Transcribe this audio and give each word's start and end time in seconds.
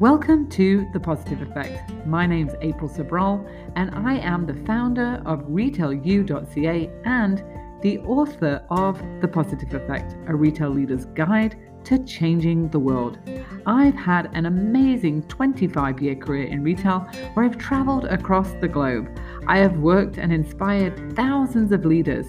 Welcome 0.00 0.48
to 0.50 0.88
The 0.92 0.98
Positive 0.98 1.40
Effect. 1.40 2.04
My 2.04 2.26
name's 2.26 2.54
April 2.62 2.90
Sobral, 2.90 3.48
and 3.76 3.94
I 3.94 4.16
am 4.18 4.44
the 4.44 4.60
founder 4.66 5.22
of 5.24 5.42
RetailU.ca 5.42 6.90
and 7.04 7.44
the 7.80 7.98
author 7.98 8.66
of 8.70 9.00
The 9.20 9.28
Positive 9.28 9.72
Effect, 9.72 10.16
a 10.26 10.34
retail 10.34 10.70
leader's 10.70 11.04
guide 11.04 11.56
to 11.84 12.04
changing 12.04 12.70
the 12.70 12.78
world. 12.80 13.20
I've 13.66 13.94
had 13.94 14.34
an 14.34 14.46
amazing 14.46 15.28
25 15.28 16.02
year 16.02 16.16
career 16.16 16.48
in 16.48 16.64
retail 16.64 17.08
where 17.34 17.46
I've 17.46 17.56
traveled 17.56 18.06
across 18.06 18.50
the 18.54 18.66
globe. 18.66 19.16
I 19.46 19.58
have 19.58 19.76
worked 19.76 20.18
and 20.18 20.32
inspired 20.32 21.14
thousands 21.14 21.70
of 21.70 21.84
leaders. 21.84 22.26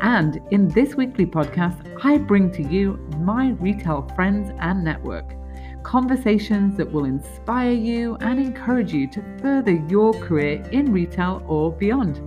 And 0.00 0.40
in 0.50 0.66
this 0.68 0.94
weekly 0.94 1.26
podcast, 1.26 1.94
I 2.02 2.16
bring 2.16 2.50
to 2.52 2.62
you 2.62 2.94
my 3.18 3.50
retail 3.60 4.10
friends 4.16 4.50
and 4.60 4.82
network. 4.82 5.41
Conversations 5.82 6.76
that 6.76 6.90
will 6.90 7.04
inspire 7.04 7.72
you 7.72 8.16
and 8.20 8.38
encourage 8.38 8.92
you 8.92 9.06
to 9.08 9.22
further 9.40 9.72
your 9.88 10.12
career 10.14 10.62
in 10.72 10.92
retail 10.92 11.42
or 11.46 11.72
beyond. 11.72 12.20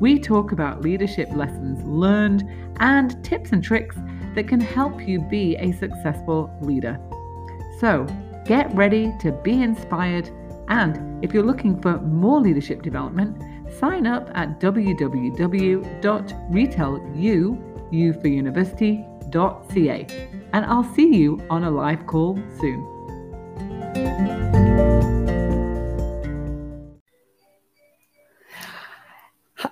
We 0.00 0.18
talk 0.18 0.52
about 0.52 0.82
leadership 0.82 1.28
lessons 1.32 1.84
learned 1.84 2.44
and 2.80 3.22
tips 3.24 3.52
and 3.52 3.62
tricks 3.62 3.96
that 4.34 4.48
can 4.48 4.60
help 4.60 5.06
you 5.06 5.20
be 5.20 5.56
a 5.56 5.72
successful 5.72 6.50
leader. 6.60 6.98
So, 7.80 8.06
get 8.44 8.74
ready 8.74 9.12
to 9.20 9.32
be 9.32 9.62
inspired. 9.62 10.30
And 10.68 11.24
if 11.24 11.34
you're 11.34 11.42
looking 11.44 11.80
for 11.80 12.00
more 12.00 12.40
leadership 12.40 12.82
development, 12.82 13.42
sign 13.78 14.06
up 14.06 14.30
at 14.34 14.60
www.retailu, 14.60 15.18
and 20.52 20.64
I'll 20.66 20.94
see 20.94 21.14
you 21.14 21.40
on 21.50 21.64
a 21.64 21.70
live 21.70 22.06
call 22.06 22.38
soon. 22.60 22.86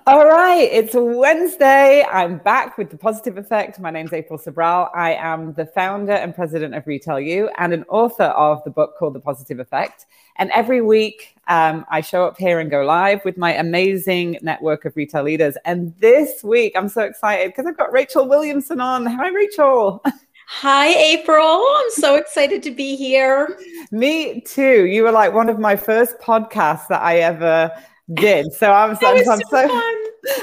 All 0.05 0.25
right, 0.25 0.67
it's 0.71 0.93
Wednesday. 0.93 2.03
I'm 2.03 2.39
back 2.39 2.77
with 2.77 2.89
the 2.89 2.97
positive 2.97 3.37
effect. 3.37 3.79
My 3.79 3.89
name's 3.89 4.11
April 4.11 4.37
Sobral. 4.37 4.89
I 4.93 5.13
am 5.13 5.53
the 5.53 5.65
founder 5.65 6.11
and 6.11 6.35
president 6.35 6.75
of 6.75 6.85
Retail 6.87 7.19
U 7.21 7.49
and 7.57 7.73
an 7.73 7.83
author 7.89 8.25
of 8.25 8.63
the 8.65 8.69
book 8.69 8.97
called 8.97 9.15
The 9.15 9.21
Positive 9.21 9.59
Effect. 9.59 10.05
And 10.37 10.51
every 10.51 10.81
week, 10.81 11.35
um, 11.47 11.85
I 11.89 12.01
show 12.01 12.25
up 12.25 12.37
here 12.37 12.59
and 12.59 12.69
go 12.69 12.83
live 12.83 13.23
with 13.23 13.37
my 13.37 13.53
amazing 13.53 14.39
network 14.41 14.83
of 14.83 14.95
retail 14.97 15.23
leaders. 15.23 15.55
And 15.63 15.95
this 15.99 16.43
week, 16.43 16.73
I'm 16.75 16.89
so 16.89 17.03
excited 17.03 17.47
because 17.47 17.65
I've 17.65 17.77
got 17.77 17.91
Rachel 17.93 18.27
Williamson 18.27 18.81
on. 18.81 19.05
Hi, 19.05 19.29
Rachel. 19.29 20.03
Hi, 20.49 20.87
April. 20.87 21.61
I'm 21.77 21.91
so 21.91 22.15
excited 22.15 22.63
to 22.63 22.71
be 22.71 22.95
here. 22.95 23.59
Me 23.91 24.39
too. 24.41 24.85
You 24.85 25.03
were 25.03 25.11
like 25.11 25.33
one 25.33 25.49
of 25.49 25.59
my 25.59 25.75
first 25.75 26.17
podcasts 26.19 26.87
that 26.87 27.01
I 27.01 27.17
ever 27.19 27.69
did. 28.13 28.53
So 28.53 28.71
I'm, 28.71 28.95
so, 28.95 29.07
I'm 29.07 29.23
so, 29.23 29.39
so 29.49 29.81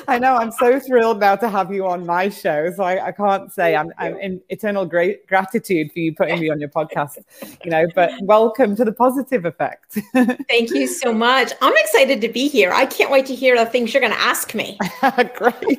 I 0.08 0.18
know 0.18 0.36
I'm 0.36 0.52
so 0.52 0.78
thrilled 0.78 1.20
now 1.20 1.36
to 1.36 1.48
have 1.48 1.72
you 1.72 1.86
on 1.86 2.06
my 2.06 2.28
show. 2.28 2.70
So 2.76 2.84
I, 2.84 3.06
I 3.06 3.12
can't 3.12 3.52
say 3.52 3.74
I'm, 3.74 3.90
I'm 3.98 4.16
in 4.18 4.40
eternal 4.48 4.84
great 4.84 5.26
gratitude 5.26 5.92
for 5.92 5.98
you 5.98 6.14
putting 6.14 6.40
me 6.40 6.50
on 6.50 6.60
your 6.60 6.68
podcast, 6.68 7.18
you 7.64 7.70
know, 7.70 7.86
but 7.94 8.12
welcome 8.22 8.76
to 8.76 8.84
the 8.84 8.92
positive 8.92 9.44
effect. 9.44 9.98
Thank 10.48 10.70
you 10.70 10.86
so 10.86 11.12
much. 11.12 11.52
I'm 11.60 11.74
excited 11.76 12.20
to 12.20 12.28
be 12.28 12.48
here. 12.48 12.72
I 12.72 12.86
can't 12.86 13.10
wait 13.10 13.26
to 13.26 13.34
hear 13.34 13.56
the 13.56 13.66
things 13.66 13.92
you're 13.92 14.00
going 14.00 14.12
to 14.12 14.20
ask 14.20 14.54
me. 14.54 14.78
Great. 15.36 15.78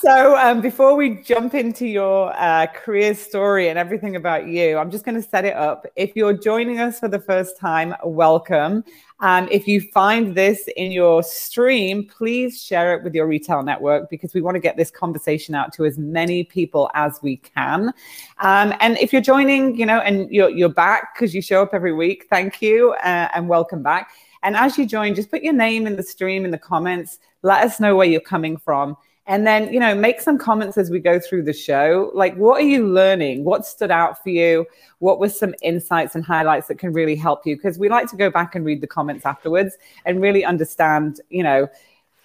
so 0.00 0.36
um, 0.36 0.60
before 0.60 0.94
we 0.94 1.22
jump 1.22 1.54
into 1.54 1.86
your 1.86 2.32
uh, 2.36 2.66
career 2.66 3.14
story 3.14 3.68
and 3.68 3.78
everything 3.78 4.16
about 4.16 4.46
you, 4.46 4.76
I'm 4.76 4.90
just 4.90 5.04
going 5.04 5.20
to 5.20 5.26
set 5.26 5.44
it 5.44 5.54
up. 5.54 5.86
If 5.96 6.14
you're 6.16 6.36
joining 6.36 6.80
us 6.80 7.00
for 7.00 7.08
the 7.08 7.20
first 7.20 7.58
time, 7.58 7.94
welcome. 8.04 8.84
Um, 9.22 9.48
if 9.52 9.68
you 9.68 9.80
find 9.80 10.34
this 10.34 10.68
in 10.76 10.90
your 10.90 11.22
stream, 11.22 12.08
please 12.08 12.60
share 12.60 12.94
it 12.94 13.04
with 13.04 13.14
your 13.14 13.28
retail 13.28 13.62
network 13.62 14.10
because 14.10 14.34
we 14.34 14.42
want 14.42 14.56
to 14.56 14.60
get 14.60 14.76
this 14.76 14.90
conversation 14.90 15.54
out 15.54 15.72
to 15.74 15.84
as 15.84 15.96
many 15.96 16.42
people 16.42 16.90
as 16.94 17.20
we 17.22 17.36
can. 17.36 17.92
Um, 18.40 18.74
and 18.80 18.98
if 18.98 19.12
you're 19.12 19.22
joining, 19.22 19.76
you 19.76 19.86
know, 19.86 20.00
and 20.00 20.28
you're, 20.30 20.50
you're 20.50 20.68
back 20.68 21.14
because 21.14 21.34
you 21.34 21.40
show 21.40 21.62
up 21.62 21.70
every 21.72 21.92
week, 21.92 22.26
thank 22.30 22.60
you 22.60 22.94
uh, 23.04 23.28
and 23.32 23.48
welcome 23.48 23.80
back. 23.80 24.10
And 24.42 24.56
as 24.56 24.76
you 24.76 24.86
join, 24.86 25.14
just 25.14 25.30
put 25.30 25.42
your 25.42 25.52
name 25.52 25.86
in 25.86 25.94
the 25.94 26.02
stream 26.02 26.44
in 26.44 26.50
the 26.50 26.58
comments. 26.58 27.20
Let 27.42 27.64
us 27.64 27.78
know 27.78 27.94
where 27.94 28.08
you're 28.08 28.20
coming 28.20 28.56
from. 28.56 28.96
And 29.26 29.46
then, 29.46 29.72
you 29.72 29.78
know, 29.78 29.94
make 29.94 30.20
some 30.20 30.36
comments 30.36 30.76
as 30.76 30.90
we 30.90 30.98
go 30.98 31.20
through 31.20 31.44
the 31.44 31.52
show. 31.52 32.10
Like, 32.12 32.34
what 32.36 32.60
are 32.60 32.66
you 32.66 32.86
learning? 32.86 33.44
What 33.44 33.64
stood 33.64 33.92
out 33.92 34.20
for 34.20 34.30
you? 34.30 34.66
What 34.98 35.20
were 35.20 35.28
some 35.28 35.54
insights 35.62 36.16
and 36.16 36.24
highlights 36.24 36.66
that 36.68 36.78
can 36.78 36.92
really 36.92 37.14
help 37.14 37.46
you? 37.46 37.54
Because 37.54 37.78
we 37.78 37.88
like 37.88 38.08
to 38.10 38.16
go 38.16 38.30
back 38.30 38.56
and 38.56 38.64
read 38.64 38.80
the 38.80 38.88
comments 38.88 39.24
afterwards 39.24 39.76
and 40.04 40.20
really 40.20 40.44
understand, 40.44 41.20
you 41.30 41.44
know, 41.44 41.68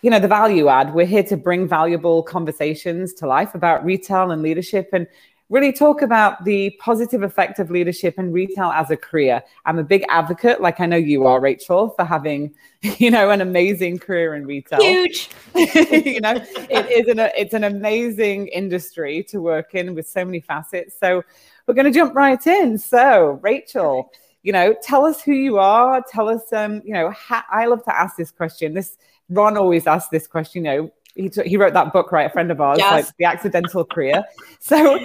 you 0.03 0.12
know 0.12 0.19
the 0.19 0.28
value 0.28 0.68
add 0.68 0.94
we're 0.94 1.07
here 1.07 1.24
to 1.24 1.36
bring 1.36 1.68
valuable 1.68 2.22
conversations 2.22 3.13
to 3.13 3.25
life 3.25 3.56
about 3.56 3.84
retail 3.84 4.30
and 4.30 4.44
leadership 4.44 4.90
and 4.94 5.07
really 5.50 5.72
talk 5.72 6.02
about 6.02 6.44
the 6.44 6.72
positive 6.80 7.24
effect 7.24 7.59
of 7.59 7.72
leadership 7.72 8.16
and 8.18 8.34
retail 8.34 8.66
as 8.68 8.91
a 8.91 8.97
career. 8.97 9.41
I'm 9.66 9.80
a 9.80 9.84
big 9.84 10.03
advocate, 10.09 10.62
like 10.62 10.80
I 10.80 10.85
know 10.85 10.97
you 10.97 11.25
are, 11.25 11.40
Rachel, 11.40 11.91
for 11.91 12.03
having, 12.03 12.53
you 12.81 13.09
know, 13.09 13.30
an 13.30 13.41
amazing 13.41 14.00
career 14.00 14.36
in 14.36 14.46
retail. 14.46 14.81
Huge. 14.81 15.30
you 15.56 16.19
know, 16.19 16.36
it 16.69 16.91
is 16.91 17.07
an 17.07 17.19
it's 17.38 17.53
an 17.53 17.63
amazing 17.63 18.47
industry 18.47 19.24
to 19.30 19.40
work 19.40 19.74
in 19.74 19.96
with 19.96 20.07
so 20.07 20.25
many 20.25 20.41
facets. 20.41 20.96
So 21.00 21.24
we're 21.66 21.75
going 21.75 21.86
to 21.86 21.97
jump 21.97 22.16
right 22.16 22.46
in. 22.46 22.78
So, 22.78 23.40
Rachel, 23.41 24.12
you 24.44 24.52
know, 24.52 24.75
tell 24.81 25.06
us 25.06 25.22
who 25.22 25.34
you 25.34 25.59
are. 25.59 26.03
Tell 26.09 26.30
us, 26.30 26.53
um, 26.53 26.81
you 26.86 26.94
know, 26.94 27.12
ha- 27.12 27.46
I 27.50 27.66
love 27.66 27.84
to 27.86 27.97
ask 27.97 28.16
this 28.18 28.31
question. 28.31 28.74
This 28.74 28.97
Ron 29.30 29.57
always 29.57 29.88
asks 29.88 30.09
this 30.09 30.28
question. 30.28 30.66
You 30.66 30.72
know, 30.72 30.91
he, 31.17 31.31
he 31.45 31.57
wrote 31.57 31.73
that 31.73 31.91
book, 31.91 32.11
right? 32.11 32.28
A 32.28 32.29
friend 32.29 32.51
of 32.51 32.61
ours, 32.61 32.78
yes. 32.79 32.91
like 32.91 33.17
The 33.17 33.25
Accidental 33.25 33.83
Career. 33.83 34.23
So, 34.59 35.00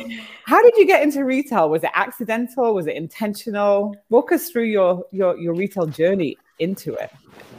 how 0.45 0.63
did 0.63 0.77
you 0.77 0.87
get 0.87 1.03
into 1.03 1.25
retail? 1.25 1.71
Was 1.71 1.83
it 1.83 1.91
accidental? 1.95 2.75
Was 2.75 2.87
it 2.87 2.97
intentional? 2.97 3.97
Walk 4.11 4.33
us 4.33 4.51
through 4.51 4.65
your 4.65 5.05
your 5.11 5.37
your 5.39 5.55
retail 5.55 5.87
journey 5.87 6.37
into 6.59 6.95
it. 6.95 7.11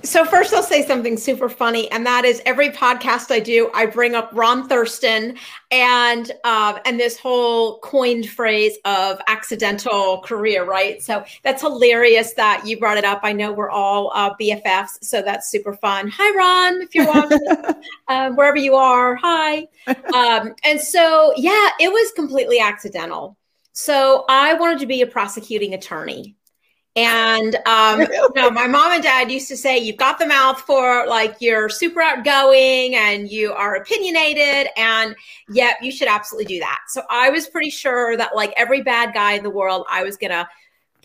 So 0.05 0.25
first, 0.25 0.53
I'll 0.53 0.61
say 0.61 0.85
something 0.85 1.15
super 1.15 1.47
funny, 1.47 1.89
and 1.89 2.05
that 2.05 2.25
is 2.25 2.41
every 2.45 2.69
podcast 2.69 3.31
I 3.31 3.39
do, 3.39 3.71
I 3.73 3.85
bring 3.85 4.15
up 4.15 4.29
Ron 4.33 4.67
Thurston 4.67 5.37
and 5.71 6.29
uh, 6.43 6.77
and 6.85 6.99
this 6.99 7.17
whole 7.17 7.79
coined 7.79 8.29
phrase 8.29 8.77
of 8.83 9.21
accidental 9.27 10.19
career, 10.19 10.65
right? 10.65 11.01
So 11.01 11.23
that's 11.43 11.61
hilarious 11.61 12.33
that 12.33 12.67
you 12.67 12.77
brought 12.77 12.97
it 12.97 13.05
up. 13.05 13.21
I 13.23 13.31
know 13.31 13.53
we're 13.53 13.69
all 13.69 14.11
uh, 14.13 14.35
BFFs, 14.35 15.03
so 15.03 15.21
that's 15.21 15.49
super 15.49 15.73
fun. 15.73 16.11
Hi, 16.13 16.35
Ron, 16.35 16.81
if 16.81 16.93
you're 16.93 17.07
watching, 17.07 17.39
um, 18.09 18.35
wherever 18.35 18.57
you 18.57 18.75
are, 18.75 19.15
hi. 19.15 19.67
Um, 20.13 20.53
and 20.65 20.81
so, 20.81 21.33
yeah, 21.37 21.69
it 21.79 21.89
was 21.89 22.11
completely 22.11 22.59
accidental. 22.59 23.37
So 23.71 24.25
I 24.27 24.53
wanted 24.55 24.79
to 24.79 24.85
be 24.85 25.01
a 25.01 25.07
prosecuting 25.07 25.73
attorney. 25.73 26.35
And 26.95 27.55
um, 27.65 28.01
you 28.11 28.31
know, 28.35 28.51
my 28.51 28.67
mom 28.67 28.91
and 28.91 29.03
dad 29.03 29.31
used 29.31 29.47
to 29.47 29.57
say, 29.57 29.77
"You've 29.77 29.97
got 29.97 30.19
the 30.19 30.27
mouth 30.27 30.61
for 30.61 31.05
like 31.07 31.35
you're 31.39 31.69
super 31.69 32.01
outgoing 32.01 32.95
and 32.95 33.29
you 33.29 33.51
are 33.53 33.75
opinionated, 33.75 34.71
and 34.77 35.15
yet 35.49 35.77
you 35.81 35.91
should 35.91 36.07
absolutely 36.07 36.53
do 36.53 36.59
that." 36.59 36.79
So 36.87 37.01
I 37.09 37.29
was 37.29 37.47
pretty 37.47 37.71
sure 37.71 38.15
that 38.17 38.35
like 38.35 38.53
every 38.57 38.81
bad 38.81 39.13
guy 39.13 39.33
in 39.33 39.43
the 39.43 39.49
world, 39.49 39.85
I 39.89 40.03
was 40.03 40.17
gonna 40.17 40.47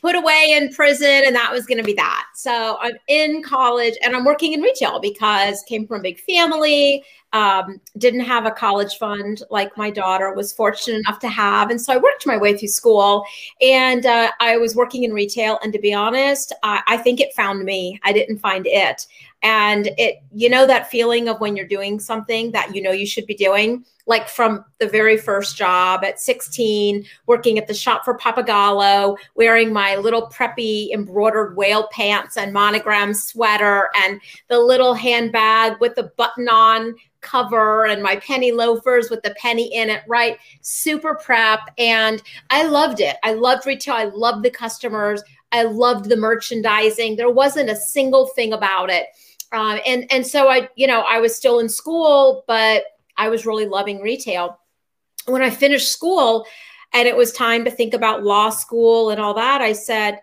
put 0.00 0.14
away 0.14 0.54
in 0.56 0.72
prison, 0.72 1.22
and 1.26 1.34
that 1.34 1.52
was 1.52 1.66
gonna 1.66 1.82
be 1.82 1.94
that. 1.94 2.26
So 2.34 2.78
I'm 2.80 2.94
in 3.08 3.42
college 3.42 3.94
and 4.02 4.14
I'm 4.14 4.24
working 4.24 4.52
in 4.52 4.62
retail 4.62 5.00
because 5.00 5.62
came 5.64 5.86
from 5.86 6.00
a 6.00 6.02
big 6.02 6.20
family 6.20 7.04
um, 7.32 7.80
didn't 7.98 8.20
have 8.20 8.46
a 8.46 8.50
college 8.50 8.96
fund 8.96 9.42
like 9.50 9.76
my 9.76 9.90
daughter 9.90 10.32
was 10.32 10.52
fortunate 10.52 10.98
enough 11.00 11.18
to 11.20 11.28
have. 11.28 11.70
And 11.70 11.80
so 11.80 11.92
I 11.92 11.98
worked 11.98 12.26
my 12.26 12.38
way 12.38 12.56
through 12.56 12.68
school 12.68 13.24
and 13.60 14.06
uh, 14.06 14.30
I 14.40 14.56
was 14.56 14.74
working 14.74 15.04
in 15.04 15.12
retail. 15.12 15.58
And 15.62 15.72
to 15.72 15.78
be 15.78 15.92
honest, 15.92 16.52
I, 16.62 16.82
I 16.86 16.96
think 16.96 17.20
it 17.20 17.34
found 17.34 17.64
me. 17.64 18.00
I 18.02 18.12
didn't 18.12 18.38
find 18.38 18.66
it. 18.66 19.06
And 19.42 19.90
it, 19.98 20.16
you 20.32 20.48
know, 20.48 20.66
that 20.66 20.90
feeling 20.90 21.28
of 21.28 21.40
when 21.40 21.56
you're 21.56 21.66
doing 21.66 22.00
something 22.00 22.50
that 22.52 22.74
you 22.74 22.82
know 22.82 22.90
you 22.90 23.06
should 23.06 23.26
be 23.26 23.34
doing, 23.34 23.84
like 24.06 24.28
from 24.28 24.64
the 24.80 24.88
very 24.88 25.16
first 25.16 25.56
job 25.56 26.02
at 26.02 26.20
16, 26.20 27.04
working 27.26 27.58
at 27.58 27.68
the 27.68 27.74
shop 27.74 28.04
for 28.04 28.18
Pappagallo 28.18 29.16
wearing 29.36 29.72
my 29.72 29.96
little 29.96 30.28
preppy 30.28 30.90
embroidered 30.92 31.56
whale 31.56 31.88
pants 31.92 32.36
and 32.36 32.52
monogram 32.52 33.14
sweater 33.14 33.88
and 33.94 34.20
the 34.48 34.58
little 34.58 34.94
handbag 34.94 35.74
with 35.80 35.94
the 35.94 36.10
button 36.16 36.48
on 36.48 36.94
cover 37.20 37.86
and 37.86 38.02
my 38.02 38.16
penny 38.16 38.52
loafers 38.52 39.10
with 39.10 39.22
the 39.22 39.34
penny 39.40 39.74
in 39.74 39.90
it, 39.90 40.02
right? 40.06 40.38
Super 40.60 41.14
prep. 41.14 41.60
And 41.76 42.22
I 42.50 42.64
loved 42.64 43.00
it. 43.00 43.16
I 43.22 43.32
loved 43.34 43.66
retail. 43.66 43.94
I 43.94 44.04
loved 44.04 44.44
the 44.44 44.50
customers. 44.50 45.22
I 45.52 45.64
loved 45.64 46.08
the 46.08 46.16
merchandising. 46.16 47.16
There 47.16 47.30
wasn't 47.30 47.70
a 47.70 47.76
single 47.76 48.26
thing 48.28 48.52
about 48.52 48.90
it. 48.90 49.06
Um, 49.52 49.78
and 49.86 50.06
and 50.10 50.26
so 50.26 50.48
I, 50.48 50.68
you 50.76 50.86
know, 50.86 51.00
I 51.00 51.20
was 51.20 51.34
still 51.34 51.58
in 51.58 51.68
school, 51.68 52.44
but 52.46 52.84
I 53.16 53.28
was 53.28 53.46
really 53.46 53.66
loving 53.66 54.00
retail. 54.00 54.58
When 55.26 55.42
I 55.42 55.50
finished 55.50 55.92
school 55.92 56.46
and 56.92 57.08
it 57.08 57.16
was 57.16 57.32
time 57.32 57.64
to 57.64 57.70
think 57.70 57.94
about 57.94 58.22
law 58.22 58.50
school 58.50 59.10
and 59.10 59.20
all 59.20 59.34
that, 59.34 59.60
I 59.60 59.72
said, 59.72 60.20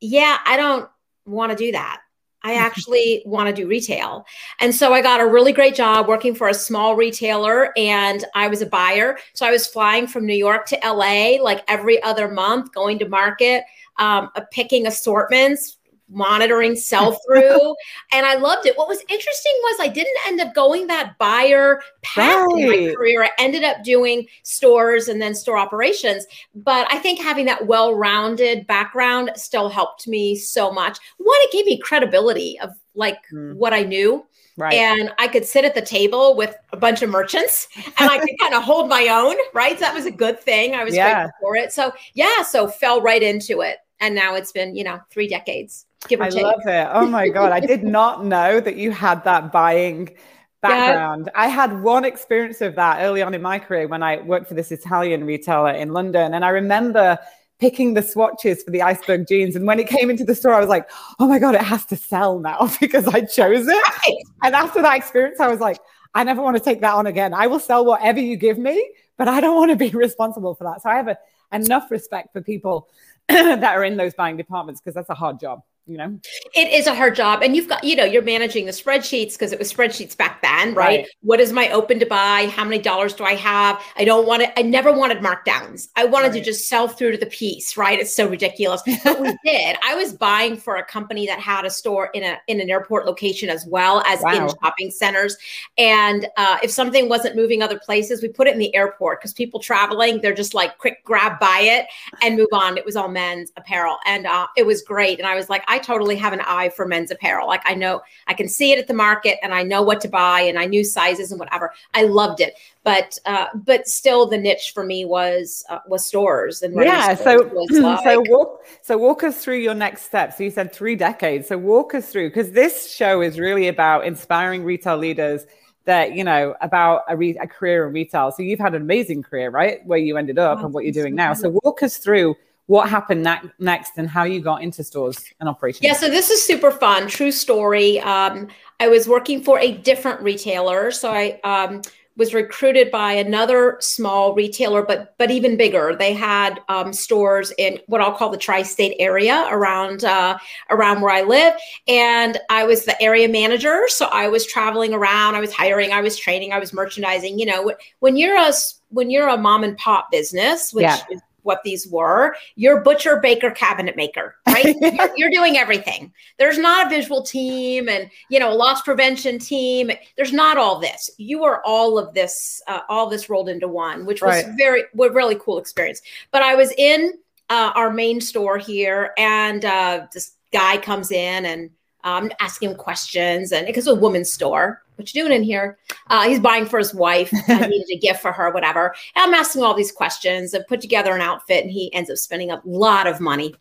yeah, 0.00 0.38
I 0.44 0.56
don't 0.56 0.88
want 1.26 1.50
to 1.52 1.56
do 1.56 1.72
that. 1.72 2.00
I 2.42 2.54
actually 2.56 3.22
want 3.26 3.48
to 3.48 3.62
do 3.62 3.68
retail. 3.68 4.24
And 4.60 4.74
so 4.74 4.92
I 4.92 5.02
got 5.02 5.20
a 5.20 5.26
really 5.26 5.52
great 5.52 5.74
job 5.74 6.08
working 6.08 6.34
for 6.34 6.48
a 6.48 6.54
small 6.54 6.96
retailer 6.96 7.72
and 7.76 8.24
I 8.34 8.48
was 8.48 8.62
a 8.62 8.66
buyer. 8.66 9.18
So 9.34 9.46
I 9.46 9.50
was 9.50 9.66
flying 9.66 10.06
from 10.06 10.26
New 10.26 10.34
York 10.34 10.66
to 10.66 10.78
LA 10.84 11.42
like 11.42 11.64
every 11.68 12.02
other 12.02 12.28
month, 12.28 12.72
going 12.72 12.98
to 13.00 13.08
market, 13.08 13.64
um, 13.98 14.30
picking 14.52 14.86
assortments, 14.86 15.77
monitoring 16.08 16.76
sell 16.76 17.18
through 17.26 17.74
and 18.12 18.26
i 18.26 18.34
loved 18.34 18.66
it 18.66 18.76
what 18.76 18.88
was 18.88 19.00
interesting 19.08 19.52
was 19.62 19.76
i 19.80 19.88
didn't 19.88 20.16
end 20.26 20.40
up 20.40 20.54
going 20.54 20.86
that 20.86 21.16
buyer 21.18 21.80
path 22.02 22.46
right. 22.46 22.58
in 22.58 22.86
my 22.86 22.94
career 22.94 23.24
i 23.24 23.30
ended 23.38 23.64
up 23.64 23.82
doing 23.82 24.26
stores 24.42 25.08
and 25.08 25.20
then 25.20 25.34
store 25.34 25.58
operations 25.58 26.26
but 26.54 26.86
i 26.90 26.98
think 26.98 27.20
having 27.20 27.46
that 27.46 27.66
well-rounded 27.66 28.66
background 28.66 29.30
still 29.36 29.68
helped 29.68 30.08
me 30.08 30.34
so 30.34 30.70
much 30.70 30.98
one 31.18 31.36
it 31.40 31.52
gave 31.52 31.66
me 31.66 31.78
credibility 31.78 32.58
of 32.60 32.70
like 32.94 33.18
mm. 33.32 33.54
what 33.54 33.72
i 33.72 33.82
knew 33.82 34.24
Right. 34.58 34.74
And 34.74 35.12
I 35.18 35.28
could 35.28 35.44
sit 35.44 35.64
at 35.64 35.76
the 35.76 35.80
table 35.80 36.34
with 36.36 36.56
a 36.72 36.76
bunch 36.76 37.02
of 37.02 37.10
merchants 37.10 37.68
and 37.76 38.10
I 38.10 38.18
could 38.18 38.34
kind 38.40 38.54
of 38.54 38.64
hold 38.64 38.88
my 38.88 39.06
own, 39.06 39.36
right? 39.54 39.74
So 39.74 39.84
that 39.84 39.94
was 39.94 40.04
a 40.04 40.10
good 40.10 40.40
thing. 40.40 40.74
I 40.74 40.82
was 40.82 40.96
yeah. 40.96 41.14
grateful 41.14 41.32
for 41.40 41.54
it. 41.56 41.72
So 41.72 41.92
yeah, 42.14 42.42
so 42.42 42.66
fell 42.66 43.00
right 43.00 43.22
into 43.22 43.60
it. 43.60 43.78
And 44.00 44.16
now 44.16 44.34
it's 44.34 44.50
been, 44.50 44.74
you 44.74 44.82
know, 44.82 44.98
three 45.10 45.28
decades. 45.28 45.86
Give 46.08 46.20
I 46.20 46.30
take. 46.30 46.42
love 46.42 46.66
it. 46.66 46.88
Oh 46.92 47.06
my 47.06 47.28
God. 47.28 47.52
I 47.52 47.60
did 47.60 47.84
not 47.84 48.24
know 48.24 48.60
that 48.60 48.76
you 48.76 48.90
had 48.90 49.22
that 49.24 49.52
buying 49.52 50.16
background. 50.60 51.26
Yeah. 51.26 51.40
I 51.40 51.48
had 51.48 51.82
one 51.82 52.04
experience 52.04 52.60
of 52.60 52.74
that 52.76 53.02
early 53.02 53.22
on 53.22 53.34
in 53.34 53.42
my 53.42 53.58
career 53.58 53.86
when 53.86 54.02
I 54.02 54.20
worked 54.22 54.48
for 54.48 54.54
this 54.54 54.72
Italian 54.72 55.24
retailer 55.24 55.70
in 55.70 55.92
London. 55.92 56.34
And 56.34 56.44
I 56.44 56.48
remember 56.48 57.18
picking 57.58 57.94
the 57.94 58.02
swatches 58.02 58.62
for 58.62 58.70
the 58.70 58.82
iceberg 58.82 59.26
jeans. 59.26 59.56
And 59.56 59.66
when 59.66 59.80
it 59.80 59.88
came 59.88 60.10
into 60.10 60.24
the 60.24 60.34
store, 60.34 60.54
I 60.54 60.60
was 60.60 60.68
like, 60.68 60.88
oh 61.18 61.26
my 61.26 61.38
God, 61.38 61.54
it 61.54 61.62
has 61.62 61.84
to 61.86 61.96
sell 61.96 62.38
now 62.38 62.70
because 62.80 63.06
I 63.08 63.20
chose 63.22 63.66
it. 63.66 63.72
Right. 63.72 64.22
And 64.42 64.54
after 64.54 64.80
that 64.82 64.96
experience, 64.96 65.40
I 65.40 65.48
was 65.48 65.60
like, 65.60 65.78
I 66.14 66.24
never 66.24 66.40
want 66.40 66.56
to 66.56 66.62
take 66.62 66.80
that 66.80 66.94
on 66.94 67.06
again. 67.06 67.34
I 67.34 67.46
will 67.46 67.60
sell 67.60 67.84
whatever 67.84 68.20
you 68.20 68.36
give 68.36 68.58
me, 68.58 68.92
but 69.16 69.28
I 69.28 69.40
don't 69.40 69.56
want 69.56 69.70
to 69.70 69.76
be 69.76 69.90
responsible 69.96 70.54
for 70.54 70.64
that. 70.64 70.82
So 70.82 70.88
I 70.88 70.96
have 70.96 71.08
a, 71.08 71.18
enough 71.52 71.90
respect 71.90 72.32
for 72.32 72.40
people 72.40 72.88
that 73.28 73.64
are 73.64 73.84
in 73.84 73.96
those 73.96 74.14
buying 74.14 74.36
departments 74.36 74.80
because 74.80 74.94
that's 74.94 75.10
a 75.10 75.14
hard 75.14 75.40
job 75.40 75.62
you 75.88 75.96
know? 75.96 76.20
It 76.54 76.70
is 76.70 76.86
a 76.86 76.94
hard 76.94 77.14
job 77.14 77.42
and 77.42 77.56
you've 77.56 77.68
got 77.68 77.82
you 77.82 77.96
know 77.96 78.04
you're 78.04 78.22
managing 78.22 78.66
the 78.66 78.72
spreadsheets 78.72 79.32
because 79.32 79.52
it 79.52 79.58
was 79.58 79.72
spreadsheets 79.72 80.16
back 80.16 80.42
then 80.42 80.74
right? 80.74 81.00
right? 81.00 81.06
what 81.22 81.40
is 81.40 81.52
my 81.52 81.70
open 81.70 81.98
to 81.98 82.06
buy? 82.06 82.50
How 82.54 82.64
many 82.64 82.78
dollars 82.78 83.14
do 83.14 83.24
i 83.24 83.34
have? 83.34 83.82
I 83.96 84.04
don't 84.04 84.26
want 84.26 84.42
to 84.42 84.58
i 84.58 84.62
never 84.62 84.92
wanted 84.92 85.18
markdowns. 85.18 85.88
I 85.96 86.04
wanted 86.04 86.28
right. 86.28 86.34
to 86.34 86.44
just 86.44 86.68
sell 86.68 86.88
through 86.88 87.12
to 87.12 87.18
the 87.18 87.26
piece 87.26 87.76
right? 87.76 87.98
It's 87.98 88.14
so 88.14 88.28
ridiculous. 88.28 88.82
But 89.08 89.20
we 89.20 89.34
did. 89.44 89.76
I 89.82 89.94
was 89.94 90.12
buying 90.12 90.56
for 90.56 90.76
a 90.76 90.84
company 90.84 91.26
that 91.26 91.38
had 91.38 91.64
a 91.64 91.70
store 91.70 92.10
in 92.12 92.22
a 92.24 92.36
in 92.46 92.60
an 92.60 92.68
airport 92.68 93.06
location 93.06 93.48
as 93.48 93.64
well 93.66 94.02
as 94.06 94.20
wow. 94.20 94.32
in 94.32 94.54
shopping 94.62 94.90
centers. 94.90 95.36
And 95.78 96.26
uh, 96.36 96.58
if 96.62 96.70
something 96.70 97.08
wasn't 97.08 97.36
moving 97.36 97.62
other 97.62 97.78
places 97.78 98.20
we 98.20 98.28
put 98.28 98.46
it 98.46 98.52
in 98.52 98.58
the 98.58 98.74
airport 98.74 99.20
because 99.20 99.32
people 99.32 99.60
traveling 99.60 100.20
they're 100.20 100.34
just 100.34 100.52
like 100.52 100.76
quick 100.78 101.02
grab 101.04 101.38
buy 101.38 101.60
it 101.62 101.86
and 102.22 102.36
move 102.36 102.48
on. 102.52 102.76
It 102.76 102.84
was 102.84 102.96
all 102.96 103.08
men's 103.08 103.52
apparel. 103.56 103.96
And 104.04 104.26
uh, 104.26 104.46
it 104.56 104.66
was 104.66 104.82
great. 104.82 105.18
And 105.18 105.26
i 105.26 105.34
was 105.34 105.48
like 105.48 105.64
i 105.68 105.77
I 105.78 105.80
totally 105.80 106.16
have 106.16 106.32
an 106.32 106.40
eye 106.40 106.70
for 106.70 106.86
men's 106.86 107.12
apparel. 107.12 107.46
Like 107.46 107.62
I 107.64 107.74
know 107.74 108.02
I 108.26 108.34
can 108.34 108.48
see 108.48 108.72
it 108.72 108.80
at 108.80 108.88
the 108.88 108.94
market 108.94 109.38
and 109.44 109.54
I 109.54 109.62
know 109.62 109.80
what 109.80 110.00
to 110.00 110.08
buy 110.08 110.40
and 110.40 110.58
I 110.58 110.66
knew 110.66 110.82
sizes 110.82 111.30
and 111.30 111.38
whatever. 111.38 111.72
I 111.94 112.02
loved 112.02 112.40
it. 112.40 112.54
But 112.82 113.16
uh, 113.26 113.46
but 113.54 113.86
still 113.86 114.26
the 114.26 114.38
niche 114.38 114.72
for 114.74 114.84
me 114.84 115.04
was 115.04 115.64
uh, 115.68 115.78
was 115.86 116.04
stores 116.04 116.62
and 116.62 116.74
yeah. 116.74 117.14
So 117.14 117.36
like, 117.70 118.02
so 118.02 118.24
walk 118.26 118.66
so 118.82 118.98
walk 118.98 119.22
us 119.22 119.42
through 119.44 119.58
your 119.58 119.74
next 119.74 120.02
steps. 120.02 120.38
So 120.38 120.42
you 120.42 120.50
said 120.50 120.72
three 120.72 120.96
decades. 120.96 121.46
So 121.46 121.56
walk 121.56 121.94
us 121.94 122.10
through 122.10 122.30
because 122.30 122.50
this 122.50 122.92
show 122.92 123.20
is 123.20 123.38
really 123.38 123.68
about 123.68 124.04
inspiring 124.04 124.64
retail 124.64 124.96
leaders 124.96 125.46
that 125.84 126.14
you 126.14 126.24
know 126.24 126.56
about 126.60 127.02
a, 127.08 127.16
re- 127.16 127.38
a, 127.40 127.46
career 127.46 127.86
in 127.86 127.94
retail. 127.94 128.32
So 128.32 128.42
you've 128.42 128.58
had 128.58 128.74
an 128.74 128.82
amazing 128.82 129.22
career, 129.22 129.50
right? 129.50 129.84
Where 129.86 129.98
you 129.98 130.16
ended 130.16 130.38
up 130.38 130.58
oh, 130.60 130.64
and 130.64 130.74
what 130.74 130.84
you're 130.84 130.92
doing 130.92 131.14
now. 131.14 131.34
So 131.34 131.56
walk 131.62 131.82
us 131.84 131.98
through 131.98 132.34
what 132.68 132.88
happened 132.88 133.22
na- 133.22 133.40
next 133.58 133.92
and 133.96 134.08
how 134.08 134.24
you 134.24 134.40
got 134.40 134.62
into 134.62 134.84
stores 134.84 135.24
and 135.40 135.48
operations. 135.48 135.84
Yeah, 135.84 135.94
so 135.94 136.08
this 136.08 136.28
is 136.30 136.46
super 136.46 136.70
fun. 136.70 137.08
True 137.08 137.32
story. 137.32 137.98
Um, 138.00 138.48
I 138.78 138.88
was 138.88 139.08
working 139.08 139.42
for 139.42 139.58
a 139.58 139.72
different 139.72 140.20
retailer. 140.20 140.90
So 140.90 141.10
I 141.10 141.40
um, 141.44 141.80
was 142.18 142.34
recruited 142.34 142.90
by 142.90 143.12
another 143.12 143.78
small 143.80 144.34
retailer, 144.34 144.82
but 144.82 145.14
but 145.16 145.30
even 145.30 145.56
bigger. 145.56 145.96
They 145.98 146.12
had 146.12 146.60
um, 146.68 146.92
stores 146.92 147.54
in 147.56 147.78
what 147.86 148.02
I'll 148.02 148.12
call 148.12 148.28
the 148.28 148.36
tri-state 148.36 148.96
area 148.98 149.46
around 149.50 150.04
uh, 150.04 150.36
around 150.68 151.00
where 151.00 151.14
I 151.14 151.22
live, 151.22 151.54
and 151.86 152.38
I 152.50 152.64
was 152.64 152.84
the 152.84 153.00
area 153.00 153.30
manager. 153.30 153.84
So 153.86 154.06
I 154.06 154.28
was 154.28 154.44
traveling 154.44 154.92
around. 154.92 155.36
I 155.36 155.40
was 155.40 155.54
hiring. 155.54 155.92
I 155.92 156.02
was 156.02 156.18
training. 156.18 156.52
I 156.52 156.58
was 156.58 156.74
merchandising. 156.74 157.38
You 157.38 157.46
know, 157.46 157.72
when 158.00 158.18
you're 158.18 158.36
a 158.36 158.52
when 158.90 159.10
you're 159.10 159.28
a 159.28 159.38
mom 159.38 159.64
and 159.64 159.74
pop 159.78 160.10
business, 160.10 160.74
which 160.74 160.82
yeah. 160.82 160.98
is 161.10 161.22
what 161.42 161.62
these 161.64 161.86
were. 161.88 162.34
You're 162.56 162.80
butcher, 162.80 163.18
baker, 163.20 163.50
cabinet 163.50 163.96
maker, 163.96 164.36
right? 164.46 164.76
you're, 164.80 165.10
you're, 165.16 165.30
doing 165.30 165.56
everything. 165.56 166.12
There's 166.38 166.58
not 166.58 166.86
a 166.86 166.90
visual 166.90 167.22
team 167.22 167.88
and 167.88 168.10
you 168.28 168.38
know 168.38 168.52
a 168.52 168.54
loss 168.54 168.82
prevention 168.82 169.38
team. 169.38 169.90
There's 170.16 170.32
not 170.32 170.58
all 170.58 170.78
this. 170.80 171.10
You 171.18 171.44
are 171.44 171.62
all 171.64 171.98
of 171.98 172.14
this, 172.14 172.62
uh, 172.66 172.80
all 172.88 173.08
this 173.08 173.30
rolled 173.30 173.48
into 173.48 173.68
one, 173.68 174.04
which 174.06 174.22
was 174.22 174.44
right. 174.44 174.54
very, 174.56 174.82
a 174.82 175.10
really 175.10 175.36
cool 175.36 175.58
experience. 175.58 176.02
But 176.30 176.42
I 176.42 176.54
was 176.54 176.72
in 176.76 177.14
uh, 177.50 177.72
our 177.74 177.90
main 177.90 178.20
store 178.20 178.58
here, 178.58 179.12
and 179.16 179.64
uh, 179.64 180.06
this 180.12 180.32
guy 180.52 180.78
comes 180.78 181.10
in 181.10 181.44
and 181.44 181.70
I'm 182.04 182.24
um, 182.24 182.32
asking 182.40 182.70
him 182.70 182.76
questions, 182.76 183.52
and 183.52 183.66
because 183.66 183.86
it's 183.86 183.96
a 183.96 184.00
woman's 184.00 184.32
store, 184.32 184.82
what 184.98 185.14
you 185.14 185.22
doing 185.22 185.34
in 185.34 185.42
here? 185.42 185.78
Uh, 186.08 186.28
he's 186.28 186.40
buying 186.40 186.66
for 186.66 186.78
his 186.78 186.92
wife. 186.92 187.32
I 187.48 187.66
needed 187.68 187.88
a 187.90 187.98
gift 187.98 188.20
for 188.20 188.32
her, 188.32 188.50
whatever. 188.50 188.94
And 189.14 189.24
I'm 189.24 189.34
asking 189.34 189.62
all 189.62 189.74
these 189.74 189.92
questions 189.92 190.52
and 190.54 190.66
put 190.66 190.80
together 190.80 191.14
an 191.14 191.20
outfit, 191.20 191.62
and 191.62 191.70
he 191.70 191.92
ends 191.94 192.10
up 192.10 192.16
spending 192.16 192.50
a 192.50 192.60
lot 192.64 193.06
of 193.06 193.20
money. 193.20 193.54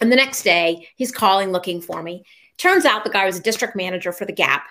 And 0.00 0.10
the 0.10 0.16
next 0.16 0.42
day, 0.42 0.88
he's 0.96 1.12
calling 1.12 1.50
looking 1.50 1.80
for 1.80 2.02
me. 2.02 2.24
Turns 2.58 2.84
out 2.84 3.04
the 3.04 3.10
guy 3.10 3.26
was 3.26 3.38
a 3.38 3.42
district 3.42 3.76
manager 3.76 4.12
for 4.12 4.24
the 4.24 4.32
Gap, 4.32 4.66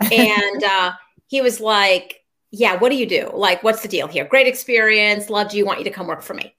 and 0.00 0.64
uh, 0.64 0.92
he 1.26 1.40
was 1.40 1.60
like, 1.60 2.24
"Yeah, 2.50 2.76
what 2.76 2.90
do 2.90 2.96
you 2.96 3.06
do? 3.06 3.30
Like, 3.32 3.62
what's 3.62 3.82
the 3.82 3.88
deal 3.88 4.06
here? 4.06 4.24
Great 4.24 4.46
experience, 4.46 5.30
loved 5.30 5.54
you, 5.54 5.64
want 5.64 5.78
you 5.78 5.84
to 5.84 5.90
come 5.90 6.06
work 6.06 6.22
for 6.22 6.34
me." 6.34 6.54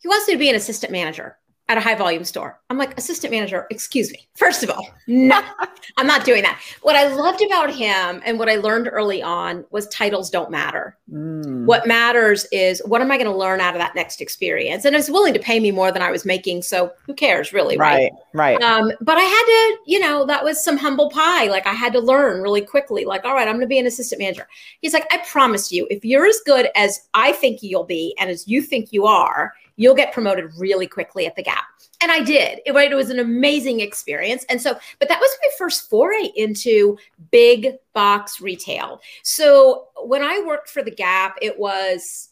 He 0.00 0.08
wants 0.08 0.28
me 0.28 0.34
to 0.34 0.38
be 0.38 0.50
an 0.50 0.56
assistant 0.56 0.92
manager 0.92 1.36
at 1.68 1.76
a 1.76 1.80
high 1.80 1.96
volume 1.96 2.24
store. 2.24 2.60
I'm 2.70 2.78
like, 2.78 2.96
assistant 2.96 3.32
manager, 3.32 3.66
excuse 3.70 4.12
me. 4.12 4.28
First 4.34 4.62
of 4.62 4.70
all, 4.70 4.88
no, 5.08 5.42
I'm 5.96 6.06
not 6.06 6.24
doing 6.24 6.42
that. 6.42 6.60
What 6.82 6.94
I 6.94 7.12
loved 7.12 7.42
about 7.42 7.74
him 7.74 8.22
and 8.24 8.38
what 8.38 8.48
I 8.48 8.56
learned 8.56 8.88
early 8.90 9.20
on 9.20 9.64
was 9.70 9.88
titles 9.88 10.30
don't 10.30 10.50
matter. 10.50 10.96
Mm. 11.12 11.64
What 11.64 11.86
matters 11.86 12.46
is 12.52 12.80
what 12.86 13.00
am 13.00 13.10
I 13.10 13.16
going 13.16 13.30
to 13.30 13.36
learn 13.36 13.60
out 13.60 13.74
of 13.74 13.80
that 13.80 13.96
next 13.96 14.20
experience? 14.20 14.84
And 14.84 14.94
I 14.94 14.98
was 14.98 15.10
willing 15.10 15.34
to 15.34 15.40
pay 15.40 15.58
me 15.58 15.72
more 15.72 15.90
than 15.90 16.02
I 16.02 16.10
was 16.10 16.24
making. 16.24 16.62
So 16.62 16.92
who 17.04 17.14
cares 17.14 17.52
really? 17.52 17.76
Right. 17.76 18.12
Right. 18.32 18.60
right. 18.60 18.62
Um, 18.62 18.92
but 19.00 19.18
I 19.18 19.22
had 19.22 19.44
to, 19.44 19.78
you 19.86 19.98
know, 19.98 20.24
that 20.26 20.44
was 20.44 20.62
some 20.62 20.76
humble 20.76 21.10
pie. 21.10 21.48
Like 21.48 21.66
I 21.66 21.72
had 21.72 21.92
to 21.94 22.00
learn 22.00 22.42
really 22.42 22.62
quickly, 22.62 23.04
like, 23.04 23.24
all 23.24 23.34
right, 23.34 23.48
I'm 23.48 23.54
going 23.54 23.60
to 23.62 23.66
be 23.66 23.78
an 23.78 23.86
assistant 23.86 24.20
manager. 24.20 24.46
He's 24.82 24.92
like, 24.92 25.06
I 25.12 25.18
promise 25.28 25.72
you, 25.72 25.88
if 25.90 26.04
you're 26.04 26.26
as 26.26 26.40
good 26.46 26.68
as 26.76 27.08
I 27.14 27.32
think 27.32 27.62
you'll 27.62 27.84
be 27.84 28.14
and 28.20 28.30
as 28.30 28.46
you 28.46 28.62
think 28.62 28.92
you 28.92 29.06
are, 29.06 29.52
you'll 29.76 29.94
get 29.94 30.12
promoted 30.12 30.50
really 30.56 30.86
quickly 30.86 31.26
at 31.26 31.36
the 31.36 31.42
Gap. 31.42 31.64
And 32.02 32.10
I 32.10 32.20
did. 32.20 32.60
It, 32.66 32.72
right, 32.72 32.90
it 32.90 32.94
was 32.94 33.10
an 33.10 33.18
amazing 33.18 33.80
experience. 33.80 34.44
And 34.48 34.60
so, 34.60 34.78
but 34.98 35.08
that 35.08 35.20
was 35.20 35.30
my 35.42 35.48
first 35.58 35.88
foray 35.88 36.30
into 36.34 36.98
big 37.30 37.76
box 37.94 38.40
retail. 38.40 39.00
So 39.22 39.88
when 40.04 40.22
I 40.22 40.42
worked 40.46 40.68
for 40.68 40.82
the 40.82 40.90
Gap, 40.90 41.36
it 41.40 41.58
was 41.58 42.30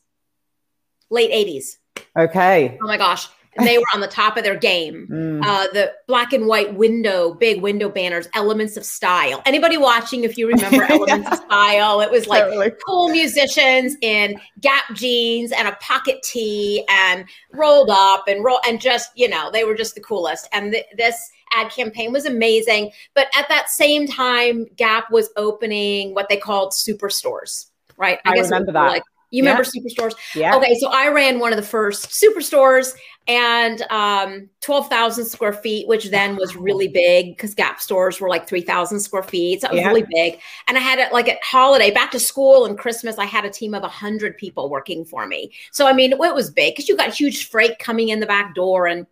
late 1.10 1.30
80s. 1.30 1.76
Okay. 2.16 2.78
Oh 2.82 2.86
my 2.86 2.98
gosh 2.98 3.28
and 3.56 3.66
they 3.66 3.78
were 3.78 3.84
on 3.94 4.00
the 4.00 4.06
top 4.08 4.36
of 4.36 4.44
their 4.44 4.56
game. 4.56 5.08
Mm. 5.14 5.44
Uh, 5.44 5.68
the 5.72 5.92
black 6.08 6.32
and 6.32 6.46
white 6.46 6.74
window, 6.74 7.34
big 7.34 7.62
window 7.62 7.88
banners, 7.88 8.26
elements 8.34 8.76
of 8.76 8.84
style. 8.84 9.42
Anybody 9.46 9.76
watching, 9.76 10.24
if 10.24 10.36
you 10.36 10.48
remember 10.48 10.82
elements 10.90 11.30
of 11.30 11.38
style, 11.38 12.00
it 12.00 12.10
was 12.10 12.26
like 12.26 12.42
totally. 12.44 12.72
cool 12.84 13.08
musicians 13.10 13.96
in 14.00 14.40
Gap 14.60 14.84
jeans 14.94 15.52
and 15.52 15.68
a 15.68 15.72
pocket 15.80 16.22
tee 16.22 16.84
and 16.88 17.26
rolled 17.52 17.90
up 17.90 18.24
and 18.26 18.44
roll 18.44 18.60
and 18.66 18.80
just 18.80 19.10
you 19.14 19.28
know 19.28 19.50
they 19.52 19.64
were 19.64 19.74
just 19.74 19.94
the 19.94 20.00
coolest. 20.00 20.48
And 20.52 20.72
th- 20.72 20.86
this 20.96 21.30
ad 21.54 21.70
campaign 21.70 22.12
was 22.12 22.26
amazing. 22.26 22.90
But 23.14 23.28
at 23.36 23.48
that 23.48 23.70
same 23.70 24.06
time, 24.06 24.66
Gap 24.76 25.10
was 25.10 25.30
opening 25.36 26.14
what 26.14 26.28
they 26.28 26.36
called 26.36 26.72
superstores. 26.72 27.66
Right, 27.96 28.18
I, 28.24 28.32
I 28.32 28.34
guess 28.34 28.46
remember 28.46 28.72
that. 28.72 28.88
Like 28.88 29.02
you 29.34 29.42
yeah. 29.42 29.50
remember 29.50 29.64
superstores? 29.64 30.14
Yeah. 30.34 30.56
Okay, 30.56 30.74
so 30.76 30.88
I 30.90 31.08
ran 31.08 31.38
one 31.38 31.52
of 31.52 31.56
the 31.56 31.62
first 31.62 32.10
superstores 32.10 32.94
and 33.26 33.82
um, 33.90 34.50
12,000 34.60 35.24
square 35.24 35.52
feet, 35.52 35.88
which 35.88 36.10
then 36.10 36.36
was 36.36 36.56
really 36.56 36.88
big 36.88 37.36
because 37.36 37.54
Gap 37.54 37.80
stores 37.80 38.20
were 38.20 38.28
like 38.28 38.46
3,000 38.46 39.00
square 39.00 39.22
feet. 39.22 39.62
So 39.62 39.68
it 39.68 39.72
was 39.72 39.80
yeah. 39.80 39.88
really 39.88 40.04
big. 40.10 40.40
And 40.68 40.76
I 40.76 40.80
had 40.80 40.98
it 40.98 41.12
like 41.12 41.28
at 41.28 41.42
holiday, 41.42 41.90
back 41.90 42.10
to 42.12 42.20
school 42.20 42.66
and 42.66 42.78
Christmas, 42.78 43.18
I 43.18 43.24
had 43.24 43.44
a 43.44 43.50
team 43.50 43.74
of 43.74 43.82
100 43.82 44.36
people 44.36 44.68
working 44.68 45.04
for 45.04 45.26
me. 45.26 45.52
So, 45.72 45.86
I 45.86 45.94
mean, 45.94 46.12
it 46.12 46.18
was 46.18 46.50
big 46.50 46.74
because 46.74 46.88
you 46.88 46.96
got 46.96 47.14
huge 47.14 47.48
freight 47.48 47.78
coming 47.78 48.10
in 48.10 48.20
the 48.20 48.26
back 48.26 48.54
door 48.54 48.86
and 48.86 49.06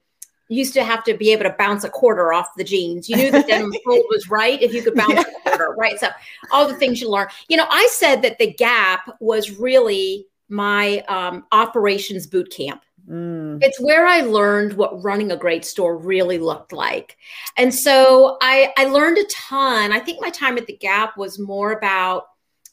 used 0.52 0.75
to 0.75 0.85
have 0.85 1.02
to 1.04 1.14
be 1.14 1.32
able 1.32 1.44
to 1.44 1.54
bounce 1.59 1.85
a 1.85 1.88
quarter 1.88 2.32
off 2.32 2.54
the 2.56 2.64
jeans. 2.64 3.09
You 3.09 3.16
knew 3.16 3.30
the 3.30 3.42
denim 3.42 3.73
fold 3.85 4.04
was 4.11 4.28
right 4.28 4.61
if 4.61 4.73
you 4.73 4.82
could 4.82 4.94
bounce 4.94 5.21
a 5.21 5.40
quarter, 5.42 5.75
right? 5.78 5.99
So 5.99 6.09
all 6.50 6.68
the 6.68 6.75
things 6.75 7.00
you 7.00 7.11
learn. 7.11 7.28
You 7.49 7.56
know, 7.56 7.66
I 7.71 7.88
said 7.92 8.23
that 8.23 8.38
the 8.38 8.52
Gap 8.52 9.16
was 9.21 9.59
really 9.59 10.26
my 10.49 11.00
um, 11.09 11.44
operations 11.52 12.26
boot 12.26 12.50
camp. 12.50 12.82
Mm. 13.09 13.59
It's 13.62 13.80
where 13.80 14.06
I 14.06 14.21
learned 14.21 14.75
what 14.75 15.02
running 15.02 15.32
a 15.32 15.37
great 15.37 15.64
store 15.64 15.97
really 15.97 16.38
looked 16.38 16.73
like. 16.73 17.16
And 17.56 17.75
so 17.75 18.37
I, 18.40 18.73
I 18.76 18.85
learned 18.85 19.18
a 19.18 19.25
ton. 19.25 19.92
I 19.92 19.99
think 19.99 20.21
my 20.21 20.30
time 20.30 20.59
at 20.59 20.66
the 20.66 20.76
Gap 20.76 21.16
was 21.16 21.38
more 21.38 21.73
about 21.73 22.26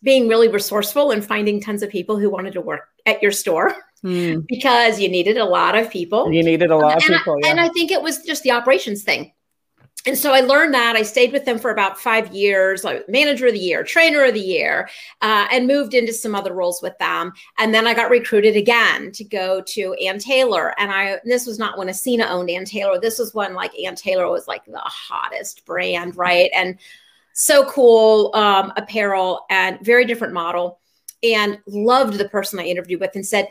being 0.03 0.27
really 0.27 0.47
resourceful 0.47 1.11
and 1.11 1.25
finding 1.25 1.59
tons 1.59 1.83
of 1.83 1.89
people 1.89 2.17
who 2.17 2.29
wanted 2.29 2.53
to 2.53 2.61
work 2.61 2.89
at 3.05 3.21
your 3.21 3.31
store 3.31 3.75
mm. 4.03 4.45
because 4.47 4.99
you 4.99 5.09
needed 5.09 5.37
a 5.37 5.45
lot 5.45 5.75
of 5.75 5.89
people. 5.89 6.31
You 6.31 6.43
needed 6.43 6.71
a 6.71 6.77
lot 6.77 6.97
of 6.97 7.03
and 7.03 7.17
people. 7.17 7.33
I, 7.33 7.39
yeah. 7.43 7.51
And 7.51 7.59
I 7.59 7.69
think 7.69 7.91
it 7.91 8.01
was 8.01 8.23
just 8.23 8.43
the 8.43 8.51
operations 8.51 9.03
thing. 9.03 9.33
And 10.05 10.17
so 10.17 10.31
I 10.31 10.39
learned 10.39 10.73
that. 10.73 10.95
I 10.95 11.01
stayed 11.01 11.33
with 11.33 11.43
them 11.43 11.59
for 11.59 11.71
about 11.71 11.99
five 11.99 12.33
years, 12.33 12.85
like 12.85 13.07
manager 13.09 13.47
of 13.47 13.53
the 13.53 13.59
year, 13.59 13.83
trainer 13.83 14.23
of 14.23 14.33
the 14.33 14.39
year, 14.39 14.89
uh, 15.21 15.47
and 15.51 15.67
moved 15.67 15.93
into 15.93 16.13
some 16.13 16.35
other 16.35 16.53
roles 16.53 16.81
with 16.81 16.97
them. 16.99 17.33
And 17.57 17.73
then 17.73 17.85
I 17.85 17.93
got 17.93 18.09
recruited 18.09 18.55
again 18.55 19.11
to 19.11 19.25
go 19.25 19.61
to 19.61 19.93
Ann 19.95 20.17
Taylor. 20.17 20.73
And 20.79 20.89
I 20.89 21.19
this 21.25 21.45
was 21.45 21.59
not 21.59 21.77
when 21.77 21.89
Ascena 21.89 22.29
owned 22.29 22.49
Ann 22.49 22.63
Taylor. 22.63 22.99
This 22.99 23.19
was 23.19 23.33
when 23.33 23.53
like 23.53 23.77
Ann 23.77 23.95
Taylor 23.95 24.29
was 24.29 24.47
like 24.47 24.63
the 24.65 24.79
hottest 24.79 25.65
brand, 25.65 26.15
right? 26.15 26.49
And 26.53 26.79
so 27.33 27.69
cool 27.69 28.31
um, 28.35 28.71
apparel 28.77 29.45
and 29.49 29.79
very 29.81 30.05
different 30.05 30.33
model 30.33 30.79
and 31.23 31.59
loved 31.67 32.17
the 32.17 32.29
person 32.29 32.59
I 32.59 32.63
interviewed 32.63 33.01
with 33.01 33.15
and 33.15 33.25
said, 33.25 33.49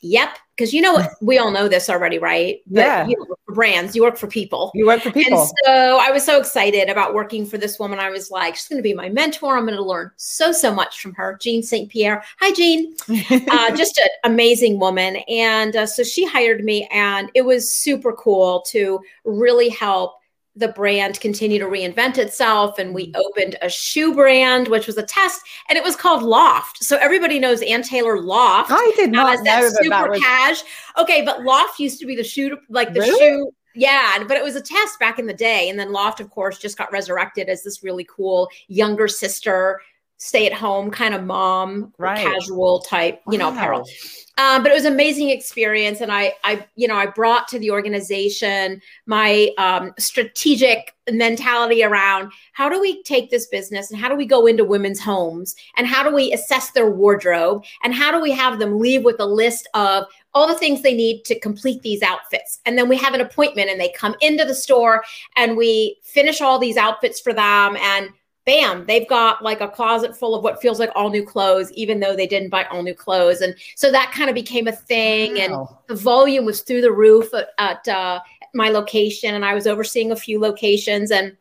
Yep. 0.00 0.38
Because 0.56 0.72
you 0.72 0.80
know 0.80 0.92
what? 0.92 1.10
We 1.20 1.38
all 1.38 1.50
know 1.52 1.68
this 1.68 1.88
already, 1.88 2.18
right? 2.18 2.58
But 2.66 2.80
yeah. 2.80 3.06
You 3.06 3.16
work 3.18 3.38
for 3.46 3.54
brands, 3.54 3.94
you 3.94 4.02
work 4.02 4.16
for 4.16 4.26
people. 4.26 4.72
You 4.74 4.86
work 4.86 5.02
for 5.02 5.12
people. 5.12 5.40
And 5.40 5.50
so 5.64 5.98
I 6.00 6.10
was 6.10 6.24
so 6.24 6.38
excited 6.38 6.88
about 6.88 7.14
working 7.14 7.46
for 7.46 7.58
this 7.58 7.78
woman. 7.78 8.00
I 8.00 8.10
was 8.10 8.30
like, 8.30 8.56
she's 8.56 8.66
going 8.66 8.78
to 8.78 8.82
be 8.82 8.94
my 8.94 9.08
mentor. 9.08 9.56
I'm 9.56 9.64
going 9.66 9.76
to 9.76 9.84
learn 9.84 10.10
so, 10.16 10.50
so 10.50 10.74
much 10.74 11.00
from 11.00 11.14
her. 11.14 11.38
Jean 11.40 11.62
St. 11.62 11.88
Pierre. 11.88 12.24
Hi, 12.40 12.52
Jean. 12.52 12.94
uh, 13.30 13.76
just 13.76 13.98
an 13.98 14.08
amazing 14.24 14.80
woman. 14.80 15.16
And 15.28 15.76
uh, 15.76 15.86
so 15.86 16.02
she 16.02 16.26
hired 16.26 16.64
me, 16.64 16.88
and 16.92 17.30
it 17.34 17.42
was 17.42 17.72
super 17.72 18.12
cool 18.12 18.62
to 18.68 19.00
really 19.24 19.68
help 19.68 20.17
the 20.58 20.68
brand 20.68 21.20
continue 21.20 21.58
to 21.58 21.66
reinvent 21.66 22.18
itself 22.18 22.78
and 22.78 22.92
we 22.92 23.12
mm. 23.12 23.16
opened 23.16 23.56
a 23.62 23.68
shoe 23.68 24.14
brand 24.14 24.68
which 24.68 24.86
was 24.86 24.98
a 24.98 25.02
test 25.02 25.40
and 25.68 25.78
it 25.78 25.84
was 25.84 25.96
called 25.96 26.22
loft 26.22 26.82
so 26.82 26.96
everybody 26.98 27.38
knows 27.38 27.62
ann 27.62 27.82
taylor 27.82 28.20
loft 28.20 28.70
i 28.72 28.92
did 28.96 29.10
not 29.10 29.38
know 29.38 29.44
that, 29.44 29.72
super 29.72 29.88
that 29.88 30.10
was... 30.10 30.20
cash 30.20 30.62
okay 30.98 31.22
but 31.24 31.42
loft 31.42 31.78
used 31.78 32.00
to 32.00 32.06
be 32.06 32.16
the 32.16 32.24
shoe 32.24 32.56
like 32.68 32.92
the 32.92 33.00
really? 33.00 33.18
shoe 33.18 33.52
yeah, 33.74 34.24
but 34.26 34.36
it 34.36 34.42
was 34.42 34.56
a 34.56 34.60
test 34.60 34.98
back 34.98 35.20
in 35.20 35.26
the 35.26 35.34
day. 35.34 35.68
And 35.68 35.78
then 35.78 35.92
Loft, 35.92 36.18
of 36.18 36.30
course, 36.30 36.58
just 36.58 36.76
got 36.76 36.90
resurrected 36.90 37.48
as 37.48 37.62
this 37.62 37.84
really 37.84 38.04
cool 38.10 38.48
younger 38.66 39.06
sister 39.06 39.80
stay 40.18 40.46
at 40.46 40.52
home 40.52 40.90
kind 40.90 41.14
of 41.14 41.24
mom 41.24 41.92
right. 41.98 42.18
casual 42.18 42.80
type 42.80 43.22
you 43.30 43.38
wow. 43.38 43.50
know 43.50 43.56
apparel 43.56 43.88
um, 44.36 44.62
but 44.62 44.70
it 44.70 44.74
was 44.74 44.84
an 44.84 44.92
amazing 44.92 45.30
experience 45.30 46.00
and 46.00 46.12
i 46.12 46.32
i 46.44 46.64
you 46.76 46.86
know 46.86 46.96
i 46.96 47.06
brought 47.06 47.48
to 47.48 47.58
the 47.58 47.70
organization 47.70 48.80
my 49.06 49.50
um, 49.58 49.92
strategic 49.98 50.94
mentality 51.10 51.82
around 51.82 52.30
how 52.52 52.68
do 52.68 52.80
we 52.80 53.02
take 53.04 53.30
this 53.30 53.46
business 53.46 53.90
and 53.90 54.00
how 54.00 54.08
do 54.08 54.14
we 54.14 54.26
go 54.26 54.46
into 54.46 54.64
women's 54.64 55.00
homes 55.00 55.54
and 55.76 55.86
how 55.86 56.02
do 56.02 56.14
we 56.14 56.32
assess 56.32 56.72
their 56.72 56.90
wardrobe 56.90 57.64
and 57.82 57.94
how 57.94 58.10
do 58.10 58.20
we 58.20 58.30
have 58.30 58.58
them 58.58 58.78
leave 58.78 59.04
with 59.04 59.18
a 59.20 59.26
list 59.26 59.68
of 59.74 60.04
all 60.34 60.46
the 60.46 60.54
things 60.54 60.82
they 60.82 60.94
need 60.94 61.24
to 61.24 61.38
complete 61.40 61.82
these 61.82 62.02
outfits. 62.02 62.60
And 62.66 62.76
then 62.76 62.88
we 62.88 62.96
have 62.96 63.14
an 63.14 63.20
appointment 63.20 63.70
and 63.70 63.80
they 63.80 63.92
come 63.96 64.14
into 64.20 64.44
the 64.44 64.54
store 64.54 65.02
and 65.36 65.56
we 65.56 65.98
finish 66.04 66.40
all 66.40 66.58
these 66.58 66.76
outfits 66.76 67.20
for 67.20 67.32
them. 67.32 67.76
And 67.76 68.10
bam, 68.48 68.86
they've 68.86 69.06
got 69.06 69.44
like 69.44 69.60
a 69.60 69.68
closet 69.68 70.16
full 70.16 70.34
of 70.34 70.42
what 70.42 70.58
feels 70.58 70.80
like 70.80 70.90
all 70.94 71.10
new 71.10 71.22
clothes, 71.24 71.70
even 71.72 72.00
though 72.00 72.16
they 72.16 72.26
didn't 72.26 72.48
buy 72.48 72.64
all 72.64 72.82
new 72.82 72.94
clothes. 72.94 73.42
And 73.42 73.54
so 73.76 73.92
that 73.92 74.10
kind 74.10 74.30
of 74.30 74.34
became 74.34 74.66
a 74.66 74.72
thing. 74.72 75.34
Wow. 75.34 75.40
And 75.40 75.68
the 75.86 76.02
volume 76.02 76.46
was 76.46 76.62
through 76.62 76.80
the 76.80 76.90
roof 76.90 77.34
at, 77.34 77.50
at 77.58 77.86
uh, 77.86 78.20
my 78.54 78.70
location. 78.70 79.34
And 79.34 79.44
I 79.44 79.52
was 79.52 79.66
overseeing 79.66 80.12
a 80.12 80.16
few 80.16 80.40
locations 80.40 81.10
and 81.10 81.36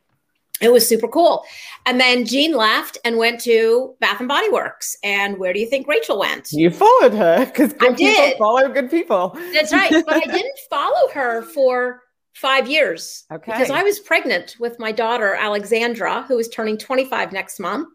it 0.60 0.70
was 0.70 0.86
super 0.86 1.08
cool. 1.08 1.46
And 1.86 1.98
then 1.98 2.26
Jean 2.26 2.54
left 2.54 2.98
and 3.06 3.18
went 3.18 3.40
to 3.42 3.96
Bath 4.02 4.20
and 4.20 4.28
Body 4.28 4.50
Works. 4.50 4.98
And 5.02 5.38
where 5.38 5.54
do 5.54 5.62
you 5.62 5.68
think 5.68 5.88
Rachel 5.88 6.20
went? 6.20 6.52
You 6.52 6.72
followed 6.72 7.14
her 7.14 7.46
because 7.46 7.74
I 7.80 7.94
did 7.94 8.38
follow 8.38 8.68
good 8.68 8.92
people. 8.92 9.30
That's 9.54 9.72
right. 9.72 9.92
But 10.06 10.16
I 10.16 10.20
didn't 10.26 10.60
follow 10.70 11.10
her 11.14 11.44
for 11.44 12.02
five 12.38 12.70
years. 12.70 13.26
Okay. 13.32 13.52
Because 13.52 13.72
I 13.72 13.82
was 13.82 14.00
pregnant 14.00 14.58
with 14.60 14.78
my 14.80 14.92
daughter 14.92 15.34
Alexandra, 15.34 16.24
who 16.24 16.38
is 16.38 16.48
turning 16.50 16.78
25 16.78 17.32
next 17.32 17.60
month. 17.60 17.90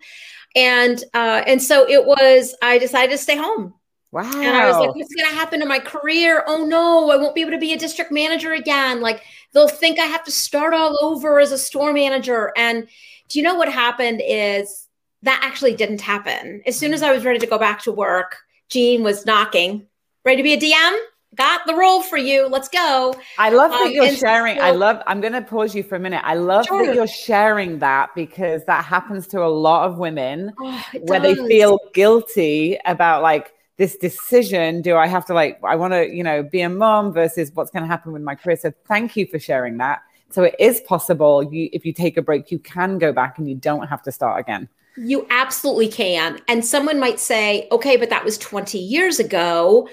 And 0.57 1.03
uh, 1.15 1.43
and 1.47 1.63
so 1.63 1.89
it 1.89 2.05
was, 2.05 2.55
I 2.61 2.79
decided 2.79 3.13
to 3.13 3.19
stay 3.19 3.37
home. 3.37 3.75
Wow. 4.11 4.31
And 4.35 4.55
I 4.55 4.69
was 4.69 4.77
like, 4.77 4.95
what's 4.95 5.15
gonna 5.15 5.35
happen 5.35 5.61
to 5.61 5.67
my 5.67 5.79
career? 5.79 6.45
Oh 6.47 6.67
no, 6.67 7.11
I 7.11 7.17
won't 7.17 7.35
be 7.35 7.41
able 7.41 7.53
to 7.53 7.59
be 7.59 7.73
a 7.73 7.79
district 7.79 8.13
manager 8.13 8.53
again. 8.53 9.01
Like 9.01 9.23
they'll 9.55 9.69
think 9.69 9.99
I 9.99 10.05
have 10.05 10.25
to 10.25 10.33
start 10.33 10.75
all 10.75 10.99
over 11.01 11.41
as 11.41 11.53
a 11.53 11.57
store 11.57 11.93
manager. 11.93 12.53
And 12.57 12.89
do 13.29 13.39
you 13.39 13.45
know 13.45 13.55
what 13.55 13.73
happened 13.73 14.21
is 14.23 14.89
that 15.23 15.41
actually 15.43 15.75
didn't 15.75 16.03
happen. 16.03 16.63
As 16.67 16.77
soon 16.77 16.93
as 16.93 17.03
I 17.03 17.13
was 17.13 17.25
ready 17.25 17.39
to 17.39 17.47
go 17.47 17.59
back 17.59 17.83
to 17.85 17.93
work, 17.93 18.39
Jean 18.69 19.03
was 19.03 19.25
knocking, 19.25 19.87
ready 20.25 20.39
to 20.39 20.43
be 20.43 20.55
a 20.55 20.61
DM 20.61 20.99
got 21.35 21.67
the 21.67 21.75
role 21.75 22.03
for 22.03 22.19
you. 22.19 22.47
Let's 22.47 22.69
go. 22.69 23.15
I 23.39 23.51
love 23.51 23.71
that 23.71 23.87
um, 23.87 23.93
you're 23.93 24.15
sharing. 24.15 24.57
So, 24.59 24.63
I 24.63 24.71
love, 24.73 25.03
I'm 25.07 25.21
going 25.21 25.33
to 25.33 25.43
pause 25.43 25.75
you 25.75 25.83
for 25.83 25.97
a 25.97 26.01
minute. 26.01 26.23
I 26.25 26.35
love 26.35 26.67
sure. 26.67 26.87
that 26.87 26.95
you're 26.95 27.07
sharing 27.07 27.79
that 27.79 28.11
because 28.15 28.65
that 28.67 28.85
happens 28.85 29.27
to 29.29 29.43
a 29.43 29.49
lot 29.49 29.89
of 29.89 29.99
women 29.99 30.53
oh, 30.59 30.85
where 31.03 31.21
does. 31.21 31.37
they 31.37 31.47
feel 31.49 31.79
guilty 31.95 32.79
about 32.85 33.23
like 33.23 33.55
this 33.79 33.97
decision. 33.97 34.83
Do 34.83 34.97
I 34.97 35.07
have 35.07 35.25
to 35.27 35.35
like, 35.35 35.59
I 35.65 35.77
want 35.77 35.95
to, 35.95 36.09
you 36.09 36.23
know, 36.23 36.43
be 36.43 36.61
a 36.61 36.69
mom 36.69 37.13
versus 37.13 37.51
what's 37.55 37.71
going 37.71 37.83
to 37.83 37.89
happen 37.89 38.13
with 38.13 38.23
my 38.23 38.35
career. 38.35 38.57
So 38.57 38.73
thank 38.87 39.17
you 39.17 39.27
for 39.27 39.39
sharing 39.39 39.79
that. 39.79 40.03
So 40.31 40.45
it 40.45 40.55
is 40.59 40.81
possible. 40.83 41.43
You, 41.43 41.69
if 41.73 41.85
you 41.85 41.93
take 41.93 42.17
a 42.17 42.23
break, 42.23 42.51
you 42.51 42.59
can 42.59 42.99
go 42.99 43.13
back 43.13 43.39
and 43.39 43.49
you 43.49 43.55
don't 43.55 43.87
have 43.89 44.03
to 44.03 44.13
start 44.13 44.41
again. 44.41 44.69
You 44.97 45.27
absolutely 45.31 45.89
can. 45.89 46.41
And 46.49 46.65
someone 46.65 47.01
might 47.01 47.19
say, 47.19 47.67
okay, 47.73 47.97
but 47.97 48.11
that 48.11 48.25
was 48.25 48.37
20 48.39 48.79
years 48.79 49.19
ago 49.19 49.89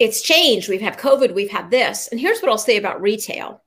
it's 0.00 0.22
changed. 0.22 0.68
We've 0.68 0.80
had 0.80 0.98
COVID, 0.98 1.34
we've 1.34 1.50
had 1.50 1.70
this. 1.70 2.08
And 2.08 2.18
here's 2.18 2.40
what 2.40 2.50
I'll 2.50 2.58
say 2.58 2.78
about 2.78 3.00
retail 3.00 3.62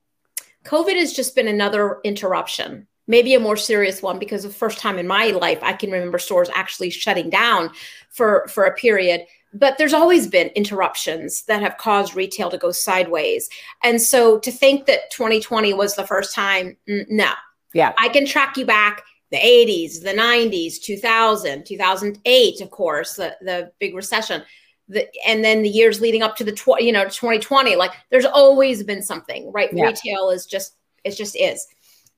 COVID 0.64 0.96
has 0.96 1.12
just 1.12 1.34
been 1.34 1.48
another 1.48 2.00
interruption, 2.04 2.86
maybe 3.06 3.34
a 3.34 3.40
more 3.40 3.56
serious 3.56 4.02
one, 4.02 4.18
because 4.18 4.42
the 4.42 4.50
first 4.50 4.78
time 4.78 4.98
in 4.98 5.06
my 5.06 5.28
life 5.28 5.60
I 5.62 5.72
can 5.72 5.90
remember 5.90 6.18
stores 6.18 6.50
actually 6.54 6.90
shutting 6.90 7.30
down 7.30 7.70
for, 8.10 8.46
for 8.48 8.64
a 8.64 8.74
period. 8.74 9.24
But 9.52 9.78
there's 9.78 9.94
always 9.94 10.26
been 10.26 10.48
interruptions 10.48 11.44
that 11.44 11.62
have 11.62 11.78
caused 11.78 12.16
retail 12.16 12.50
to 12.50 12.58
go 12.58 12.72
sideways. 12.72 13.48
And 13.84 14.02
so 14.02 14.40
to 14.40 14.50
think 14.50 14.86
that 14.86 15.12
2020 15.12 15.72
was 15.74 15.94
the 15.94 16.06
first 16.06 16.34
time, 16.34 16.76
no. 16.88 17.30
Yeah. 17.72 17.92
I 17.98 18.08
can 18.08 18.26
track 18.26 18.56
you 18.56 18.66
back 18.66 19.02
the 19.30 19.36
80s, 19.36 20.02
the 20.02 20.10
90s, 20.10 20.80
2000, 20.80 21.66
2008, 21.66 22.60
of 22.60 22.70
course, 22.70 23.14
the, 23.14 23.36
the 23.40 23.70
big 23.78 23.94
recession 23.94 24.42
the, 24.88 25.08
and 25.26 25.44
then 25.44 25.62
the 25.62 25.68
years 25.68 26.00
leading 26.00 26.22
up 26.22 26.36
to 26.36 26.44
the 26.44 26.52
tw- 26.52 26.80
you 26.80 26.92
know 26.92 27.04
2020 27.04 27.76
like 27.76 27.92
there's 28.10 28.26
always 28.26 28.82
been 28.82 29.02
something 29.02 29.50
right? 29.52 29.70
Yeah. 29.72 29.86
retail 29.86 30.30
is 30.30 30.46
just 30.46 30.76
it 31.04 31.12
just 31.12 31.36
is. 31.36 31.66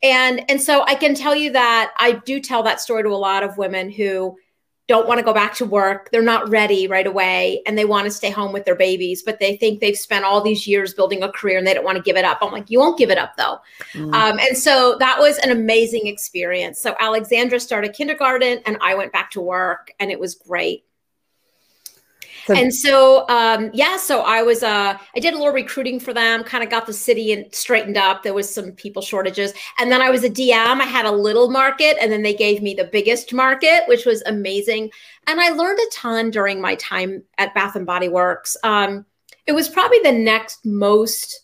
And 0.02 0.48
and 0.50 0.60
so 0.60 0.84
i 0.86 0.94
can 0.94 1.14
tell 1.14 1.34
you 1.34 1.52
that 1.52 1.92
i 1.98 2.12
do 2.12 2.40
tell 2.40 2.62
that 2.64 2.80
story 2.80 3.02
to 3.02 3.08
a 3.08 3.16
lot 3.16 3.42
of 3.42 3.56
women 3.56 3.90
who 3.90 4.36
don't 4.88 5.08
want 5.08 5.18
to 5.18 5.24
go 5.24 5.32
back 5.32 5.54
to 5.54 5.64
work 5.64 6.10
they're 6.10 6.20
not 6.20 6.48
ready 6.50 6.86
right 6.86 7.06
away 7.06 7.62
and 7.66 7.78
they 7.78 7.86
want 7.86 8.04
to 8.04 8.10
stay 8.10 8.30
home 8.30 8.52
with 8.52 8.66
their 8.66 8.74
babies 8.74 9.22
but 9.22 9.40
they 9.40 9.56
think 9.56 9.80
they've 9.80 9.96
spent 9.96 10.24
all 10.24 10.42
these 10.42 10.66
years 10.66 10.92
building 10.92 11.22
a 11.22 11.32
career 11.32 11.56
and 11.56 11.66
they 11.66 11.72
don't 11.72 11.84
want 11.84 11.96
to 11.96 12.02
give 12.02 12.16
it 12.16 12.26
up. 12.26 12.38
I'm 12.42 12.52
like 12.52 12.68
you 12.68 12.78
won't 12.78 12.98
give 12.98 13.10
it 13.10 13.16
up 13.16 13.36
though. 13.36 13.58
Mm. 13.94 14.12
um, 14.12 14.38
and 14.38 14.56
so 14.56 14.96
that 15.00 15.18
was 15.18 15.38
an 15.38 15.50
amazing 15.50 16.08
experience. 16.08 16.78
So 16.78 16.94
alexandra 17.00 17.58
started 17.58 17.94
kindergarten 17.94 18.60
and 18.66 18.76
i 18.82 18.94
went 18.94 19.12
back 19.12 19.30
to 19.30 19.40
work 19.40 19.92
and 19.98 20.10
it 20.10 20.20
was 20.20 20.34
great 20.34 20.84
and 22.48 22.72
so, 22.72 23.28
um, 23.28 23.70
yeah, 23.72 23.96
so 23.96 24.20
I 24.20 24.42
was, 24.42 24.62
uh, 24.62 24.96
I 25.14 25.20
did 25.20 25.34
a 25.34 25.36
little 25.36 25.52
recruiting 25.52 25.98
for 25.98 26.12
them, 26.12 26.44
kind 26.44 26.62
of 26.62 26.70
got 26.70 26.86
the 26.86 26.92
city 26.92 27.32
and 27.32 27.52
straightened 27.54 27.96
up. 27.96 28.22
There 28.22 28.34
was 28.34 28.52
some 28.52 28.72
people 28.72 29.02
shortages. 29.02 29.52
And 29.78 29.90
then 29.90 30.00
I 30.00 30.10
was 30.10 30.24
a 30.24 30.30
DM. 30.30 30.80
I 30.80 30.84
had 30.84 31.06
a 31.06 31.10
little 31.10 31.50
market 31.50 31.96
and 32.00 32.12
then 32.12 32.22
they 32.22 32.34
gave 32.34 32.62
me 32.62 32.74
the 32.74 32.84
biggest 32.84 33.32
market, 33.32 33.82
which 33.86 34.06
was 34.06 34.22
amazing. 34.26 34.90
And 35.26 35.40
I 35.40 35.50
learned 35.50 35.78
a 35.78 35.90
ton 35.92 36.30
during 36.30 36.60
my 36.60 36.76
time 36.76 37.22
at 37.38 37.54
Bath 37.54 37.76
and 37.76 37.86
Body 37.86 38.08
Works. 38.08 38.56
Um, 38.62 39.06
it 39.46 39.52
was 39.52 39.68
probably 39.68 40.00
the 40.00 40.12
next 40.12 40.64
most 40.64 41.42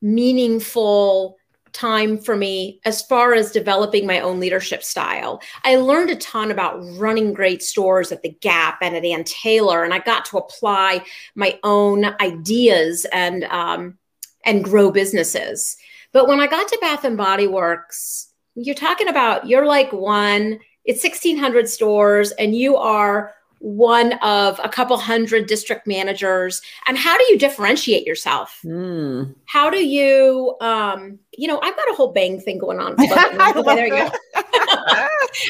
meaningful 0.00 1.36
time 1.74 2.18
for 2.18 2.36
me 2.36 2.80
as 2.84 3.02
far 3.02 3.34
as 3.34 3.50
developing 3.50 4.06
my 4.06 4.20
own 4.20 4.40
leadership 4.40 4.82
style. 4.82 5.42
I 5.64 5.76
learned 5.76 6.10
a 6.10 6.16
ton 6.16 6.50
about 6.50 6.80
running 6.96 7.34
great 7.34 7.62
stores 7.62 8.12
at 8.12 8.22
the 8.22 8.30
Gap 8.40 8.78
and 8.80 8.96
at 8.96 9.04
Ann 9.04 9.24
Taylor, 9.24 9.84
and 9.84 9.92
I 9.92 9.98
got 9.98 10.24
to 10.26 10.38
apply 10.38 11.04
my 11.34 11.58
own 11.62 12.06
ideas 12.20 13.04
and 13.12 13.44
um, 13.44 13.98
and 14.46 14.64
grow 14.64 14.90
businesses. 14.90 15.76
But 16.12 16.28
when 16.28 16.40
I 16.40 16.46
got 16.46 16.68
to 16.68 16.78
Bath 16.80 17.04
and 17.04 17.16
Body 17.16 17.46
Works, 17.46 18.28
you're 18.54 18.74
talking 18.74 19.08
about 19.08 19.48
you're 19.48 19.66
like 19.66 19.92
one, 19.92 20.60
it's 20.84 21.02
1600 21.02 21.68
stores 21.68 22.30
and 22.32 22.54
you 22.54 22.76
are 22.76 23.34
one 23.58 24.12
of 24.14 24.60
a 24.62 24.68
couple 24.68 24.96
hundred 24.98 25.46
district 25.46 25.86
managers. 25.86 26.60
And 26.86 26.98
how 26.98 27.16
do 27.16 27.24
you 27.30 27.38
differentiate 27.38 28.06
yourself? 28.06 28.60
Mm. 28.64 29.34
how 29.46 29.70
do 29.70 29.84
you 29.84 30.56
um 30.60 31.18
you 31.36 31.48
know 31.48 31.60
i've 31.60 31.76
got 31.76 31.90
a 31.90 31.94
whole 31.94 32.12
bang 32.12 32.40
thing 32.40 32.58
going 32.58 32.78
on. 32.78 32.96
Okay, 33.04 33.62
there 33.62 33.86
you 33.86 33.90
go. 33.90 34.10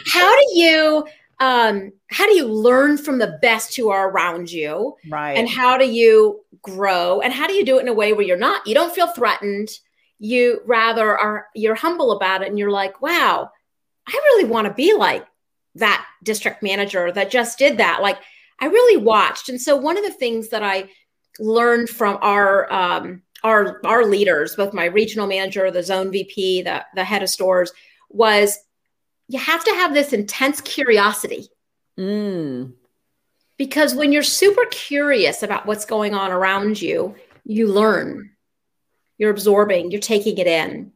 how 0.07 0.37
do 0.37 0.47
you 0.55 1.07
um 1.41 1.93
how 2.11 2.27
do 2.27 2.35
you 2.35 2.47
learn 2.47 2.97
from 2.97 3.19
the 3.19 3.39
best 3.43 3.77
who 3.77 3.91
are 3.91 4.11
around 4.11 4.51
you? 4.51 4.97
Right. 5.09 5.37
And 5.37 5.49
how 5.49 5.77
do 5.79 5.91
you 5.91 6.41
grow? 6.63 7.21
And 7.21 7.33
how 7.33 7.47
do 7.47 7.55
you 7.55 7.65
do 7.65 7.79
it 7.79 7.83
in 7.83 7.89
a 7.89 7.95
way 7.95 8.13
where 8.13 8.25
you're 8.25 8.37
not 8.37 8.67
you 8.67 8.75
don't 8.75 8.95
feel 8.95 9.09
threatened? 9.09 9.71
You 10.19 10.61
rather 10.65 11.19
are 11.19 11.49
you're 11.55 11.75
humble 11.75 12.13
about 12.13 12.43
it 12.43 12.49
and 12.49 12.59
you're 12.59 12.71
like 12.71 13.03
wow 13.03 13.51
i 14.07 14.13
really 14.13 14.45
want 14.45 14.67
to 14.67 14.73
be 14.73 14.95
like 14.95 15.27
that 15.75 16.07
district 16.23 16.63
manager 16.63 17.11
that 17.13 17.31
just 17.31 17.59
did 17.59 17.79
that. 17.79 18.03
Like 18.03 18.19
I 18.61 18.67
really 18.67 19.03
watched. 19.03 19.49
And 19.49 19.61
so 19.61 19.77
one 19.77 19.97
of 19.97 20.05
the 20.05 20.13
things 20.13 20.49
that 20.51 20.63
I 20.63 20.89
learned 21.39 21.89
from 21.89 22.19
our 22.23 22.73
um, 22.73 23.23
our 23.43 23.81
our 23.85 24.05
leaders, 24.05 24.57
both 24.57 24.73
my 24.73 24.87
regional 24.87 25.27
manager, 25.27 25.71
the 25.71 25.83
zone 25.83 26.11
VP, 26.11 26.63
the 26.63 26.85
the 26.95 27.05
head 27.05 27.23
of 27.23 27.29
stores, 27.29 27.73
was 28.09 28.59
you 29.29 29.39
have 29.39 29.65
to 29.65 29.71
have 29.73 29.95
this 29.95 30.13
intense 30.13 30.61
curiosity. 30.61 31.49
Mm. 31.99 32.73
Because 33.57 33.95
when 33.95 34.13
you're 34.13 34.23
super 34.23 34.65
curious 34.71 35.43
about 35.43 35.67
what's 35.67 35.85
going 35.85 36.15
on 36.15 36.33
around 36.33 36.81
you, 36.81 37.15
you 37.45 37.69
learn. 37.69 38.31
You're 39.17 39.31
absorbing, 39.31 39.93
you're 39.93 40.01
taking 40.01 40.39
it 40.39 40.49
in. 40.49 40.93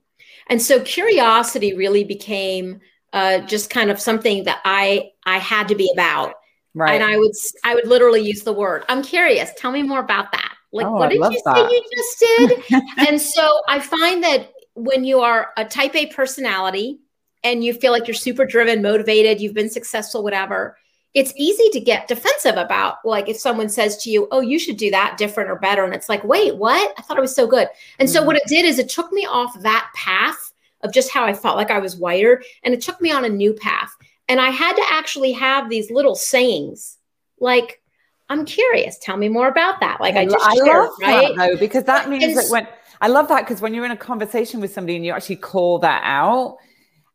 And 0.48 0.60
so 0.60 0.80
curiosity 0.80 1.74
really 1.74 2.02
became 2.02 2.80
uh, 3.12 3.40
just 3.40 3.70
kind 3.70 3.90
of 3.90 4.00
something 4.00 4.44
that 4.44 4.60
I 4.64 5.10
I 5.24 5.38
had 5.38 5.68
to 5.68 5.74
be 5.74 5.90
about. 5.92 6.34
Right. 6.74 7.00
And 7.00 7.04
I 7.04 7.16
would 7.16 7.32
I 7.64 7.74
would 7.74 7.86
literally 7.86 8.20
use 8.20 8.42
the 8.42 8.52
word. 8.52 8.84
I'm 8.88 9.02
curious. 9.02 9.50
Tell 9.56 9.72
me 9.72 9.82
more 9.82 10.00
about 10.00 10.32
that. 10.32 10.54
Like, 10.72 10.86
oh, 10.86 10.92
what 10.92 11.10
did 11.10 11.16
you 11.16 11.42
that. 11.44 11.56
say 11.56 11.62
you 11.62 11.82
just 11.96 12.68
did? 12.68 12.82
and 13.08 13.20
so 13.20 13.60
I 13.68 13.80
find 13.80 14.22
that 14.22 14.52
when 14.74 15.04
you 15.04 15.20
are 15.20 15.48
a 15.56 15.64
type 15.64 15.94
A 15.96 16.06
personality 16.06 17.00
and 17.42 17.64
you 17.64 17.72
feel 17.72 17.92
like 17.92 18.06
you're 18.06 18.14
super 18.14 18.44
driven, 18.44 18.82
motivated, 18.82 19.40
you've 19.40 19.54
been 19.54 19.70
successful, 19.70 20.22
whatever, 20.22 20.76
it's 21.14 21.32
easy 21.36 21.70
to 21.70 21.80
get 21.80 22.06
defensive 22.06 22.56
about 22.56 22.96
like 23.04 23.28
if 23.28 23.38
someone 23.38 23.68
says 23.68 23.96
to 24.04 24.10
you, 24.10 24.28
"Oh, 24.30 24.40
you 24.40 24.58
should 24.58 24.76
do 24.76 24.90
that 24.90 25.16
different 25.16 25.50
or 25.50 25.56
better," 25.56 25.84
and 25.84 25.94
it's 25.94 26.08
like, 26.08 26.22
"Wait, 26.22 26.56
what? 26.56 26.94
I 26.98 27.02
thought 27.02 27.16
it 27.16 27.22
was 27.22 27.34
so 27.34 27.46
good." 27.46 27.68
And 27.98 28.08
mm-hmm. 28.08 28.14
so 28.14 28.22
what 28.22 28.36
it 28.36 28.42
did 28.46 28.64
is 28.64 28.78
it 28.78 28.90
took 28.90 29.10
me 29.10 29.26
off 29.26 29.58
that 29.60 29.90
path 29.94 30.47
of 30.82 30.92
just 30.92 31.10
how 31.10 31.24
I 31.24 31.32
felt 31.32 31.56
like 31.56 31.70
I 31.70 31.78
was 31.78 31.96
wired. 31.96 32.44
And 32.62 32.74
it 32.74 32.80
took 32.80 33.00
me 33.00 33.10
on 33.10 33.24
a 33.24 33.28
new 33.28 33.52
path. 33.52 33.94
And 34.28 34.40
I 34.40 34.50
had 34.50 34.74
to 34.76 34.84
actually 34.90 35.32
have 35.32 35.68
these 35.68 35.90
little 35.90 36.14
sayings 36.14 36.98
like, 37.40 37.80
I'm 38.28 38.44
curious. 38.44 38.98
Tell 38.98 39.16
me 39.16 39.28
more 39.28 39.48
about 39.48 39.80
that. 39.80 40.00
Like 40.00 40.16
I, 40.16 40.26
just 40.26 40.46
I 40.46 40.54
shared, 40.54 40.66
love 40.66 40.90
right? 41.00 41.36
That, 41.36 41.48
though, 41.50 41.56
because 41.56 41.84
that 41.84 42.08
means 42.08 42.24
and, 42.24 42.36
that 42.36 42.50
when 42.50 42.68
I 43.00 43.08
love 43.08 43.28
that 43.28 43.40
because 43.40 43.62
when 43.62 43.72
you're 43.72 43.86
in 43.86 43.90
a 43.90 43.96
conversation 43.96 44.60
with 44.60 44.72
somebody 44.72 44.96
and 44.96 45.04
you 45.04 45.12
actually 45.12 45.36
call 45.36 45.78
that 45.78 46.02
out, 46.04 46.58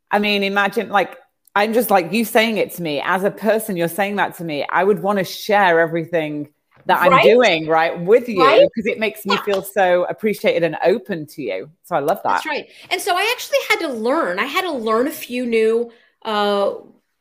I 0.10 0.20
mean, 0.20 0.44
imagine 0.44 0.90
like 0.90 1.18
I'm 1.56 1.74
just 1.74 1.92
like 1.92 2.12
you 2.12 2.26
saying 2.26 2.58
it 2.58 2.74
to 2.74 2.82
me 2.82 3.00
as 3.04 3.24
a 3.24 3.32
person, 3.32 3.78
you're 3.78 3.88
saying 3.88 4.16
that 4.16 4.36
to 4.38 4.44
me. 4.44 4.66
I 4.70 4.84
would 4.84 5.04
want 5.04 5.20
to 5.20 5.24
share 5.24 5.80
everything 5.80 6.50
that 6.86 7.02
right? 7.02 7.14
I'm 7.14 7.24
doing 7.24 7.68
right 7.68 8.00
with 8.00 8.28
you 8.28 8.44
right? 8.44 8.68
because 8.74 8.86
it 8.86 9.00
makes 9.00 9.26
me 9.26 9.36
yeah. 9.36 9.44
feel 9.44 9.62
so 9.62 10.06
appreciated 10.06 10.64
and 10.64 10.78
open 10.86 11.26
to 11.28 11.42
you. 11.42 11.70
So 11.84 11.96
I 11.96 12.00
love 12.00 12.22
that. 12.24 12.44
That's 12.44 12.46
right. 12.46 12.68
And 12.90 13.02
so 13.02 13.16
I 13.16 13.34
actually 13.36 13.60
had 13.70 13.80
to 13.88 13.94
learn. 13.94 14.40
I 14.40 14.46
had 14.46 14.62
to 14.62 14.72
learn 14.72 15.08
a 15.08 15.12
few 15.12 15.46
new 15.46 15.92
uh, 16.24 16.76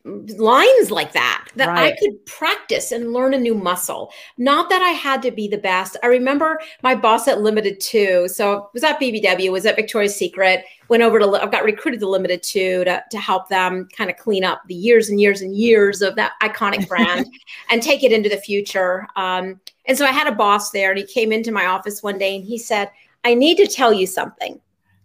lines 0.05 0.91
like 0.91 1.13
that 1.13 1.47
that 1.55 1.67
right. 1.67 1.93
I 1.93 1.97
could 1.97 2.25
practice 2.25 2.91
and 2.91 3.13
learn 3.13 3.33
a 3.33 3.39
new 3.39 3.53
muscle. 3.53 4.11
Not 4.37 4.69
that 4.69 4.81
I 4.81 4.89
had 4.89 5.21
to 5.21 5.31
be 5.31 5.47
the 5.47 5.57
best. 5.57 5.95
I 6.03 6.07
remember 6.07 6.59
my 6.81 6.93
boss 6.93 7.27
at 7.29 7.41
Limited 7.41 7.79
2 7.79 8.27
So 8.27 8.69
was 8.73 8.83
at 8.83 8.99
BBW, 8.99 9.51
was 9.51 9.65
at 9.65 9.77
Victoria's 9.77 10.15
Secret, 10.15 10.65
went 10.89 11.03
over 11.03 11.19
to 11.19 11.27
I 11.27 11.45
got 11.47 11.63
recruited 11.63 12.01
to 12.01 12.09
Limited 12.09 12.43
2 12.43 12.83
to 12.83 13.03
to 13.09 13.17
help 13.17 13.47
them 13.47 13.87
kind 13.95 14.09
of 14.09 14.17
clean 14.17 14.43
up 14.43 14.61
the 14.67 14.75
years 14.75 15.07
and 15.09 15.21
years 15.21 15.41
and 15.41 15.55
years 15.55 16.01
of 16.01 16.15
that 16.15 16.33
iconic 16.41 16.87
brand 16.89 17.25
and 17.69 17.81
take 17.81 18.03
it 18.03 18.11
into 18.11 18.29
the 18.29 18.37
future. 18.37 19.07
Um, 19.15 19.61
and 19.85 19.97
so 19.97 20.05
I 20.05 20.11
had 20.11 20.27
a 20.27 20.35
boss 20.35 20.71
there, 20.71 20.91
and 20.91 20.99
he 20.99 21.05
came 21.05 21.31
into 21.31 21.51
my 21.51 21.65
office 21.65 22.03
one 22.03 22.17
day 22.17 22.35
and 22.35 22.45
he 22.45 22.57
said, 22.57 22.91
"I 23.23 23.35
need 23.35 23.55
to 23.57 23.67
tell 23.67 23.93
you 23.93 24.07
something, 24.07 24.59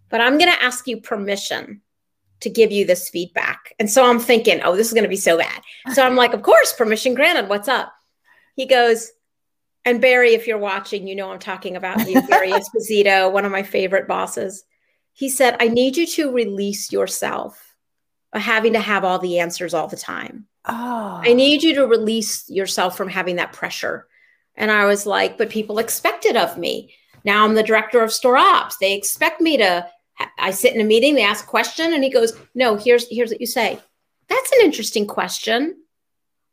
but 0.09 0.19
I'm 0.19 0.37
going 0.37 0.51
to 0.51 0.63
ask 0.63 0.87
you 0.87 0.99
permission." 0.99 1.81
To 2.41 2.49
give 2.49 2.71
you 2.71 2.85
this 2.85 3.09
feedback. 3.09 3.73
And 3.79 3.89
so 3.89 4.09
I'm 4.09 4.19
thinking, 4.19 4.61
oh, 4.63 4.75
this 4.75 4.87
is 4.87 4.93
going 4.93 5.03
to 5.03 5.09
be 5.09 5.15
so 5.15 5.37
bad. 5.37 5.61
So 5.93 6.05
I'm 6.05 6.15
like, 6.15 6.33
of 6.33 6.41
course, 6.41 6.73
permission 6.73 7.13
granted. 7.13 7.49
What's 7.49 7.67
up? 7.67 7.93
He 8.55 8.65
goes, 8.65 9.11
and 9.85 10.01
Barry, 10.01 10.33
if 10.33 10.47
you're 10.47 10.57
watching, 10.57 11.07
you 11.07 11.15
know 11.15 11.31
I'm 11.31 11.39
talking 11.39 11.75
about 11.75 12.07
you, 12.07 12.21
Barry 12.27 12.51
Esposito, 12.51 13.31
one 13.31 13.45
of 13.45 13.51
my 13.51 13.63
favorite 13.63 14.07
bosses. 14.07 14.63
He 15.13 15.29
said, 15.29 15.57
I 15.59 15.67
need 15.67 15.97
you 15.97 16.07
to 16.07 16.31
release 16.31 16.91
yourself 16.91 17.75
of 18.31 18.41
having 18.41 18.73
to 18.73 18.79
have 18.79 19.03
all 19.03 19.19
the 19.19 19.39
answers 19.39 19.73
all 19.73 19.87
the 19.87 19.97
time. 19.97 20.45
Oh. 20.65 21.21
I 21.23 21.33
need 21.33 21.63
you 21.63 21.75
to 21.75 21.87
release 21.87 22.49
yourself 22.49 22.95
from 22.95 23.09
having 23.09 23.37
that 23.37 23.53
pressure. 23.53 24.07
And 24.55 24.71
I 24.71 24.85
was 24.85 25.05
like, 25.05 25.37
but 25.37 25.49
people 25.49 25.79
expect 25.79 26.25
it 26.25 26.35
of 26.35 26.57
me. 26.57 26.93
Now 27.23 27.43
I'm 27.43 27.55
the 27.55 27.63
director 27.63 28.01
of 28.01 28.13
store 28.13 28.37
ops. 28.37 28.77
They 28.77 28.93
expect 28.93 29.41
me 29.41 29.57
to 29.57 29.87
I 30.37 30.51
sit 30.51 30.73
in 30.73 30.81
a 30.81 30.85
meeting, 30.85 31.15
they 31.15 31.23
ask 31.23 31.45
a 31.45 31.47
question, 31.47 31.93
and 31.93 32.03
he 32.03 32.09
goes, 32.09 32.33
No, 32.53 32.75
here's 32.75 33.07
here's 33.09 33.31
what 33.31 33.41
you 33.41 33.47
say. 33.47 33.79
That's 34.27 34.51
an 34.53 34.59
interesting 34.61 35.07
question. 35.07 35.75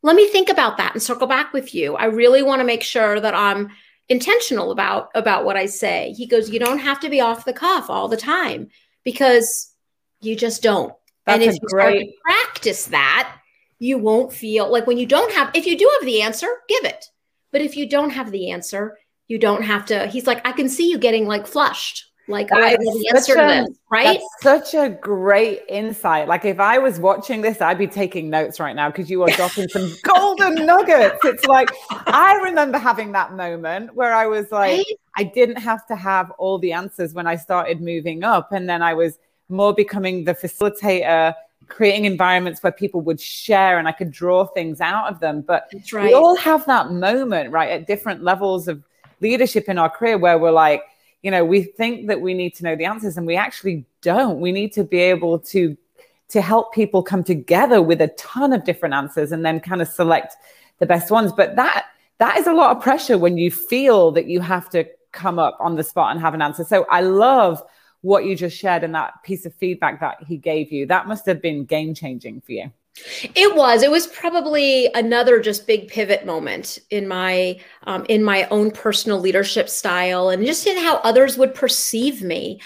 Let 0.03 0.15
me 0.15 0.27
think 0.27 0.49
about 0.49 0.77
that 0.77 0.93
and 0.93 1.01
circle 1.01 1.27
back 1.27 1.53
with 1.53 1.73
you. 1.73 1.95
I 1.95 2.05
really 2.05 2.43
want 2.43 2.59
to 2.59 2.65
make 2.65 2.83
sure 2.83 3.19
that 3.19 3.35
I'm 3.35 3.69
intentional 4.09 4.71
about 4.71 5.09
about 5.15 5.45
what 5.45 5.57
I 5.57 5.65
say. 5.65 6.13
He 6.17 6.27
goes, 6.27 6.49
You 6.49 6.59
don't 6.59 6.79
have 6.79 6.99
to 7.01 7.09
be 7.09 7.21
off 7.21 7.45
the 7.45 7.53
cuff 7.53 7.89
all 7.89 8.07
the 8.07 8.17
time 8.17 8.69
because 9.03 9.73
you 10.21 10.35
just 10.35 10.63
don't. 10.63 10.93
That's 11.25 11.43
and 11.43 11.43
if 11.43 11.55
you 11.55 11.67
great... 11.67 11.81
start 11.81 11.93
to 11.93 12.13
practice 12.23 12.85
that, 12.85 13.35
you 13.79 13.97
won't 13.97 14.33
feel 14.33 14.71
like 14.71 14.87
when 14.87 14.97
you 14.97 15.05
don't 15.05 15.33
have, 15.33 15.51
if 15.53 15.65
you 15.65 15.77
do 15.77 15.89
have 15.99 16.05
the 16.05 16.21
answer, 16.21 16.47
give 16.67 16.85
it. 16.85 17.05
But 17.51 17.61
if 17.61 17.75
you 17.75 17.87
don't 17.87 18.11
have 18.11 18.31
the 18.31 18.51
answer, 18.51 18.97
you 19.27 19.37
don't 19.37 19.63
have 19.63 19.85
to. 19.87 20.07
He's 20.07 20.27
like, 20.27 20.45
I 20.47 20.51
can 20.51 20.69
see 20.69 20.89
you 20.89 20.97
getting 20.97 21.27
like 21.27 21.47
flushed 21.47 22.06
like 22.27 22.51
I 22.51 22.69
have 22.69 22.79
the 22.79 23.11
answer 23.13 23.35
to 23.35 23.41
this, 23.41 23.77
right? 23.89 24.19
That's 24.41 24.71
such 24.71 24.73
a 24.73 24.89
great 24.89 25.61
insight. 25.69 26.27
Like 26.27 26.43
if 26.43 26.59
I 26.59 26.77
was 26.77 26.99
watching 26.99 27.41
this, 27.41 27.61
I'd 27.61 27.77
be 27.77 27.87
taking 27.87 28.29
notes 28.29 28.59
right 28.59 28.75
now 28.75 28.89
because 28.89 29.09
you 29.09 29.23
are 29.23 29.29
dropping 29.29 29.69
some 29.69 29.89
golden 30.03 30.65
nuggets. 30.65 31.19
It's 31.23 31.45
like 31.45 31.69
I 31.89 32.39
remember 32.43 32.77
having 32.77 33.13
that 33.13 33.33
moment 33.33 33.95
where 33.95 34.13
I 34.13 34.27
was 34.27 34.51
like, 34.51 34.77
right? 34.77 34.85
I 35.15 35.23
didn't 35.23 35.57
have 35.57 35.87
to 35.87 35.95
have 35.95 36.31
all 36.31 36.59
the 36.59 36.73
answers 36.73 37.13
when 37.13 37.27
I 37.27 37.37
started 37.37 37.81
moving 37.81 38.23
up, 38.23 38.51
and 38.51 38.69
then 38.69 38.81
I 38.81 38.93
was 38.93 39.17
more 39.49 39.73
becoming 39.73 40.25
the 40.25 40.33
facilitator 40.33 41.33
creating 41.69 42.05
environments 42.05 42.63
where 42.63 42.71
people 42.71 43.01
would 43.01 43.19
share 43.19 43.77
and 43.77 43.87
I 43.87 43.91
could 43.91 44.11
draw 44.11 44.45
things 44.45 44.81
out 44.81 45.11
of 45.11 45.19
them. 45.19 45.41
But 45.41 45.71
right. 45.91 46.05
we 46.05 46.13
all 46.13 46.35
have 46.37 46.65
that 46.65 46.91
moment, 46.91 47.51
right, 47.51 47.71
at 47.71 47.87
different 47.87 48.23
levels 48.23 48.67
of 48.67 48.83
leadership 49.21 49.67
in 49.67 49.77
our 49.77 49.89
career 49.89 50.17
where 50.17 50.37
we're 50.37 50.51
like, 50.51 50.83
you 51.27 51.31
know 51.31 51.43
we 51.43 51.61
think 51.61 52.07
that 52.07 52.21
we 52.21 52.33
need 52.33 52.55
to 52.55 52.63
know 52.63 52.77
the 52.77 52.85
answers 52.85 53.17
and 53.17 53.27
we 53.27 53.35
actually 53.35 53.83
don't. 54.01 54.39
We 54.39 54.53
need 54.53 54.71
to 54.71 54.85
be 54.85 54.99
able 54.99 55.39
to 55.39 55.75
to 56.29 56.41
help 56.41 56.73
people 56.73 57.03
come 57.03 57.21
together 57.21 57.81
with 57.81 57.99
a 57.99 58.07
ton 58.17 58.53
of 58.53 58.63
different 58.63 58.95
answers 58.95 59.33
and 59.33 59.45
then 59.45 59.59
kind 59.59 59.81
of 59.81 59.89
select 59.89 60.37
the 60.79 60.85
best 60.85 61.11
ones. 61.11 61.33
But 61.33 61.57
that 61.57 61.87
that 62.19 62.37
is 62.37 62.47
a 62.47 62.53
lot 62.53 62.77
of 62.77 62.81
pressure 62.81 63.17
when 63.17 63.37
you 63.37 63.51
feel 63.51 64.09
that 64.13 64.27
you 64.27 64.39
have 64.39 64.69
to 64.69 64.85
come 65.11 65.37
up 65.37 65.57
on 65.59 65.75
the 65.75 65.83
spot 65.83 66.11
and 66.11 66.21
have 66.21 66.33
an 66.33 66.41
answer. 66.41 66.63
So 66.63 66.85
i 66.89 67.01
love 67.01 67.61
what 68.03 68.23
you 68.23 68.33
just 68.33 68.55
shared 68.55 68.85
and 68.85 68.95
that 68.95 69.21
piece 69.23 69.45
of 69.45 69.53
feedback 69.53 69.99
that 69.99 70.23
he 70.25 70.37
gave 70.37 70.71
you. 70.71 70.85
That 70.85 71.07
must 71.09 71.25
have 71.25 71.41
been 71.41 71.65
game 71.65 71.93
changing 71.93 72.39
for 72.39 72.53
you 72.53 72.71
it 73.35 73.55
was. 73.55 73.83
It 73.83 73.91
was 73.91 74.07
probably 74.07 74.89
another 74.93 75.39
just 75.39 75.67
big 75.67 75.87
pivot 75.87 76.25
moment 76.25 76.79
in 76.89 77.07
my 77.07 77.59
um, 77.83 78.05
in 78.09 78.23
my 78.23 78.47
own 78.49 78.71
personal 78.71 79.19
leadership 79.19 79.69
style, 79.69 80.29
and 80.29 80.45
just 80.45 80.67
in 80.67 80.77
how 80.77 80.97
others 80.97 81.37
would 81.37 81.55
perceive 81.55 82.21
me. 82.21 82.59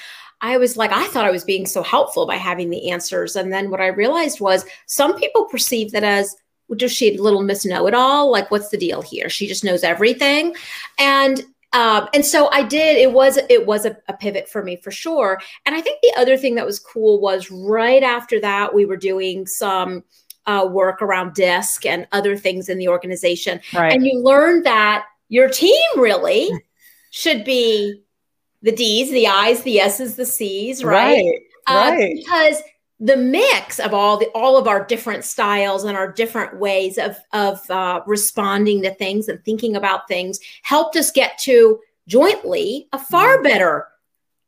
I 0.44 0.58
was 0.58 0.76
like, 0.76 0.91
I 0.91 1.08
thought 1.08 1.26
I 1.26 1.32
was 1.32 1.44
being 1.44 1.67
so 1.67 1.84
helpful 1.84 2.26
by 2.26 2.36
having 2.36 2.70
the 2.70 2.89
answers, 2.89 3.36
and 3.36 3.54
then 3.54 3.70
what 3.70 3.82
I 3.82 3.88
realized 3.88 4.39
was 4.39 4.65
some 4.88 5.15
people 5.15 5.46
perceive 5.46 5.91
that 5.91 6.04
as 6.04 6.36
just 6.78 6.96
she 6.96 7.15
a 7.15 7.22
little 7.22 7.44
miss 7.44 7.65
know 7.65 7.86
it 7.86 7.94
all. 7.94 8.32
Like, 8.32 8.50
what's 8.50 8.70
the 8.70 8.78
deal 8.78 9.02
here? 9.02 9.30
She 9.30 9.46
just 9.46 9.63
knows 9.63 9.84
everything, 9.84 10.56
and 10.98 11.44
um, 11.74 12.10
and 12.14 12.26
so 12.26 12.50
I 12.52 12.64
did. 12.64 12.98
It 12.98 13.14
was 13.14 13.38
it 13.50 13.66
was 13.66 13.86
a, 13.86 13.98
a, 14.08 14.14
pivot 14.14 14.50
for 14.50 14.62
me 14.64 14.76
for 14.76 14.92
sure. 14.92 15.40
And 15.66 15.74
I 15.74 15.82
think 15.82 16.00
the 16.02 16.14
other 16.18 16.36
thing 16.36 16.56
that 16.56 16.66
was 16.66 16.80
cool 16.80 17.22
was 17.22 17.50
right 17.50 18.04
after 18.04 18.42
that 18.42 18.74
we 18.74 18.86
were 18.86 18.98
doing 18.98 19.48
some 19.48 20.04
uh, 20.48 20.68
work 20.70 21.02
around 21.02 21.34
DISC 21.34 21.86
and 21.86 22.08
other 22.12 22.36
things 22.36 22.68
in 22.68 22.78
the 22.78 22.88
organization, 22.88 23.62
right. 23.74 23.94
and 23.94 24.06
you 24.06 24.20
learn 24.20 24.64
that 24.64 25.06
your 25.30 25.48
team 25.50 25.82
really 25.96 26.52
should 27.12 27.46
be 27.46 28.04
the 28.62 28.72
D's, 28.72 29.10
the 29.12 29.28
I's, 29.28 29.64
the 29.64 29.80
S's, 29.80 30.16
the 30.16 30.26
C's, 30.26 30.84
right? 30.84 31.24
Right. 31.24 31.40
Uh, 31.68 31.92
right. 31.92 32.16
because 32.16 32.62
the 33.04 33.18
mix 33.18 33.80
of 33.80 33.96
all 33.96 34.18
the 34.18 34.28
all 34.36 34.56
of 34.58 34.68
our 34.68 34.86
different 34.86 35.24
styles 35.24 35.84
and 35.84 35.98
our 35.98 36.12
different 36.12 36.60
ways 36.60 37.00
of 37.00 37.18
of 37.34 37.60
uh, 37.72 38.00
responding 38.06 38.84
to 38.84 38.94
things 38.94 39.28
and 39.28 39.44
thinking 39.44 39.76
about 39.76 40.08
things 40.08 40.40
helped 40.62 40.96
us 40.96 41.10
get 41.12 41.38
to 41.40 41.80
jointly 42.08 42.88
a 42.94 43.00
far 43.00 43.40
Mm. 43.40 43.44
better 43.44 43.88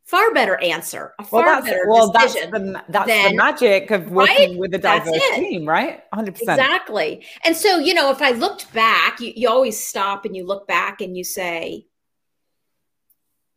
far 0.05 0.31
better 0.33 0.61
answer 0.61 1.13
a 1.17 1.23
well, 1.31 1.41
far 1.43 1.45
that's, 1.45 1.65
better 1.65 1.85
well, 1.87 2.11
that's 2.11 2.33
decision 2.35 2.73
the, 2.73 2.83
that's 2.89 3.07
the 3.31 3.35
magic 3.35 3.89
of 3.89 4.11
working 4.11 4.49
Right? 4.51 4.57
with 4.59 4.75
a 4.75 4.77
That's 4.77 5.05
diverse 5.09 5.29
team, 5.37 5.65
right? 5.67 6.03
100%. 6.13 6.27
exactly 6.41 7.25
and 7.43 7.55
so 7.57 7.79
you 7.79 7.93
know 7.95 8.11
if 8.11 8.21
i 8.21 8.31
looked 8.31 8.71
back 8.73 9.19
you, 9.19 9.33
you 9.35 9.49
always 9.49 9.79
stop 9.81 10.25
and 10.25 10.35
you 10.35 10.45
look 10.45 10.67
back 10.67 11.01
and 11.01 11.17
you 11.17 11.23
say 11.23 11.87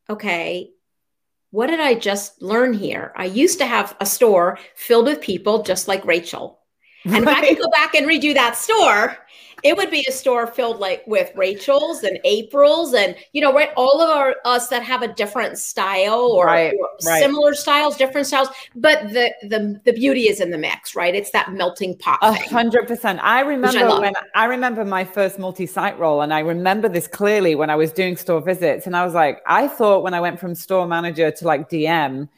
okay 0.09 0.70
what 1.56 1.68
did 1.68 1.80
i 1.80 1.94
just 1.94 2.40
learn 2.42 2.72
here 2.74 3.12
i 3.16 3.24
used 3.24 3.58
to 3.58 3.66
have 3.66 3.96
a 4.00 4.06
store 4.06 4.58
filled 4.74 5.06
with 5.06 5.20
people 5.20 5.62
just 5.62 5.88
like 5.88 6.04
rachel 6.04 6.60
and 7.12 7.24
if 7.24 7.30
I 7.32 7.40
Right. 7.40 7.48
could 7.48 7.58
go 7.58 7.70
back 7.70 7.94
and 7.94 8.06
redo 8.06 8.34
that 8.34 8.56
store, 8.56 9.16
it 9.62 9.76
would 9.76 9.90
be 9.90 10.04
a 10.08 10.12
store 10.12 10.46
filled 10.46 10.78
like 10.78 11.02
with 11.06 11.30
Rachel's 11.34 12.02
and 12.02 12.18
April's 12.24 12.94
and 12.94 13.16
you 13.32 13.40
know, 13.40 13.52
right, 13.52 13.70
all 13.76 14.00
of 14.00 14.10
our 14.10 14.36
us 14.44 14.68
that 14.68 14.82
have 14.82 15.02
a 15.02 15.08
different 15.08 15.58
style 15.58 16.32
or, 16.32 16.46
Right, 16.46 16.74
or 16.78 16.88
right. 17.06 17.20
similar 17.22 17.54
styles, 17.54 17.96
different 17.96 18.26
styles. 18.26 18.48
But 18.74 19.10
the 19.12 19.32
the 19.42 19.80
the 19.84 19.92
beauty 19.92 20.28
is 20.28 20.40
in 20.40 20.50
the 20.50 20.58
mix, 20.58 20.94
right? 20.94 21.14
It's 21.14 21.30
that 21.30 21.52
melting 21.52 21.96
pot 21.98 22.18
A 22.22 22.32
hundred 22.34 22.86
percent. 22.86 23.18
I 23.22 23.40
remember 23.40 23.88
love. 23.88 24.00
when 24.02 24.12
I 24.34 24.44
remember 24.44 24.84
my 24.84 25.04
first 25.04 25.38
multi-site 25.38 25.98
role, 25.98 26.20
and 26.22 26.32
I 26.34 26.40
remember 26.40 26.88
this 26.88 27.06
clearly 27.08 27.54
when 27.54 27.70
I 27.70 27.76
was 27.76 27.92
doing 27.92 28.16
store 28.16 28.40
visits, 28.40 28.86
and 28.86 28.96
I 28.96 29.04
was 29.04 29.14
like, 29.14 29.40
I 29.46 29.68
thought 29.68 30.02
when 30.02 30.14
I 30.14 30.20
went 30.20 30.38
from 30.38 30.54
store 30.54 30.86
manager 30.86 31.30
to 31.30 31.44
like 31.46 31.68
DM 31.70 32.28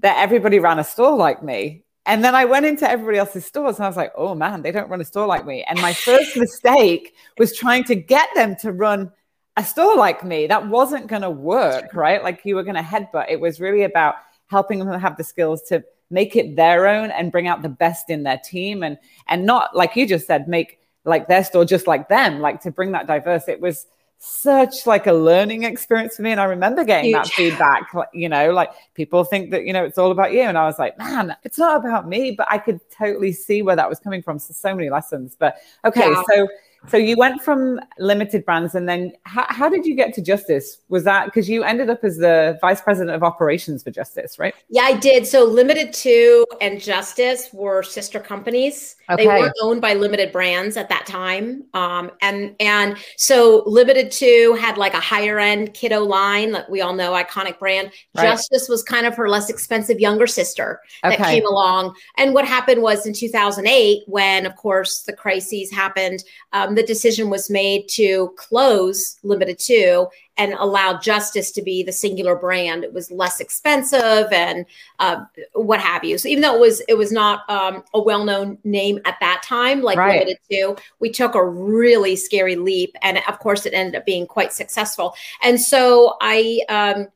that 0.00 0.16
everybody 0.18 0.58
ran 0.58 0.78
a 0.78 0.84
store 0.84 1.16
like 1.16 1.42
me. 1.42 1.82
And 2.04 2.24
then 2.24 2.34
I 2.34 2.44
went 2.44 2.66
into 2.66 2.90
everybody 2.90 3.18
else's 3.18 3.46
stores 3.46 3.76
and 3.76 3.84
I 3.84 3.88
was 3.88 3.96
like, 3.96 4.12
oh 4.16 4.34
man, 4.34 4.62
they 4.62 4.72
don't 4.72 4.90
run 4.90 5.00
a 5.00 5.04
store 5.04 5.26
like 5.26 5.46
me. 5.46 5.64
And 5.68 5.80
my 5.80 5.92
first 5.92 6.36
mistake 6.36 7.14
was 7.38 7.56
trying 7.56 7.84
to 7.84 7.94
get 7.94 8.28
them 8.34 8.56
to 8.56 8.72
run 8.72 9.12
a 9.56 9.64
store 9.64 9.96
like 9.96 10.24
me. 10.24 10.46
That 10.46 10.68
wasn't 10.68 11.06
going 11.06 11.22
to 11.22 11.30
work, 11.30 11.94
right? 11.94 12.22
Like 12.22 12.40
you 12.44 12.56
were 12.56 12.64
going 12.64 12.74
to 12.74 12.82
headbutt. 12.82 13.26
It 13.28 13.40
was 13.40 13.60
really 13.60 13.84
about 13.84 14.16
helping 14.48 14.80
them 14.80 14.98
have 14.98 15.16
the 15.16 15.24
skills 15.24 15.62
to 15.62 15.84
make 16.10 16.36
it 16.36 16.56
their 16.56 16.86
own 16.86 17.10
and 17.10 17.32
bring 17.32 17.48
out 17.48 17.62
the 17.62 17.68
best 17.68 18.10
in 18.10 18.22
their 18.22 18.38
team 18.44 18.82
and 18.82 18.98
and 19.28 19.46
not 19.46 19.74
like 19.74 19.96
you 19.96 20.06
just 20.06 20.26
said 20.26 20.46
make 20.46 20.78
like 21.04 21.26
their 21.26 21.42
store 21.42 21.64
just 21.64 21.86
like 21.86 22.08
them 22.10 22.40
like 22.40 22.60
to 22.60 22.70
bring 22.70 22.92
that 22.92 23.06
diverse 23.06 23.48
it 23.48 23.60
was 23.60 23.86
such 24.24 24.86
like 24.86 25.08
a 25.08 25.12
learning 25.12 25.64
experience 25.64 26.14
for 26.14 26.22
me 26.22 26.30
and 26.30 26.40
i 26.40 26.44
remember 26.44 26.84
getting 26.84 27.10
that 27.10 27.26
feedback 27.26 27.92
you 28.14 28.28
know 28.28 28.52
like 28.52 28.70
people 28.94 29.24
think 29.24 29.50
that 29.50 29.64
you 29.64 29.72
know 29.72 29.84
it's 29.84 29.98
all 29.98 30.12
about 30.12 30.32
you 30.32 30.42
and 30.42 30.56
i 30.56 30.64
was 30.64 30.78
like 30.78 30.96
man 30.96 31.34
it's 31.42 31.58
not 31.58 31.74
about 31.74 32.08
me 32.08 32.30
but 32.30 32.46
i 32.48 32.56
could 32.56 32.78
totally 32.88 33.32
see 33.32 33.62
where 33.62 33.74
that 33.74 33.88
was 33.88 33.98
coming 33.98 34.22
from 34.22 34.38
so 34.38 34.54
so 34.54 34.76
many 34.76 34.88
lessons 34.88 35.34
but 35.36 35.56
okay 35.84 36.08
Yeah. 36.08 36.22
so 36.30 36.48
so 36.88 36.96
you 36.96 37.16
went 37.16 37.42
from 37.42 37.80
limited 37.98 38.44
brands 38.44 38.74
and 38.74 38.88
then 38.88 39.12
how, 39.24 39.46
how 39.48 39.68
did 39.68 39.86
you 39.86 39.94
get 39.94 40.12
to 40.14 40.20
justice 40.22 40.78
was 40.88 41.04
that 41.04 41.26
because 41.26 41.48
you 41.48 41.62
ended 41.62 41.88
up 41.88 42.02
as 42.02 42.16
the 42.16 42.58
vice 42.60 42.80
president 42.80 43.14
of 43.14 43.22
operations 43.22 43.82
for 43.82 43.90
justice 43.90 44.38
right 44.38 44.54
Yeah, 44.68 44.82
I 44.82 44.96
did. 44.96 45.26
So 45.26 45.44
Limited 45.44 45.92
Two 45.92 46.46
and 46.60 46.80
Justice 46.80 47.50
were 47.52 47.82
sister 47.82 48.18
companies. 48.18 48.96
Okay. 49.10 49.22
They 49.22 49.28
weren't 49.28 49.54
owned 49.62 49.80
by 49.80 49.94
Limited 49.94 50.32
Brands 50.32 50.76
at 50.76 50.88
that 50.88 51.06
time. 51.06 51.64
Um, 51.74 52.10
and 52.20 52.54
and 52.60 52.96
so 53.16 53.62
Limited 53.66 54.10
Two 54.10 54.56
had 54.60 54.78
like 54.78 54.94
a 54.94 55.00
higher 55.00 55.38
end 55.38 55.74
kiddo 55.74 56.00
line, 56.00 56.52
like 56.52 56.68
we 56.68 56.80
all 56.80 56.94
know, 56.94 57.12
iconic 57.12 57.58
brand. 57.58 57.92
Right. 58.14 58.24
Justice 58.24 58.68
was 58.68 58.82
kind 58.82 59.06
of 59.06 59.14
her 59.16 59.28
less 59.28 59.50
expensive 59.50 60.00
younger 60.00 60.26
sister 60.26 60.80
that 61.02 61.12
Okay. 61.14 61.34
came 61.34 61.46
along. 61.46 61.94
And 62.16 62.34
what 62.34 62.46
happened 62.46 62.82
was 62.82 63.06
in 63.06 63.12
2008, 63.12 64.02
when 64.06 64.46
of 64.46 64.56
course 64.56 65.02
the 65.02 65.12
crises 65.12 65.70
happened, 65.70 66.24
um, 66.52 66.71
the 66.74 66.82
decision 66.82 67.30
was 67.30 67.50
made 67.50 67.88
to 67.90 68.32
close 68.36 69.18
Limited 69.22 69.58
Two 69.58 70.08
and 70.36 70.54
allow 70.54 70.98
Justice 70.98 71.50
to 71.52 71.62
be 71.62 71.82
the 71.82 71.92
singular 71.92 72.36
brand. 72.36 72.84
It 72.84 72.92
was 72.92 73.10
less 73.10 73.40
expensive 73.40 74.32
and 74.32 74.64
uh, 74.98 75.24
what 75.54 75.80
have 75.80 76.04
you. 76.04 76.16
So 76.18 76.28
even 76.28 76.42
though 76.42 76.54
it 76.54 76.60
was 76.60 76.80
it 76.88 76.94
was 76.94 77.12
not 77.12 77.48
um, 77.50 77.84
a 77.94 78.00
well 78.00 78.24
known 78.24 78.58
name 78.64 79.00
at 79.04 79.18
that 79.20 79.42
time, 79.44 79.82
like 79.82 79.98
Right. 79.98 80.20
Limited 80.20 80.38
Two, 80.50 80.76
we 81.00 81.10
took 81.10 81.34
a 81.34 81.44
really 81.44 82.16
scary 82.16 82.56
leap, 82.56 82.96
and 83.02 83.18
of 83.28 83.38
course 83.38 83.66
it 83.66 83.74
ended 83.74 83.96
up 83.96 84.06
being 84.06 84.26
quite 84.26 84.52
successful. 84.52 85.14
And 85.42 85.60
so 85.60 86.16
I 86.20 86.60
um, 86.68 87.08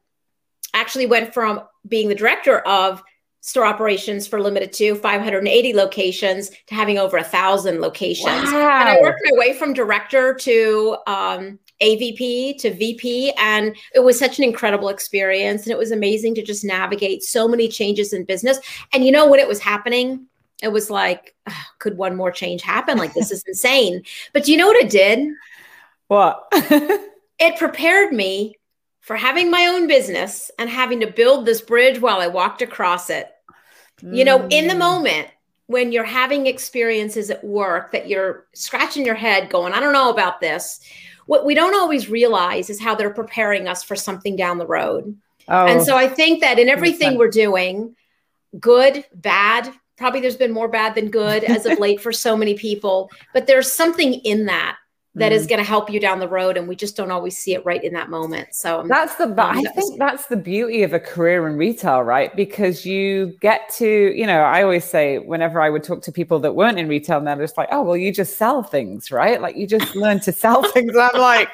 actually 0.75 1.07
went 1.07 1.33
from 1.33 1.63
being 1.89 2.09
the 2.09 2.15
director 2.15 2.61
of 2.61 3.03
store 3.47 3.65
operations 3.65 4.27
for 4.27 4.41
Limited 4.43 4.73
Two 4.73 4.97
580 4.97 5.73
locations 5.73 6.51
to 6.67 6.75
having 6.75 6.99
over 6.99 7.17
a 7.17 7.23
thousand 7.23 7.81
locations. 7.81 8.27
Wow. 8.27 8.81
and 8.81 8.89
i 8.89 8.99
worked 9.01 9.21
my 9.25 9.39
way 9.39 9.53
from 9.53 9.73
director 9.73 10.35
to 10.35 10.97
um, 11.07 11.59
avp 11.81 12.59
to 12.59 12.75
vp 12.75 13.33
and 13.39 13.77
it 13.95 14.01
was 14.01 14.19
such 14.19 14.39
an 14.39 14.45
incredible 14.45 14.89
experience 14.89 15.63
and 15.63 15.71
it 15.71 15.79
was 15.79 15.93
amazing 15.93 16.35
to 16.35 16.43
just 16.43 16.65
navigate 16.65 17.23
so 17.23 17.47
many 17.47 17.69
changes 17.69 18.13
in 18.13 18.25
business. 18.25 18.59
And 18.93 19.05
you 19.05 19.13
know 19.13 19.29
when 19.29 19.39
it 19.39 19.49
was 19.49 19.61
happening? 19.61 20.27
It 20.61 20.69
was 20.69 20.91
like 20.91 21.37
"Ugh, 21.47 21.67
could 21.79 21.97
one 21.97 22.17
more 22.17 22.33
change 22.33 22.63
happen? 22.63 22.99
Like 22.99 23.15
this 23.15 23.31
is 23.31 23.45
insane. 23.47 24.03
But 24.33 24.45
do 24.45 24.51
you 24.53 24.59
know 24.59 24.67
what 24.67 24.85
it 24.85 24.91
did? 24.91 25.29
What? 26.09 26.53
It 27.39 27.59
prepared 27.59 28.15
me 28.15 28.55
for 29.01 29.15
having 29.15 29.51
my 29.51 29.67
own 29.67 29.87
business 29.87 30.51
and 30.59 30.69
having 30.71 31.01
to 31.01 31.07
build 31.07 31.45
this 31.45 31.61
bridge 31.61 32.01
while 32.01 32.19
I 32.19 32.29
walked 32.29 32.63
across 32.63 33.11
it. 33.11 33.31
You 34.03 34.25
know, 34.25 34.47
in 34.49 34.69
the 34.69 34.75
Mm. 34.75 34.79
moment 34.79 35.29
when 35.67 35.91
you're 35.91 36.05
having 36.05 36.47
experiences 36.47 37.31
at 37.31 37.43
work 37.43 37.91
that 37.93 38.09
you're 38.09 38.47
scratching 38.55 39.05
your 39.05 39.15
head 39.17 39.51
going, 39.51 39.73
I 39.73 39.81
don't 39.81 39.93
know 39.93 40.11
about 40.11 40.41
this. 40.41 40.81
What 41.27 41.45
we 41.45 41.55
don't 41.55 41.75
always 41.75 42.09
realize 42.09 42.71
is 42.71 42.81
how 42.81 42.95
they're 42.95 43.11
preparing 43.11 43.67
us 43.67 43.83
for 43.83 43.97
something 43.97 44.37
down 44.37 44.59
the 44.59 44.67
road. 44.67 45.17
oh, 45.49 45.67
And 45.67 45.83
so 45.83 45.97
I 45.97 46.07
think 46.09 46.41
that 46.43 46.59
in 46.59 46.69
everything 46.69 47.19
we're 47.19 47.29
doing, 47.29 47.97
good, 48.61 49.05
bad, 49.13 49.73
probably 49.97 50.21
there's 50.21 50.37
been 50.37 50.53
more 50.53 50.69
bad 50.69 50.95
than 50.95 51.11
good 51.11 51.43
as 51.43 51.67
of 51.67 51.79
late 51.81 52.01
for 52.01 52.13
so 52.13 52.37
many 52.37 52.55
people, 52.55 53.11
but 53.33 53.47
there's 53.49 53.73
something 53.73 54.15
in 54.15 54.47
that 54.47 54.77
that 55.17 55.33
Mm. 55.33 55.35
is 55.35 55.47
going 55.47 55.59
to 55.59 55.65
help 55.65 55.91
you 55.91 55.99
down 55.99 56.21
the 56.21 56.29
road 56.29 56.57
and 56.59 56.69
we 56.69 56.77
just 56.77 56.95
don't 56.97 57.11
always 57.11 57.37
see 57.39 57.55
it 57.55 57.65
right 57.65 57.83
in 57.83 57.95
that 57.95 58.11
moment. 58.11 58.49
So 58.55 58.85
That's 58.87 59.15
the, 59.17 59.25
Um, 59.25 59.33
I 59.41 59.63
that 59.63 59.75
was- 59.75 59.85
think 59.89 59.99
that's 59.99 60.27
the 60.27 60.37
beauty 60.37 60.83
of 60.83 60.93
a 60.93 61.01
career 61.01 61.49
in 61.49 61.57
retail, 61.57 62.03
right? 62.03 62.37
Because 62.37 62.85
you 62.85 63.35
get 63.41 63.69
to, 63.79 63.87
you 64.15 64.27
know, 64.27 64.41
I 64.43 64.63
always 64.63 64.85
say 64.85 65.19
whenever 65.19 65.61
I 65.61 65.71
would 65.71 65.83
talk 65.83 66.03
to 66.03 66.13
people 66.13 66.39
that 66.41 66.55
weren't 66.55 66.79
in 66.79 66.87
retail, 66.87 67.17
and 67.19 67.27
they're 67.27 67.37
just 67.37 67.57
like, 67.57 67.69
oh, 67.73 67.83
well, 67.83 67.97
you 67.97 68.13
just 68.13 68.37
sell 68.37 68.63
things, 68.63 69.11
right? 69.11 69.41
Like 69.41 69.57
you 69.57 69.67
just 69.67 69.97
learn 69.97 70.21
to 70.21 70.33
sell 70.33 70.63
things. 70.73 70.91
And 70.95 71.01
I'm 71.01 71.19
like, 71.21 71.49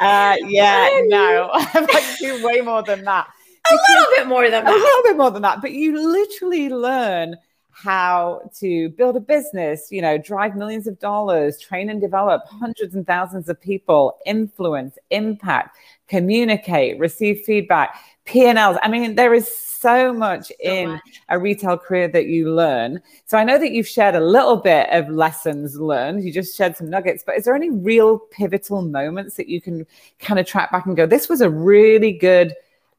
uh, 0.00 0.36
yeah, 0.46 0.88
no, 1.06 1.50
I'm 1.54 1.86
like, 1.92 2.04
do 2.20 2.46
way 2.46 2.60
more 2.60 2.82
than 2.82 3.04
that. 3.04 3.26
a 3.70 3.74
little 3.74 4.06
bit 4.16 4.26
more 4.28 4.48
than 4.48 4.64
that. 4.64 4.72
a 4.72 4.76
little 4.76 5.02
bit 5.02 5.16
more 5.16 5.30
than 5.30 5.42
that 5.42 5.60
but 5.60 5.72
you 5.72 6.00
literally 6.10 6.70
learn 6.70 7.36
how 7.82 8.40
to 8.58 8.88
build 8.90 9.16
a 9.16 9.20
business 9.20 9.88
you 9.90 10.02
know 10.02 10.18
drive 10.18 10.56
millions 10.56 10.86
of 10.88 10.98
dollars 10.98 11.58
train 11.60 11.90
and 11.90 12.00
develop 12.00 12.42
hundreds 12.46 12.94
and 12.94 13.06
thousands 13.06 13.48
of 13.48 13.60
people 13.60 14.18
influence 14.26 14.98
impact 15.10 15.76
communicate 16.08 16.98
receive 16.98 17.40
feedback 17.44 17.94
p&l's 18.24 18.76
i 18.82 18.88
mean 18.88 19.14
there 19.14 19.32
is 19.32 19.46
so 19.56 20.12
much 20.12 20.48
So 20.48 20.54
in 20.60 20.88
much. 20.90 21.00
a 21.28 21.38
retail 21.38 21.78
career 21.78 22.08
that 22.08 22.26
you 22.26 22.52
learn. 22.52 23.00
So 23.26 23.38
i 23.38 23.44
know 23.44 23.58
that 23.58 23.70
you've 23.70 23.86
shared 23.86 24.16
a 24.16 24.20
little 24.20 24.56
bit 24.56 24.88
of 24.90 25.08
lessons 25.08 25.78
learned. 25.78 26.24
You 26.24 26.32
just 26.32 26.56
shared 26.56 26.76
some 26.76 26.90
nuggets 26.90 27.22
but 27.24 27.36
is 27.36 27.44
there 27.44 27.54
any 27.54 27.70
real 27.70 28.18
pivotal 28.18 28.82
moments 28.82 29.36
that 29.36 29.48
you 29.48 29.60
can 29.60 29.86
kind 30.18 30.40
of 30.40 30.46
track 30.46 30.72
back 30.72 30.86
and 30.86 30.96
go 30.96 31.06
this 31.06 31.28
was 31.28 31.40
a 31.40 31.48
really 31.50 32.10
good 32.12 32.54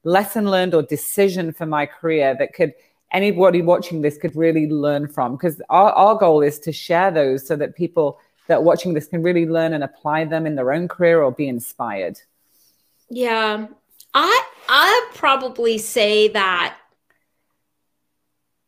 lesson 0.06 0.50
learned 0.50 0.74
or 0.74 0.82
decision 0.84 1.52
for 1.52 1.66
my 1.66 1.86
career 1.86 2.34
that 2.40 2.54
could 2.54 2.74
anybody 3.12 3.62
watching 3.62 4.02
this 4.02 4.18
could 4.18 4.36
really 4.36 4.68
learn 4.68 5.08
from 5.08 5.36
because 5.36 5.62
our, 5.70 5.92
our 5.92 6.16
goal 6.16 6.42
is 6.42 6.60
to 6.60 6.72
share 6.72 7.12
those 7.12 7.48
so 7.48 7.56
that 7.56 7.76
people 7.76 8.20
that 8.48 8.56
are 8.60 8.62
watching 8.62 8.94
this 8.94 9.08
can 9.08 9.22
really 9.22 9.48
learn 9.48 9.74
and 9.74 9.84
apply 9.84 10.26
them 10.26 10.46
in 10.46 10.56
their 10.56 10.72
own 10.72 10.88
career 10.88 11.22
or 11.22 11.32
be 11.32 11.48
inspired 11.48 12.20
Yeah. 13.10 13.68
I 14.14 14.44
I 14.68 15.12
probably 15.14 15.78
say 15.78 16.30
that 16.30 16.78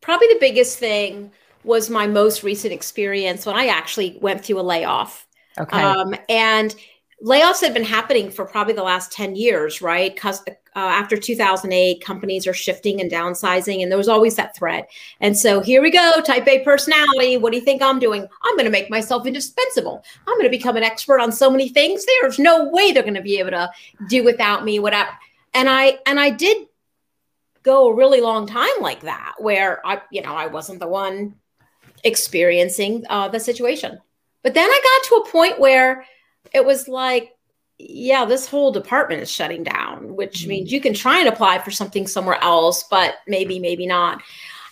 probably 0.01 0.27
the 0.27 0.39
biggest 0.39 0.77
thing 0.77 1.31
was 1.63 1.89
my 1.89 2.07
most 2.07 2.43
recent 2.43 2.73
experience 2.73 3.45
when 3.45 3.55
I 3.55 3.67
actually 3.67 4.17
went 4.21 4.43
through 4.43 4.59
a 4.59 4.61
layoff. 4.61 5.27
okay 5.59 5.81
Um, 5.81 6.15
and 6.29 6.75
layoffs 7.23 7.61
had 7.61 7.73
been 7.73 7.83
happening 7.83 8.31
for 8.31 8.45
probably 8.45 8.73
the 8.73 8.83
last 8.83 9.11
10 9.11 9.35
years, 9.35 9.81
right? 9.81 10.13
Because 10.13 10.43
uh, 10.75 10.79
after 10.79 11.17
2008, 11.17 12.03
companies 12.03 12.47
are 12.47 12.53
shifting 12.53 13.01
and 13.01 13.11
downsizing, 13.11 13.81
and 13.81 13.91
there 13.91 13.97
was 13.97 14.07
always 14.07 14.35
that 14.35 14.55
threat. 14.55 14.89
And 15.19 15.37
so 15.37 15.59
here 15.59 15.81
we 15.81 15.91
go, 15.91 16.21
type 16.21 16.47
A 16.47 16.63
personality. 16.63 17.37
What 17.37 17.51
do 17.51 17.57
you 17.57 17.65
think 17.65 17.81
I'm 17.81 17.99
doing? 17.99 18.25
I'm 18.43 18.55
going 18.55 18.65
to 18.65 18.71
make 18.71 18.89
myself 18.89 19.25
indispensable. 19.25 20.03
I'm 20.27 20.37
going 20.37 20.49
to 20.49 20.57
become 20.57 20.77
an 20.77 20.83
expert 20.83 21.19
on 21.19 21.31
so 21.31 21.49
many 21.49 21.67
things. 21.67 22.05
There's 22.21 22.39
no 22.39 22.69
way 22.69 22.91
they're 22.91 23.03
going 23.03 23.15
to 23.15 23.21
be 23.21 23.39
able 23.39 23.51
to 23.51 23.69
do 24.07 24.23
without 24.23 24.63
me, 24.63 24.79
whatever. 24.79 25.11
And 25.53 25.69
I 25.69 25.99
and 26.05 26.19
I 26.19 26.29
did 26.29 26.67
go 27.63 27.89
a 27.89 27.95
really 27.95 28.21
long 28.21 28.47
time 28.47 28.69
like 28.79 29.01
that 29.01 29.35
where 29.39 29.85
I, 29.85 30.01
you 30.09 30.21
know, 30.21 30.33
I 30.33 30.47
wasn't 30.47 30.79
the 30.79 30.87
one 30.87 31.35
experiencing 32.03 33.05
uh, 33.09 33.27
the 33.27 33.39
situation. 33.39 33.99
But 34.43 34.53
then 34.53 34.69
I 34.69 34.81
got 34.83 35.07
to 35.09 35.15
a 35.15 35.31
point 35.31 35.59
where 35.59 36.05
it 36.53 36.65
was 36.65 36.87
like, 36.87 37.35
yeah, 37.89 38.25
this 38.25 38.47
whole 38.47 38.71
department 38.71 39.21
is 39.21 39.31
shutting 39.31 39.63
down, 39.63 40.15
which 40.15 40.45
means 40.47 40.71
you 40.71 40.81
can 40.81 40.93
try 40.93 41.19
and 41.19 41.27
apply 41.27 41.59
for 41.59 41.71
something 41.71 42.07
somewhere 42.07 42.41
else, 42.41 42.83
but 42.83 43.15
maybe, 43.27 43.59
maybe 43.59 43.87
not. 43.87 44.21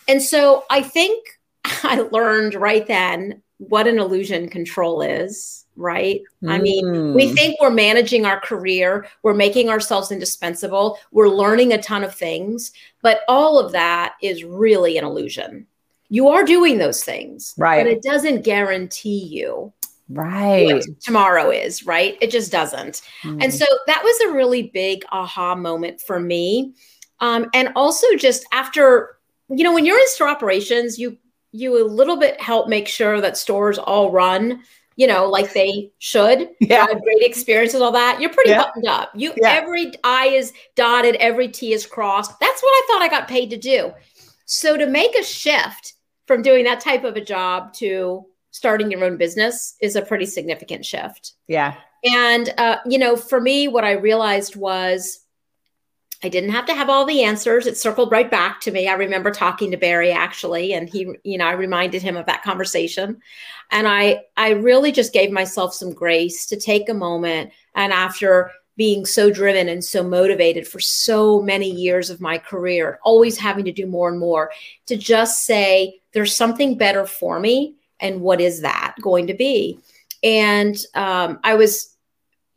And 0.07 0.21
so 0.21 0.65
I 0.69 0.81
think 0.81 1.39
I 1.65 2.07
learned 2.11 2.55
right 2.55 2.85
then 2.85 3.41
what 3.57 3.87
an 3.87 3.99
illusion 3.99 4.47
control 4.47 5.01
is, 5.01 5.65
right? 5.75 6.21
Mm. 6.43 6.51
I 6.51 6.59
mean, 6.59 7.13
we 7.13 7.27
mm. 7.27 7.35
think 7.35 7.59
we're 7.59 7.69
managing 7.69 8.25
our 8.25 8.39
career, 8.39 9.07
we're 9.21 9.33
making 9.33 9.69
ourselves 9.69 10.11
indispensable, 10.11 10.97
we're 11.11 11.29
learning 11.29 11.73
a 11.73 11.81
ton 11.81 12.03
of 12.03 12.15
things, 12.15 12.71
but 13.01 13.21
all 13.27 13.59
of 13.59 13.73
that 13.73 14.15
is 14.21 14.43
really 14.43 14.97
an 14.97 15.05
illusion. 15.05 15.67
You 16.09 16.29
are 16.29 16.43
doing 16.43 16.77
those 16.77 17.03
things, 17.03 17.53
right? 17.57 17.83
But 17.83 17.91
it 17.91 18.01
doesn't 18.01 18.43
guarantee 18.43 19.25
you 19.25 19.73
right. 20.09 20.83
tomorrow 21.01 21.49
is 21.51 21.85
right? 21.85 22.17
It 22.21 22.31
just 22.31 22.51
doesn't. 22.51 23.01
Mm. 23.23 23.43
and 23.43 23.53
so 23.53 23.65
that 23.87 24.01
was 24.03 24.19
a 24.21 24.33
really 24.35 24.63
big 24.63 25.03
aha 25.11 25.55
moment 25.55 26.01
for 26.01 26.19
me. 26.19 26.73
Um, 27.19 27.49
and 27.53 27.69
also 27.75 28.07
just 28.15 28.45
after 28.51 29.17
you 29.49 29.63
know 29.63 29.73
when 29.73 29.85
you're 29.85 29.99
in 29.99 30.07
store 30.07 30.29
operations 30.29 30.99
you 30.99 31.17
you 31.51 31.83
a 31.83 31.85
little 31.87 32.17
bit 32.17 32.39
help 32.39 32.67
make 32.67 32.87
sure 32.87 33.19
that 33.19 33.35
stores 33.35 33.79
all 33.79 34.11
run 34.11 34.61
you 34.95 35.07
know 35.07 35.27
like 35.27 35.53
they 35.53 35.91
should. 35.99 36.49
Yeah. 36.59 36.85
Have 36.87 37.01
great 37.01 37.21
experiences 37.23 37.81
all 37.81 37.91
that. 37.93 38.19
You're 38.21 38.29
pretty 38.31 38.51
yeah. 38.51 38.65
buttoned 38.65 38.87
up. 38.87 39.11
You 39.15 39.33
yeah. 39.37 39.49
every 39.49 39.91
i 40.03 40.27
is 40.27 40.53
dotted 40.75 41.15
every 41.15 41.47
t 41.47 41.73
is 41.73 41.85
crossed. 41.85 42.39
That's 42.39 42.61
what 42.61 42.69
i 42.69 42.87
thought 42.87 43.01
i 43.01 43.07
got 43.07 43.27
paid 43.27 43.49
to 43.51 43.57
do. 43.57 43.93
So 44.45 44.77
to 44.77 44.85
make 44.85 45.15
a 45.15 45.23
shift 45.23 45.93
from 46.27 46.41
doing 46.41 46.65
that 46.65 46.79
type 46.79 47.03
of 47.03 47.15
a 47.15 47.21
job 47.21 47.73
to 47.73 48.25
starting 48.59 48.91
your 48.91 49.05
own 49.05 49.15
business 49.15 49.75
is 49.79 49.95
a 49.95 50.01
pretty 50.01 50.25
significant 50.25 50.85
shift. 50.85 51.31
Yeah. 51.47 51.75
And, 52.03 52.53
uh, 52.57 52.79
you 52.85 52.97
know, 52.97 53.15
for 53.15 53.39
me, 53.39 53.69
what 53.69 53.85
I 53.85 53.93
realized 53.93 54.57
was 54.57 55.21
I 56.21 56.27
didn't 56.27 56.51
have 56.51 56.65
to 56.65 56.73
have 56.73 56.89
all 56.89 57.05
the 57.05 57.23
answers. 57.23 57.67
It 57.67 57.77
circled 57.77 58.11
right 58.11 58.29
back 58.29 58.59
to 58.61 58.71
me. 58.71 58.89
I 58.89 58.95
remember 58.95 59.31
talking 59.31 59.71
to 59.71 59.77
Barry 59.77 60.11
actually, 60.11 60.73
and 60.73 60.89
he, 60.89 61.07
you 61.23 61.37
know, 61.37 61.45
I 61.45 61.53
reminded 61.53 62.01
him 62.01 62.17
of 62.17 62.25
that 62.25 62.43
conversation. 62.43 63.21
And 63.71 63.87
I, 63.87 64.23
I 64.35 64.49
really 64.49 64.91
just 64.91 65.13
gave 65.13 65.31
myself 65.31 65.73
some 65.73 65.93
grace 65.93 66.45
to 66.47 66.57
take 66.57 66.89
a 66.89 66.93
moment. 66.93 67.53
And 67.75 67.93
after 67.93 68.51
being 68.75 69.05
so 69.05 69.31
driven 69.31 69.69
and 69.69 69.83
so 69.83 70.03
motivated 70.03 70.67
for 70.67 70.81
so 70.81 71.41
many 71.41 71.71
years 71.71 72.09
of 72.09 72.19
my 72.19 72.37
career, 72.37 72.99
always 73.03 73.37
having 73.37 73.63
to 73.65 73.71
do 73.71 73.85
more 73.85 74.09
and 74.09 74.19
more, 74.19 74.51
to 74.87 74.97
just 74.97 75.45
say, 75.45 76.01
there's 76.11 76.35
something 76.35 76.77
better 76.77 77.05
for 77.05 77.39
me 77.39 77.75
and 77.99 78.21
what 78.21 78.41
is 78.41 78.61
that 78.61 78.95
going 79.01 79.27
to 79.27 79.33
be? 79.33 79.79
And 80.23 80.77
um, 80.95 81.39
i 81.43 81.55
was 81.55 81.95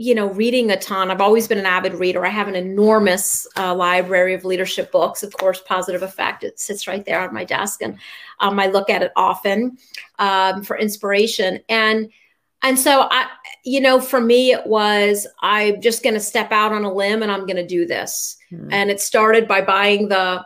you 0.02 0.16
know 0.16 0.30
reading 0.30 0.70
a 0.70 0.76
ton. 0.76 1.10
I've 1.10 1.20
always 1.20 1.46
been 1.46 1.58
an 1.58 1.66
avid 1.66 1.94
reader. 1.94 2.26
I 2.26 2.30
have 2.30 2.48
an 2.48 2.56
enormous 2.56 3.46
uh, 3.56 3.72
library 3.72 4.34
of 4.34 4.44
leadership 4.44 4.90
books 4.90 5.22
of 5.22 5.32
course 5.36 5.62
positive 5.64 6.02
effect. 6.02 6.42
It 6.42 6.58
sits 6.58 6.88
right 6.88 7.04
there 7.04 7.20
on 7.20 7.32
my 7.32 7.44
desk 7.44 7.82
and 7.82 7.98
um, 8.40 8.58
i 8.58 8.66
look 8.66 8.90
at 8.90 9.02
it 9.02 9.12
often 9.14 9.78
um, 10.18 10.62
for 10.64 10.76
inspiration. 10.76 11.60
And 11.68 12.10
and 12.62 12.78
so 12.78 13.06
i 13.10 13.28
you 13.64 13.80
know 13.80 14.00
for 14.00 14.20
me 14.20 14.52
it 14.52 14.66
was 14.66 15.26
i'm 15.40 15.80
just 15.80 16.02
going 16.02 16.14
to 16.14 16.20
step 16.20 16.50
out 16.50 16.72
on 16.72 16.84
a 16.84 16.92
limb 16.92 17.22
and 17.22 17.30
i'm 17.30 17.46
going 17.46 17.56
to 17.56 17.66
do 17.66 17.86
this. 17.86 18.36
Mm-hmm. 18.50 18.72
and 18.72 18.90
it 18.90 19.00
started 19.00 19.46
by 19.46 19.62
buying 19.62 20.08
the 20.08 20.44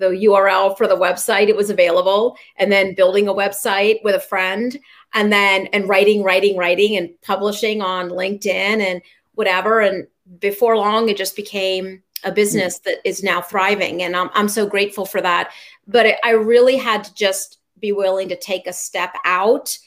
the 0.00 0.08
URL 0.08 0.76
for 0.76 0.88
the 0.88 0.96
website. 0.96 1.48
It 1.48 1.56
was 1.56 1.70
available, 1.70 2.36
and 2.56 2.72
then 2.72 2.94
building 2.94 3.28
a 3.28 3.34
website 3.34 4.02
with 4.02 4.16
a 4.16 4.20
friend, 4.20 4.76
and 5.14 5.32
then 5.32 5.66
and 5.68 5.88
writing, 5.88 6.24
writing, 6.24 6.56
writing, 6.56 6.96
and 6.96 7.10
publishing 7.22 7.82
on 7.82 8.10
LinkedIn 8.10 8.46
and 8.80 9.02
whatever. 9.34 9.80
And 9.80 10.06
before 10.40 10.76
long, 10.76 11.08
it 11.08 11.16
just 11.16 11.36
became 11.36 12.02
a 12.24 12.32
business 12.32 12.80
that 12.80 12.98
is 13.04 13.22
now 13.22 13.40
thriving, 13.40 14.02
and 14.02 14.16
I'm 14.16 14.30
I'm 14.34 14.48
so 14.48 14.66
grateful 14.66 15.06
for 15.06 15.20
that. 15.20 15.52
But 15.86 16.06
it, 16.06 16.18
I 16.24 16.32
really 16.32 16.76
had 16.76 17.04
to 17.04 17.14
just 17.14 17.58
be 17.78 17.92
willing 17.92 18.28
to 18.30 18.36
take 18.36 18.66
a 18.66 18.72
step 18.72 19.14
out 19.24 19.78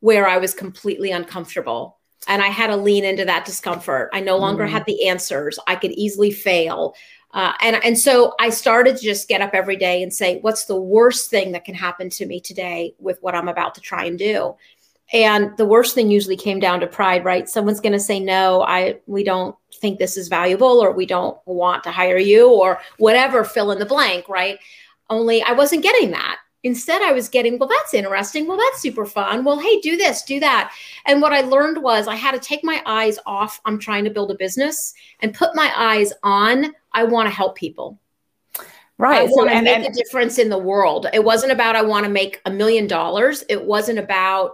where 0.00 0.28
I 0.28 0.38
was 0.38 0.54
completely 0.54 1.10
uncomfortable 1.10 1.98
and 2.28 2.42
I 2.42 2.48
had 2.48 2.68
to 2.68 2.76
lean 2.76 3.04
into 3.04 3.24
that 3.24 3.44
discomfort. 3.44 4.10
I 4.12 4.20
no 4.20 4.36
longer 4.36 4.66
mm. 4.66 4.70
had 4.70 4.84
the 4.86 5.08
answers. 5.08 5.58
I 5.66 5.76
could 5.76 5.92
easily 5.92 6.30
fail. 6.30 6.94
Uh, 7.32 7.52
and 7.62 7.82
and 7.82 7.98
so 7.98 8.34
I 8.38 8.50
started 8.50 8.96
to 8.96 9.02
just 9.02 9.28
get 9.28 9.40
up 9.40 9.54
every 9.54 9.76
day 9.76 10.02
and 10.02 10.12
say, 10.12 10.38
what's 10.40 10.66
the 10.66 10.80
worst 10.80 11.30
thing 11.30 11.52
that 11.52 11.64
can 11.64 11.74
happen 11.74 12.10
to 12.10 12.26
me 12.26 12.40
today 12.40 12.94
with 12.98 13.18
what 13.22 13.34
I'm 13.34 13.48
about 13.48 13.74
to 13.76 13.80
try 13.80 14.04
and 14.04 14.18
do? 14.18 14.54
And 15.12 15.56
the 15.56 15.66
worst 15.66 15.94
thing 15.94 16.10
usually 16.10 16.36
came 16.36 16.58
down 16.58 16.80
to 16.80 16.86
pride, 16.86 17.24
right? 17.24 17.48
Someone's 17.48 17.80
going 17.80 17.92
to 17.92 18.00
say, 18.00 18.18
no, 18.20 18.62
I 18.62 18.98
we 19.06 19.24
don't 19.24 19.56
think 19.74 19.98
this 19.98 20.16
is 20.16 20.28
valuable, 20.28 20.80
or 20.82 20.92
we 20.92 21.06
don't 21.06 21.38
want 21.46 21.84
to 21.84 21.90
hire 21.90 22.18
you, 22.18 22.50
or 22.50 22.80
whatever, 22.98 23.44
fill 23.44 23.72
in 23.72 23.78
the 23.78 23.86
blank, 23.86 24.28
right? 24.28 24.58
Only 25.10 25.42
I 25.42 25.52
wasn't 25.52 25.82
getting 25.82 26.10
that. 26.12 26.38
Instead, 26.64 27.02
I 27.02 27.12
was 27.12 27.28
getting, 27.28 27.58
well, 27.58 27.68
that's 27.68 27.92
interesting. 27.92 28.46
Well, 28.46 28.58
that's 28.58 28.80
super 28.80 29.04
fun. 29.04 29.44
Well, 29.44 29.58
hey, 29.58 29.80
do 29.80 29.96
this, 29.96 30.22
do 30.22 30.38
that. 30.40 30.72
And 31.06 31.20
what 31.20 31.32
I 31.32 31.40
learned 31.40 31.82
was 31.82 32.06
I 32.06 32.14
had 32.14 32.32
to 32.32 32.38
take 32.38 32.62
my 32.62 32.82
eyes 32.86 33.18
off, 33.26 33.60
I'm 33.64 33.78
trying 33.78 34.04
to 34.04 34.10
build 34.10 34.30
a 34.30 34.36
business, 34.36 34.94
and 35.20 35.34
put 35.34 35.56
my 35.56 35.72
eyes 35.76 36.12
on, 36.22 36.72
I 36.92 37.04
want 37.04 37.28
to 37.28 37.34
help 37.34 37.56
people. 37.56 37.98
Right. 38.98 39.22
I 39.22 39.24
want 39.24 39.50
to 39.50 39.62
make 39.62 39.78
and, 39.78 39.86
a 39.86 39.90
difference 39.90 40.38
in 40.38 40.48
the 40.48 40.58
world. 40.58 41.08
It 41.12 41.24
wasn't 41.24 41.50
about 41.50 41.74
I 41.74 41.82
want 41.82 42.04
to 42.04 42.10
make 42.10 42.40
a 42.44 42.50
million 42.50 42.86
dollars. 42.86 43.42
It 43.48 43.64
wasn't 43.64 43.98
about 43.98 44.52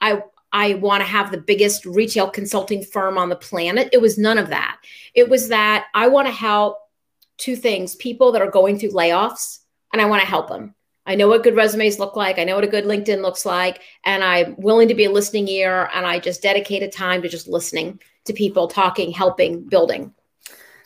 I 0.00 0.22
I 0.52 0.74
want 0.74 1.02
to 1.02 1.06
have 1.06 1.30
the 1.30 1.38
biggest 1.38 1.84
retail 1.84 2.30
consulting 2.30 2.82
firm 2.82 3.18
on 3.18 3.28
the 3.28 3.36
planet. 3.36 3.90
It 3.92 4.00
was 4.00 4.16
none 4.16 4.38
of 4.38 4.48
that. 4.48 4.78
It 5.14 5.28
was 5.28 5.48
that 5.48 5.86
I 5.94 6.08
want 6.08 6.28
to 6.28 6.32
help 6.32 6.78
two 7.36 7.56
things 7.56 7.94
people 7.96 8.32
that 8.32 8.42
are 8.42 8.50
going 8.50 8.78
through 8.78 8.92
layoffs, 8.92 9.58
and 9.92 10.00
I 10.00 10.06
want 10.06 10.22
to 10.22 10.28
help 10.28 10.48
them. 10.48 10.74
I 11.10 11.16
know 11.16 11.26
what 11.26 11.42
good 11.42 11.56
resumes 11.56 11.98
look 11.98 12.14
like. 12.14 12.38
I 12.38 12.44
know 12.44 12.54
what 12.54 12.62
a 12.62 12.68
good 12.68 12.84
LinkedIn 12.84 13.20
looks 13.20 13.44
like. 13.44 13.82
And 14.04 14.22
I'm 14.22 14.54
willing 14.58 14.86
to 14.86 14.94
be 14.94 15.06
a 15.06 15.10
listening 15.10 15.48
ear. 15.48 15.90
And 15.92 16.06
I 16.06 16.20
just 16.20 16.40
dedicated 16.40 16.92
time 16.92 17.20
to 17.22 17.28
just 17.28 17.48
listening 17.48 18.00
to 18.26 18.32
people, 18.32 18.68
talking, 18.68 19.10
helping, 19.10 19.64
building. 19.64 20.14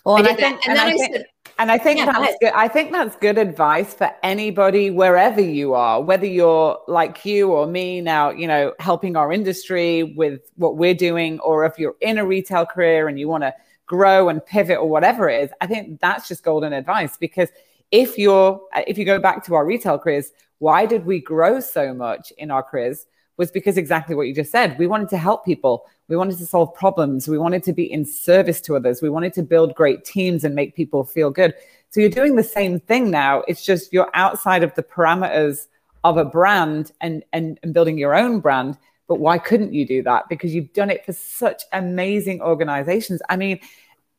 Well, 0.06 0.16
and 0.16 0.26
I, 0.26 0.30
I 0.30 0.34
think, 0.34 0.66
and, 0.66 0.78
and, 0.78 0.78
then 0.78 0.86
I, 0.86 0.88
I 0.88 0.96
think, 0.96 1.14
said, 1.14 1.26
and 1.58 1.70
I 1.70 1.78
think 1.78 1.98
yeah, 1.98 2.06
that's 2.06 2.36
good. 2.40 2.52
I 2.54 2.68
think 2.68 2.92
that's 2.92 3.16
good 3.16 3.36
advice 3.36 3.92
for 3.92 4.10
anybody, 4.22 4.90
wherever 4.90 5.42
you 5.42 5.74
are, 5.74 6.00
whether 6.00 6.26
you're 6.26 6.78
like 6.88 7.22
you 7.26 7.52
or 7.52 7.66
me 7.66 8.00
now, 8.00 8.30
you 8.30 8.46
know, 8.46 8.72
helping 8.80 9.16
our 9.16 9.30
industry 9.30 10.04
with 10.16 10.40
what 10.56 10.78
we're 10.78 10.94
doing, 10.94 11.38
or 11.40 11.66
if 11.66 11.78
you're 11.78 11.96
in 12.00 12.16
a 12.16 12.24
retail 12.24 12.64
career 12.64 13.08
and 13.08 13.20
you 13.20 13.28
want 13.28 13.44
to 13.44 13.52
grow 13.84 14.30
and 14.30 14.44
pivot 14.44 14.78
or 14.78 14.88
whatever 14.88 15.28
it 15.28 15.44
is. 15.44 15.50
I 15.60 15.66
think 15.66 16.00
that's 16.00 16.28
just 16.28 16.42
golden 16.42 16.72
advice 16.72 17.18
because 17.18 17.50
if 17.90 18.18
you're 18.18 18.60
if 18.86 18.98
you 18.98 19.04
go 19.04 19.18
back 19.18 19.44
to 19.44 19.54
our 19.54 19.64
retail 19.64 19.98
careers 19.98 20.32
why 20.58 20.86
did 20.86 21.04
we 21.04 21.20
grow 21.20 21.60
so 21.60 21.92
much 21.92 22.32
in 22.38 22.50
our 22.50 22.62
careers 22.62 23.06
was 23.36 23.50
because 23.50 23.76
exactly 23.76 24.14
what 24.14 24.28
you 24.28 24.34
just 24.34 24.52
said. 24.52 24.78
We 24.78 24.86
wanted 24.86 25.08
to 25.10 25.18
help 25.18 25.44
people. 25.44 25.86
We 26.08 26.16
wanted 26.16 26.38
to 26.38 26.46
solve 26.46 26.74
problems. 26.74 27.26
We 27.26 27.38
wanted 27.38 27.62
to 27.64 27.72
be 27.72 27.90
in 27.90 28.04
service 28.04 28.60
to 28.62 28.76
others. 28.76 29.02
We 29.02 29.08
wanted 29.08 29.32
to 29.34 29.42
build 29.42 29.74
great 29.74 30.04
teams 30.04 30.44
and 30.44 30.54
make 30.54 30.76
people 30.76 31.04
feel 31.04 31.30
good. 31.30 31.54
So 31.90 32.00
you're 32.00 32.10
doing 32.10 32.36
the 32.36 32.42
same 32.42 32.80
thing 32.80 33.10
now. 33.10 33.42
It's 33.48 33.64
just 33.64 33.92
you're 33.92 34.10
outside 34.14 34.62
of 34.62 34.74
the 34.74 34.82
parameters 34.82 35.66
of 36.04 36.16
a 36.16 36.24
brand 36.24 36.92
and 37.00 37.24
and, 37.32 37.58
and 37.62 37.74
building 37.74 37.98
your 37.98 38.14
own 38.14 38.40
brand. 38.40 38.78
But 39.06 39.20
why 39.20 39.38
couldn't 39.38 39.72
you 39.72 39.86
do 39.86 40.02
that? 40.04 40.28
Because 40.28 40.54
you've 40.54 40.72
done 40.72 40.90
it 40.90 41.04
for 41.04 41.12
such 41.12 41.62
amazing 41.72 42.40
organizations. 42.40 43.20
I 43.28 43.36
mean 43.36 43.58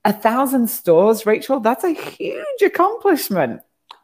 a 0.05 0.13
thousand 0.13 0.69
stores, 0.69 1.25
Rachel, 1.25 1.59
that's 1.59 1.83
a 1.83 1.93
huge 1.93 2.61
accomplishment. 2.63 3.61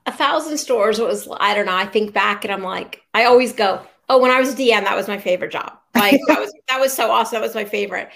A 0.07 0.11
thousand 0.11 0.57
stores 0.57 0.99
was, 0.99 1.27
I 1.39 1.53
don't 1.53 1.67
know. 1.67 1.75
I 1.75 1.85
think 1.85 2.11
back 2.11 2.43
and 2.43 2.51
I'm 2.51 2.63
like, 2.63 3.03
I 3.13 3.25
always 3.25 3.53
go, 3.53 3.81
oh, 4.09 4.19
when 4.19 4.31
I 4.31 4.39
was 4.39 4.53
a 4.53 4.57
DM, 4.57 4.83
that 4.83 4.95
was 4.97 5.07
my 5.07 5.19
favorite 5.19 5.51
job. 5.51 5.77
Like 5.95 6.19
that 6.27 6.39
was 6.39 6.53
that 6.69 6.79
was 6.79 6.93
so 6.93 7.11
awesome. 7.11 7.35
That 7.35 7.45
was 7.45 7.53
my 7.53 7.65
favorite. 7.65 8.09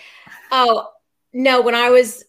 Oh 0.51 0.87
no, 1.33 1.61
when 1.61 1.75
I 1.75 1.89
was 1.89 2.23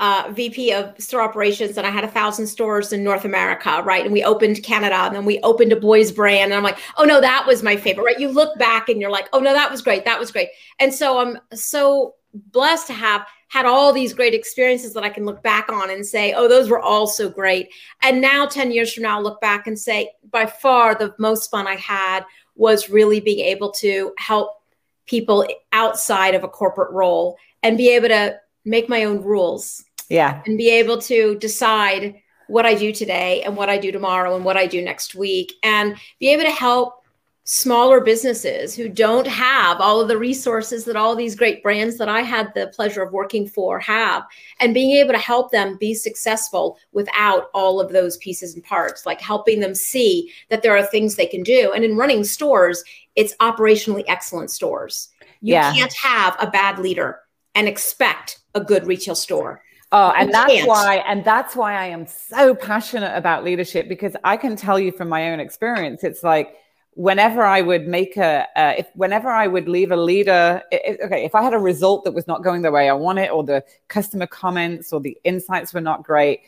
uh, 0.00 0.32
VP 0.32 0.72
of 0.72 0.98
store 0.98 1.20
operations 1.20 1.76
and 1.76 1.86
I 1.86 1.90
had 1.90 2.04
a 2.04 2.08
thousand 2.08 2.46
stores 2.46 2.92
in 2.92 3.04
North 3.04 3.24
America, 3.24 3.82
right? 3.84 4.04
And 4.04 4.12
we 4.12 4.24
opened 4.24 4.62
Canada 4.62 4.96
and 4.96 5.14
then 5.14 5.24
we 5.24 5.38
opened 5.40 5.72
a 5.72 5.76
boys 5.76 6.12
brand. 6.12 6.52
And 6.52 6.54
I'm 6.54 6.62
like, 6.62 6.78
oh 6.96 7.04
no, 7.04 7.20
that 7.20 7.44
was 7.46 7.62
my 7.62 7.76
favorite, 7.76 8.04
right? 8.04 8.18
You 8.18 8.28
look 8.28 8.58
back 8.58 8.88
and 8.88 9.00
you're 9.00 9.10
like, 9.10 9.28
oh 9.32 9.40
no, 9.40 9.52
that 9.52 9.70
was 9.70 9.82
great. 9.82 10.04
That 10.04 10.18
was 10.18 10.30
great. 10.30 10.48
And 10.78 10.94
so 10.94 11.18
I'm 11.18 11.38
so 11.52 12.14
blessed 12.32 12.86
to 12.88 12.92
have 12.92 13.26
had 13.54 13.66
all 13.66 13.92
these 13.92 14.12
great 14.12 14.34
experiences 14.34 14.92
that 14.94 15.04
I 15.04 15.08
can 15.08 15.24
look 15.24 15.40
back 15.40 15.70
on 15.70 15.88
and 15.88 16.04
say, 16.04 16.32
oh, 16.32 16.48
those 16.48 16.68
were 16.68 16.80
all 16.80 17.06
so 17.06 17.28
great. 17.28 17.72
And 18.02 18.20
now, 18.20 18.46
10 18.46 18.72
years 18.72 18.92
from 18.92 19.04
now, 19.04 19.18
I'll 19.18 19.22
look 19.22 19.40
back 19.40 19.68
and 19.68 19.78
say, 19.78 20.10
by 20.28 20.46
far, 20.46 20.96
the 20.96 21.14
most 21.20 21.52
fun 21.52 21.68
I 21.68 21.76
had 21.76 22.24
was 22.56 22.90
really 22.90 23.20
being 23.20 23.46
able 23.46 23.70
to 23.74 24.12
help 24.18 24.60
people 25.06 25.46
outside 25.70 26.34
of 26.34 26.42
a 26.42 26.48
corporate 26.48 26.90
role 26.90 27.36
and 27.62 27.78
be 27.78 27.90
able 27.90 28.08
to 28.08 28.40
make 28.64 28.88
my 28.88 29.04
own 29.04 29.22
rules. 29.22 29.84
Yeah. 30.08 30.42
And 30.46 30.58
be 30.58 30.70
able 30.70 30.98
to 31.02 31.38
decide 31.38 32.16
what 32.48 32.66
I 32.66 32.74
do 32.74 32.90
today 32.90 33.44
and 33.44 33.56
what 33.56 33.70
I 33.70 33.78
do 33.78 33.92
tomorrow 33.92 34.34
and 34.34 34.44
what 34.44 34.56
I 34.56 34.66
do 34.66 34.82
next 34.82 35.14
week 35.14 35.52
and 35.62 35.94
be 36.18 36.30
able 36.30 36.42
to 36.42 36.50
help 36.50 37.03
smaller 37.44 38.00
businesses 38.00 38.74
who 38.74 38.88
don't 38.88 39.26
have 39.26 39.78
all 39.78 40.00
of 40.00 40.08
the 40.08 40.16
resources 40.16 40.86
that 40.86 40.96
all 40.96 41.14
these 41.14 41.36
great 41.36 41.62
brands 41.62 41.98
that 41.98 42.08
I 42.08 42.22
had 42.22 42.52
the 42.54 42.68
pleasure 42.68 43.02
of 43.02 43.12
working 43.12 43.46
for 43.46 43.78
have, 43.80 44.24
and 44.60 44.72
being 44.72 44.96
able 44.96 45.12
to 45.12 45.18
help 45.18 45.52
them 45.52 45.76
be 45.78 45.92
successful 45.92 46.78
without 46.92 47.50
all 47.52 47.80
of 47.80 47.92
those 47.92 48.16
pieces 48.16 48.54
and 48.54 48.64
parts, 48.64 49.04
like 49.04 49.20
helping 49.20 49.60
them 49.60 49.74
see 49.74 50.32
that 50.48 50.62
there 50.62 50.76
are 50.76 50.84
things 50.86 51.14
they 51.14 51.26
can 51.26 51.42
do. 51.42 51.70
And 51.74 51.84
in 51.84 51.96
running 51.96 52.24
stores, 52.24 52.82
it's 53.14 53.36
operationally 53.36 54.04
excellent 54.08 54.50
stores. 54.50 55.10
You 55.42 55.54
yeah. 55.54 55.74
can't 55.74 55.92
have 55.92 56.36
a 56.40 56.50
bad 56.50 56.78
leader 56.78 57.20
and 57.54 57.68
expect 57.68 58.38
a 58.54 58.60
good 58.60 58.86
retail 58.86 59.14
store. 59.14 59.62
Oh, 59.92 60.12
and 60.16 60.28
you 60.28 60.32
that's 60.32 60.52
can't. 60.52 60.68
why, 60.68 60.96
and 61.06 61.22
that's 61.24 61.54
why 61.54 61.74
I 61.74 61.86
am 61.86 62.06
so 62.06 62.54
passionate 62.54 63.14
about 63.14 63.44
leadership 63.44 63.86
because 63.86 64.16
I 64.24 64.38
can 64.38 64.56
tell 64.56 64.80
you 64.80 64.90
from 64.90 65.08
my 65.08 65.30
own 65.30 65.40
experience, 65.40 66.02
it's 66.02 66.24
like 66.24 66.56
whenever 66.94 67.42
I 67.42 67.60
would 67.60 67.86
make 67.86 68.16
a, 68.16 68.46
uh, 68.56 68.74
if 68.78 68.88
whenever 68.94 69.28
I 69.28 69.46
would 69.46 69.68
leave 69.68 69.90
a 69.90 69.96
leader, 69.96 70.62
if, 70.70 71.00
okay, 71.00 71.24
if 71.24 71.34
I 71.34 71.42
had 71.42 71.54
a 71.54 71.58
result 71.58 72.04
that 72.04 72.12
was 72.12 72.26
not 72.26 72.42
going 72.42 72.62
the 72.62 72.70
way 72.70 72.88
I 72.88 72.92
want 72.92 73.18
it, 73.18 73.30
or 73.30 73.42
the 73.42 73.64
customer 73.88 74.26
comments 74.26 74.92
or 74.92 75.00
the 75.00 75.18
insights 75.24 75.74
were 75.74 75.80
not 75.80 76.04
great, 76.04 76.40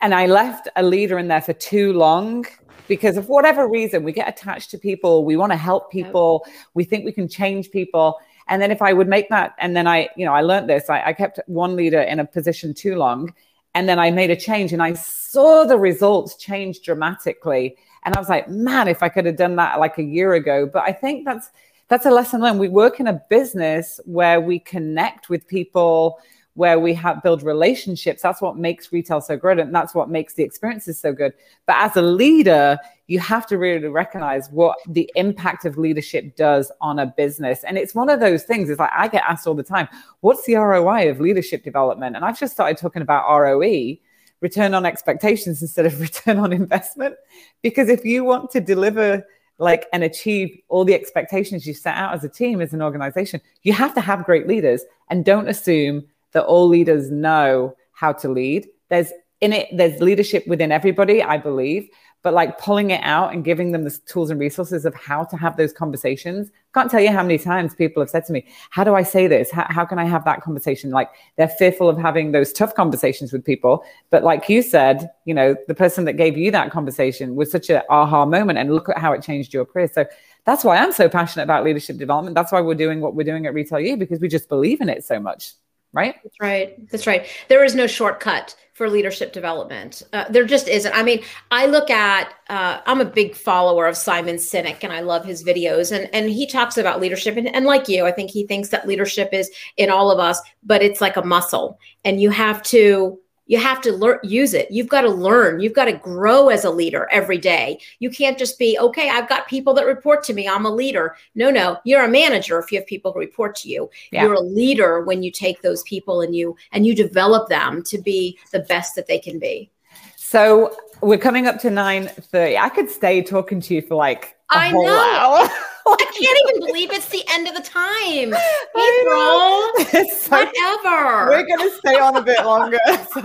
and 0.00 0.14
I 0.14 0.26
left 0.26 0.68
a 0.76 0.82
leader 0.82 1.18
in 1.18 1.28
there 1.28 1.40
for 1.40 1.52
too 1.52 1.92
long 1.92 2.44
because 2.88 3.16
of 3.16 3.28
whatever 3.28 3.68
reason, 3.68 4.02
we 4.02 4.12
get 4.12 4.28
attached 4.28 4.70
to 4.70 4.78
people, 4.78 5.24
we 5.24 5.36
want 5.36 5.52
to 5.52 5.58
help 5.58 5.92
people, 5.92 6.46
we 6.74 6.84
think 6.84 7.04
we 7.04 7.12
can 7.12 7.28
change 7.28 7.70
people. 7.70 8.18
And 8.48 8.62
then 8.62 8.70
if 8.70 8.80
I 8.80 8.94
would 8.94 9.08
make 9.08 9.28
that, 9.28 9.54
and 9.58 9.76
then 9.76 9.86
I, 9.86 10.08
you 10.16 10.24
know, 10.24 10.32
I 10.32 10.40
learned 10.40 10.70
this, 10.70 10.88
I, 10.88 11.02
I 11.06 11.12
kept 11.12 11.38
one 11.46 11.76
leader 11.76 12.00
in 12.00 12.18
a 12.18 12.24
position 12.24 12.72
too 12.72 12.96
long. 12.96 13.34
And 13.74 13.88
then 13.88 13.98
I 13.98 14.10
made 14.10 14.30
a 14.30 14.36
change 14.36 14.72
and 14.72 14.82
I 14.82 14.94
saw 14.94 15.64
the 15.64 15.78
results 15.78 16.36
change 16.36 16.80
dramatically 16.80 17.76
and 18.08 18.16
I 18.16 18.20
was 18.20 18.30
like, 18.30 18.48
man, 18.48 18.88
if 18.88 19.02
I 19.02 19.10
could 19.10 19.26
have 19.26 19.36
done 19.36 19.56
that 19.56 19.78
like 19.78 19.98
a 19.98 20.02
year 20.02 20.32
ago. 20.32 20.64
But 20.64 20.84
I 20.84 20.92
think 20.92 21.26
that's 21.26 21.50
that's 21.88 22.06
a 22.06 22.10
lesson 22.10 22.40
learned. 22.40 22.58
We 22.58 22.70
work 22.70 23.00
in 23.00 23.06
a 23.06 23.20
business 23.28 24.00
where 24.06 24.40
we 24.40 24.60
connect 24.60 25.28
with 25.28 25.46
people, 25.46 26.18
where 26.54 26.78
we 26.78 26.94
have 26.94 27.22
build 27.22 27.42
relationships. 27.42 28.22
That's 28.22 28.40
what 28.40 28.56
makes 28.56 28.94
retail 28.94 29.20
so 29.20 29.36
good, 29.36 29.58
and 29.58 29.74
that's 29.74 29.94
what 29.94 30.08
makes 30.08 30.32
the 30.32 30.42
experiences 30.42 30.98
so 30.98 31.12
good. 31.12 31.34
But 31.66 31.76
as 31.76 31.96
a 31.96 32.02
leader, 32.02 32.78
you 33.08 33.18
have 33.20 33.46
to 33.48 33.58
really 33.58 33.88
recognize 33.88 34.48
what 34.48 34.78
the 34.88 35.10
impact 35.14 35.66
of 35.66 35.76
leadership 35.76 36.34
does 36.34 36.72
on 36.80 37.00
a 37.00 37.12
business. 37.14 37.62
And 37.62 37.76
it's 37.76 37.94
one 37.94 38.08
of 38.08 38.20
those 38.20 38.44
things. 38.44 38.70
It's 38.70 38.80
like 38.80 38.90
I 38.96 39.08
get 39.08 39.22
asked 39.28 39.46
all 39.46 39.54
the 39.54 39.62
time, 39.62 39.86
"What's 40.20 40.46
the 40.46 40.54
ROI 40.54 41.10
of 41.10 41.20
leadership 41.20 41.62
development?" 41.62 42.16
And 42.16 42.24
I've 42.24 42.40
just 42.40 42.54
started 42.54 42.78
talking 42.78 43.02
about 43.02 43.28
ROE 43.28 43.98
return 44.40 44.74
on 44.74 44.86
expectations 44.86 45.62
instead 45.62 45.86
of 45.86 46.00
return 46.08 46.38
on 46.38 46.52
investment. 46.52 47.16
Because 47.62 47.88
if 47.88 48.04
you 48.04 48.24
want 48.24 48.50
to 48.52 48.60
deliver 48.60 49.24
like 49.58 49.86
and 49.92 50.04
achieve 50.04 50.56
all 50.68 50.84
the 50.84 50.94
expectations 50.94 51.66
you 51.66 51.74
set 51.74 51.96
out 51.96 52.14
as 52.14 52.22
a 52.22 52.28
team, 52.28 52.60
as 52.60 52.72
an 52.72 52.82
organization, 52.82 53.40
you 53.62 53.72
have 53.72 53.94
to 53.94 54.00
have 54.00 54.24
great 54.24 54.46
leaders 54.46 54.84
and 55.10 55.24
don't 55.24 55.48
assume 55.48 56.06
that 56.32 56.44
all 56.44 56.68
leaders 56.68 57.10
know 57.10 57.74
how 57.92 58.12
to 58.12 58.28
lead. 58.28 58.68
There's 58.88 59.12
in 59.40 59.52
it, 59.52 59.68
there's 59.72 60.00
leadership 60.00 60.46
within 60.46 60.72
everybody, 60.72 61.22
I 61.22 61.38
believe, 61.38 61.88
but 62.28 62.34
like 62.34 62.58
pulling 62.58 62.90
it 62.90 63.00
out 63.04 63.32
and 63.32 63.42
giving 63.42 63.72
them 63.72 63.84
the 63.84 63.98
tools 64.04 64.28
and 64.28 64.38
resources 64.38 64.84
of 64.84 64.94
how 64.94 65.24
to 65.24 65.34
have 65.34 65.56
those 65.56 65.72
conversations. 65.72 66.50
Can't 66.74 66.90
tell 66.90 67.00
you 67.00 67.10
how 67.10 67.22
many 67.22 67.38
times 67.38 67.74
people 67.74 68.02
have 68.02 68.10
said 68.10 68.26
to 68.26 68.34
me, 68.34 68.44
How 68.68 68.84
do 68.84 68.94
I 68.94 69.02
say 69.02 69.26
this? 69.28 69.50
How, 69.50 69.66
how 69.70 69.86
can 69.86 69.98
I 69.98 70.04
have 70.04 70.26
that 70.26 70.42
conversation? 70.42 70.90
Like 70.90 71.08
they're 71.38 71.48
fearful 71.48 71.88
of 71.88 71.96
having 71.96 72.32
those 72.32 72.52
tough 72.52 72.74
conversations 72.74 73.32
with 73.32 73.46
people. 73.46 73.82
But 74.10 74.24
like 74.24 74.46
you 74.46 74.60
said, 74.60 75.08
you 75.24 75.32
know, 75.32 75.56
the 75.68 75.74
person 75.74 76.04
that 76.04 76.18
gave 76.18 76.36
you 76.36 76.50
that 76.50 76.70
conversation 76.70 77.34
was 77.34 77.50
such 77.50 77.70
an 77.70 77.80
aha 77.88 78.26
moment 78.26 78.58
and 78.58 78.74
look 78.74 78.90
at 78.90 78.98
how 78.98 79.14
it 79.14 79.22
changed 79.22 79.54
your 79.54 79.64
career. 79.64 79.88
So 79.90 80.04
that's 80.44 80.64
why 80.64 80.76
I'm 80.76 80.92
so 80.92 81.08
passionate 81.08 81.44
about 81.44 81.64
leadership 81.64 81.96
development. 81.96 82.34
That's 82.34 82.52
why 82.52 82.60
we're 82.60 82.74
doing 82.74 83.00
what 83.00 83.14
we're 83.14 83.24
doing 83.24 83.46
at 83.46 83.54
Retail 83.54 83.80
U 83.80 83.96
because 83.96 84.20
we 84.20 84.28
just 84.28 84.50
believe 84.50 84.82
in 84.82 84.90
it 84.90 85.02
so 85.02 85.18
much 85.18 85.54
right? 85.92 86.14
That's 86.22 86.36
right. 86.40 86.90
That's 86.90 87.06
right. 87.06 87.26
There 87.48 87.64
is 87.64 87.74
no 87.74 87.86
shortcut 87.86 88.54
for 88.74 88.88
leadership 88.88 89.32
development. 89.32 90.02
Uh, 90.12 90.24
there 90.30 90.44
just 90.44 90.68
isn't. 90.68 90.94
I 90.94 91.02
mean, 91.02 91.22
I 91.50 91.66
look 91.66 91.90
at. 91.90 92.32
Uh, 92.48 92.80
I'm 92.86 93.00
a 93.00 93.04
big 93.04 93.34
follower 93.34 93.86
of 93.86 93.96
Simon 93.96 94.36
Sinek, 94.36 94.84
and 94.84 94.92
I 94.92 95.00
love 95.00 95.24
his 95.24 95.42
videos. 95.42 95.90
and 95.90 96.08
And 96.14 96.30
he 96.30 96.46
talks 96.46 96.78
about 96.78 97.00
leadership, 97.00 97.36
and, 97.36 97.52
and 97.54 97.66
like 97.66 97.88
you, 97.88 98.06
I 98.06 98.12
think 98.12 98.30
he 98.30 98.46
thinks 98.46 98.68
that 98.68 98.86
leadership 98.86 99.30
is 99.32 99.50
in 99.76 99.90
all 99.90 100.10
of 100.10 100.18
us, 100.18 100.40
but 100.62 100.82
it's 100.82 101.00
like 101.00 101.16
a 101.16 101.24
muscle, 101.24 101.78
and 102.04 102.20
you 102.20 102.30
have 102.30 102.62
to 102.64 103.18
you 103.48 103.58
have 103.58 103.80
to 103.80 103.92
learn 103.92 104.20
use 104.22 104.54
it. 104.54 104.70
You've 104.70 104.88
got 104.88 105.00
to 105.00 105.10
learn. 105.10 105.58
You've 105.58 105.72
got 105.72 105.86
to 105.86 105.92
grow 105.92 106.50
as 106.50 106.64
a 106.64 106.70
leader 106.70 107.08
every 107.10 107.38
day. 107.38 107.80
You 107.98 108.10
can't 108.10 108.38
just 108.38 108.58
be 108.58 108.78
okay 108.78 109.08
i've 109.08 109.28
got 109.28 109.48
people 109.48 109.74
that 109.74 109.86
report 109.86 110.22
to 110.24 110.34
me. 110.34 110.46
I'm 110.46 110.64
a 110.64 110.70
leader. 110.70 111.16
No 111.34 111.50
no. 111.50 111.78
You're 111.84 112.04
a 112.04 112.08
manager 112.08 112.58
if 112.58 112.70
you 112.70 112.78
have 112.78 112.86
people 112.86 113.12
who 113.12 113.18
report 113.18 113.56
to 113.56 113.68
you. 113.68 113.90
Yeah. 114.12 114.24
you're 114.24 114.34
a 114.34 114.40
leader 114.40 115.02
when 115.02 115.22
you 115.22 115.32
take 115.32 115.62
those 115.62 115.82
people 115.82 116.20
and 116.20 116.36
you 116.36 116.56
and 116.72 116.86
you 116.86 116.94
develop 116.94 117.48
them 117.48 117.82
to 117.84 117.98
be 117.98 118.38
the 118.52 118.60
best 118.60 118.94
that 118.94 119.06
they 119.06 119.18
can 119.18 119.38
be. 119.38 119.70
So 120.16 120.76
we're 121.00 121.18
coming 121.18 121.46
up 121.46 121.60
to 121.60 121.68
9.30 121.68 122.58
i 122.58 122.68
could 122.68 122.90
stay 122.90 123.22
talking 123.22 123.60
to 123.60 123.74
you 123.74 123.82
for 123.82 123.94
like 123.94 124.36
I 124.50 124.72
know. 124.72 124.80
I 125.86 126.04
can't 126.20 126.38
even 126.48 126.66
believe 126.66 126.92
it's 126.92 127.08
the 127.08 127.24
end 127.38 127.48
of 127.48 127.54
the 127.54 127.68
time. 127.68 128.34
April, 128.76 130.08
so, 130.18 130.36
whatever. 130.36 131.30
We're 131.30 131.46
going 131.46 131.70
to 131.70 131.76
stay 131.76 131.98
on 131.98 132.16
a 132.16 132.22
bit 132.22 132.44
longer. 132.44 132.78
So 133.14 133.22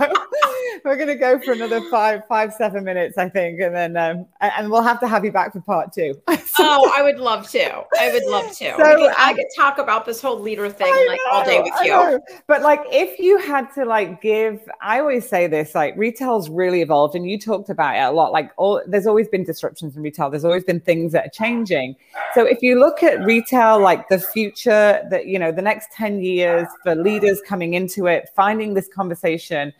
we're 0.84 0.96
going 0.96 1.08
to 1.08 1.14
go 1.14 1.38
for 1.38 1.52
another 1.52 1.80
five, 1.90 2.26
five, 2.26 2.52
seven 2.52 2.84
minutes, 2.84 3.18
I 3.18 3.28
think, 3.28 3.60
and 3.60 3.74
then 3.74 3.96
um, 3.96 4.26
and 4.40 4.70
we'll 4.70 4.82
have 4.82 4.98
to 5.00 5.08
have 5.08 5.24
you 5.24 5.32
back 5.32 5.52
for 5.52 5.60
part 5.60 5.92
two. 5.92 6.14
oh, 6.26 6.92
I 6.96 7.02
would 7.02 7.18
love 7.18 7.48
to. 7.50 7.84
I 7.98 8.12
would 8.12 8.24
love 8.24 8.48
to. 8.48 8.74
So 8.76 8.82
I 8.82 9.30
um, 9.30 9.36
could 9.36 9.46
talk 9.56 9.78
about 9.78 10.06
this 10.06 10.20
whole 10.20 10.38
leader 10.38 10.68
thing 10.70 10.88
I 10.88 11.06
like 11.08 11.20
know, 11.26 11.32
all 11.32 11.44
day 11.44 11.60
with 11.60 11.74
you. 11.84 12.38
But 12.46 12.62
like, 12.62 12.80
if 12.90 13.18
you 13.18 13.38
had 13.38 13.72
to 13.74 13.84
like 13.84 14.22
give, 14.22 14.60
I 14.80 15.00
always 15.00 15.28
say 15.28 15.46
this: 15.46 15.74
like, 15.74 15.94
retail's 15.96 16.48
really 16.48 16.80
evolved, 16.80 17.14
and 17.14 17.28
you 17.28 17.38
talked 17.38 17.68
about 17.68 17.96
it 17.96 18.00
a 18.00 18.10
lot. 18.10 18.32
Like, 18.32 18.50
all 18.56 18.82
there's 18.86 19.06
always 19.06 19.28
been 19.28 19.44
disruptions 19.44 19.96
in 19.96 20.02
retail. 20.02 20.30
There's 20.30 20.44
always 20.44 20.64
been 20.64 20.80
things 20.80 21.12
that 21.12 21.26
are 21.26 21.30
changing. 21.30 21.96
So 22.34 22.44
if 22.44 22.62
you 22.62 22.78
look 22.78 23.02
at 23.02 23.24
retail, 23.24 23.80
like 23.80 24.03
the 24.08 24.18
future, 24.18 25.02
that 25.10 25.26
you 25.26 25.38
know, 25.38 25.52
the 25.52 25.62
next 25.62 25.92
10 25.92 26.20
years 26.20 26.68
for 26.82 26.94
leaders 26.94 27.40
coming 27.46 27.74
into 27.74 28.06
it, 28.06 28.28
finding 28.34 28.74
this 28.74 28.88
conversation, 28.88 29.72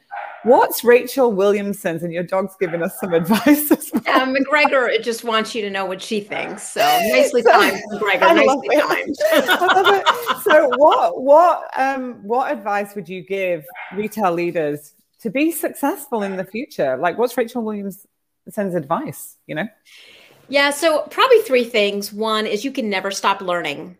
What's 0.45 0.85
Rachel 0.85 1.33
Williamson's? 1.33 2.03
And 2.03 2.13
your 2.13 2.23
dog's 2.23 2.55
giving 2.61 2.83
us 2.83 3.01
some 3.01 3.15
advice 3.15 3.71
as 3.71 3.91
well. 3.93 4.21
Um, 4.21 4.35
McGregor 4.35 4.89
it 4.89 5.03
just 5.03 5.25
wants 5.25 5.55
you 5.55 5.63
to 5.63 5.71
know 5.71 5.87
what 5.87 6.03
she 6.03 6.21
thinks. 6.21 6.63
So 6.71 6.81
nicely 7.13 7.43
so, 7.43 7.51
timed, 7.51 7.81
McGregor. 7.93 8.37
Nicely 8.37 8.77
timed. 8.77 9.17
so 10.43 10.69
what 10.77 11.23
what 11.23 11.71
um 11.79 12.23
what 12.23 12.53
advice 12.53 12.95
would 12.95 13.09
you 13.09 13.23
give 13.23 13.65
retail 13.95 14.33
leaders 14.33 14.93
to 15.23 15.31
be 15.31 15.51
successful 15.51 16.23
in 16.23 16.37
the 16.37 16.45
future? 16.45 16.99
Like 16.99 17.17
what's 17.17 17.37
Rachel 17.39 17.63
Williamson's 17.63 18.75
advice, 18.75 19.37
you 19.47 19.55
know? 19.55 19.67
Yeah, 20.49 20.71
so 20.71 21.07
probably 21.11 21.41
three 21.41 21.65
things. 21.65 22.13
One 22.13 22.47
is 22.47 22.67
you 22.67 22.71
can 22.71 22.91
never 22.91 23.11
stop 23.11 23.41
learning. 23.41 23.97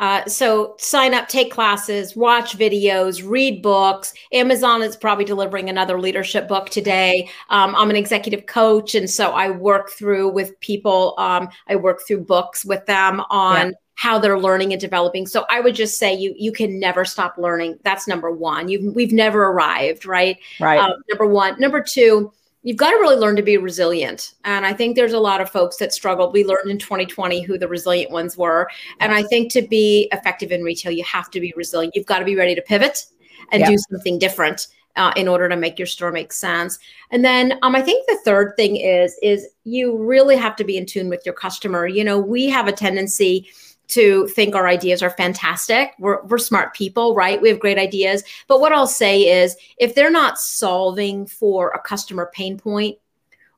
Uh, 0.00 0.24
so 0.26 0.74
sign 0.78 1.12
up, 1.12 1.28
take 1.28 1.52
classes, 1.52 2.16
watch 2.16 2.56
videos, 2.58 3.22
read 3.24 3.62
books. 3.62 4.14
Amazon 4.32 4.82
is 4.82 4.96
probably 4.96 5.26
delivering 5.26 5.68
another 5.68 6.00
leadership 6.00 6.48
book 6.48 6.70
today. 6.70 7.28
Um, 7.50 7.76
I'm 7.76 7.90
an 7.90 7.96
executive 7.96 8.46
coach, 8.46 8.94
and 8.94 9.08
so 9.08 9.32
I 9.32 9.50
work 9.50 9.90
through 9.90 10.30
with 10.30 10.58
people. 10.60 11.14
Um, 11.18 11.50
I 11.68 11.76
work 11.76 12.00
through 12.06 12.24
books 12.24 12.64
with 12.64 12.84
them 12.86 13.20
on. 13.30 13.68
Yeah. 13.68 13.72
How 13.96 14.18
they're 14.18 14.40
learning 14.40 14.72
and 14.72 14.80
developing. 14.80 15.26
So 15.26 15.44
I 15.50 15.60
would 15.60 15.74
just 15.74 15.98
say 15.98 16.14
you 16.14 16.32
you 16.34 16.52
can 16.52 16.80
never 16.80 17.04
stop 17.04 17.34
learning. 17.36 17.78
That's 17.84 18.08
number 18.08 18.30
one. 18.30 18.70
You 18.70 18.92
we've 18.94 19.12
never 19.12 19.44
arrived, 19.44 20.06
right? 20.06 20.38
Right. 20.58 20.80
Um, 20.80 20.92
number 21.10 21.26
one. 21.26 21.60
Number 21.60 21.82
two 21.82 22.32
you've 22.62 22.76
got 22.76 22.90
to 22.90 22.96
really 22.96 23.16
learn 23.16 23.36
to 23.36 23.42
be 23.42 23.56
resilient. 23.56 24.34
And 24.44 24.66
I 24.66 24.72
think 24.72 24.96
there's 24.96 25.12
a 25.12 25.20
lot 25.20 25.40
of 25.40 25.50
folks 25.50 25.76
that 25.78 25.92
struggled. 25.92 26.32
We 26.32 26.44
learned 26.44 26.70
in 26.70 26.78
2020 26.78 27.42
who 27.42 27.58
the 27.58 27.68
resilient 27.68 28.10
ones 28.10 28.36
were. 28.36 28.68
And 29.00 29.12
I 29.12 29.22
think 29.22 29.50
to 29.52 29.62
be 29.62 30.08
effective 30.12 30.52
in 30.52 30.62
retail, 30.62 30.92
you 30.92 31.04
have 31.04 31.30
to 31.30 31.40
be 31.40 31.54
resilient. 31.56 31.94
You've 31.94 32.06
got 32.06 32.18
to 32.18 32.24
be 32.24 32.36
ready 32.36 32.54
to 32.54 32.62
pivot 32.62 33.06
and 33.52 33.64
do 33.64 33.76
something 33.90 34.18
different. 34.18 34.68
Uh, 34.96 35.12
in 35.14 35.28
order 35.28 35.48
to 35.48 35.56
make 35.56 35.78
your 35.78 35.86
store 35.86 36.10
make 36.10 36.32
sense, 36.32 36.76
and 37.12 37.24
then 37.24 37.56
um, 37.62 37.76
I 37.76 37.80
think 37.80 38.08
the 38.08 38.18
third 38.24 38.54
thing 38.56 38.74
is 38.74 39.16
is 39.22 39.46
you 39.62 39.96
really 39.96 40.34
have 40.34 40.56
to 40.56 40.64
be 40.64 40.76
in 40.76 40.84
tune 40.84 41.08
with 41.08 41.24
your 41.24 41.32
customer. 41.32 41.86
You 41.86 42.02
know, 42.02 42.18
we 42.18 42.48
have 42.48 42.66
a 42.66 42.72
tendency 42.72 43.48
to 43.90 44.26
think 44.28 44.54
our 44.54 44.66
ideas 44.66 45.02
are 45.02 45.10
fantastic. 45.10 45.92
We're, 45.98 46.22
we're 46.22 46.38
smart 46.38 46.74
people, 46.74 47.14
right? 47.14 47.40
We 47.40 47.48
have 47.48 47.60
great 47.60 47.78
ideas. 47.78 48.22
But 48.48 48.60
what 48.60 48.72
I'll 48.72 48.86
say 48.86 49.42
is 49.42 49.56
if 49.78 49.94
they're 49.94 50.10
not 50.10 50.38
solving 50.38 51.26
for 51.26 51.70
a 51.70 51.80
customer 51.80 52.30
pain 52.32 52.58
point 52.58 52.98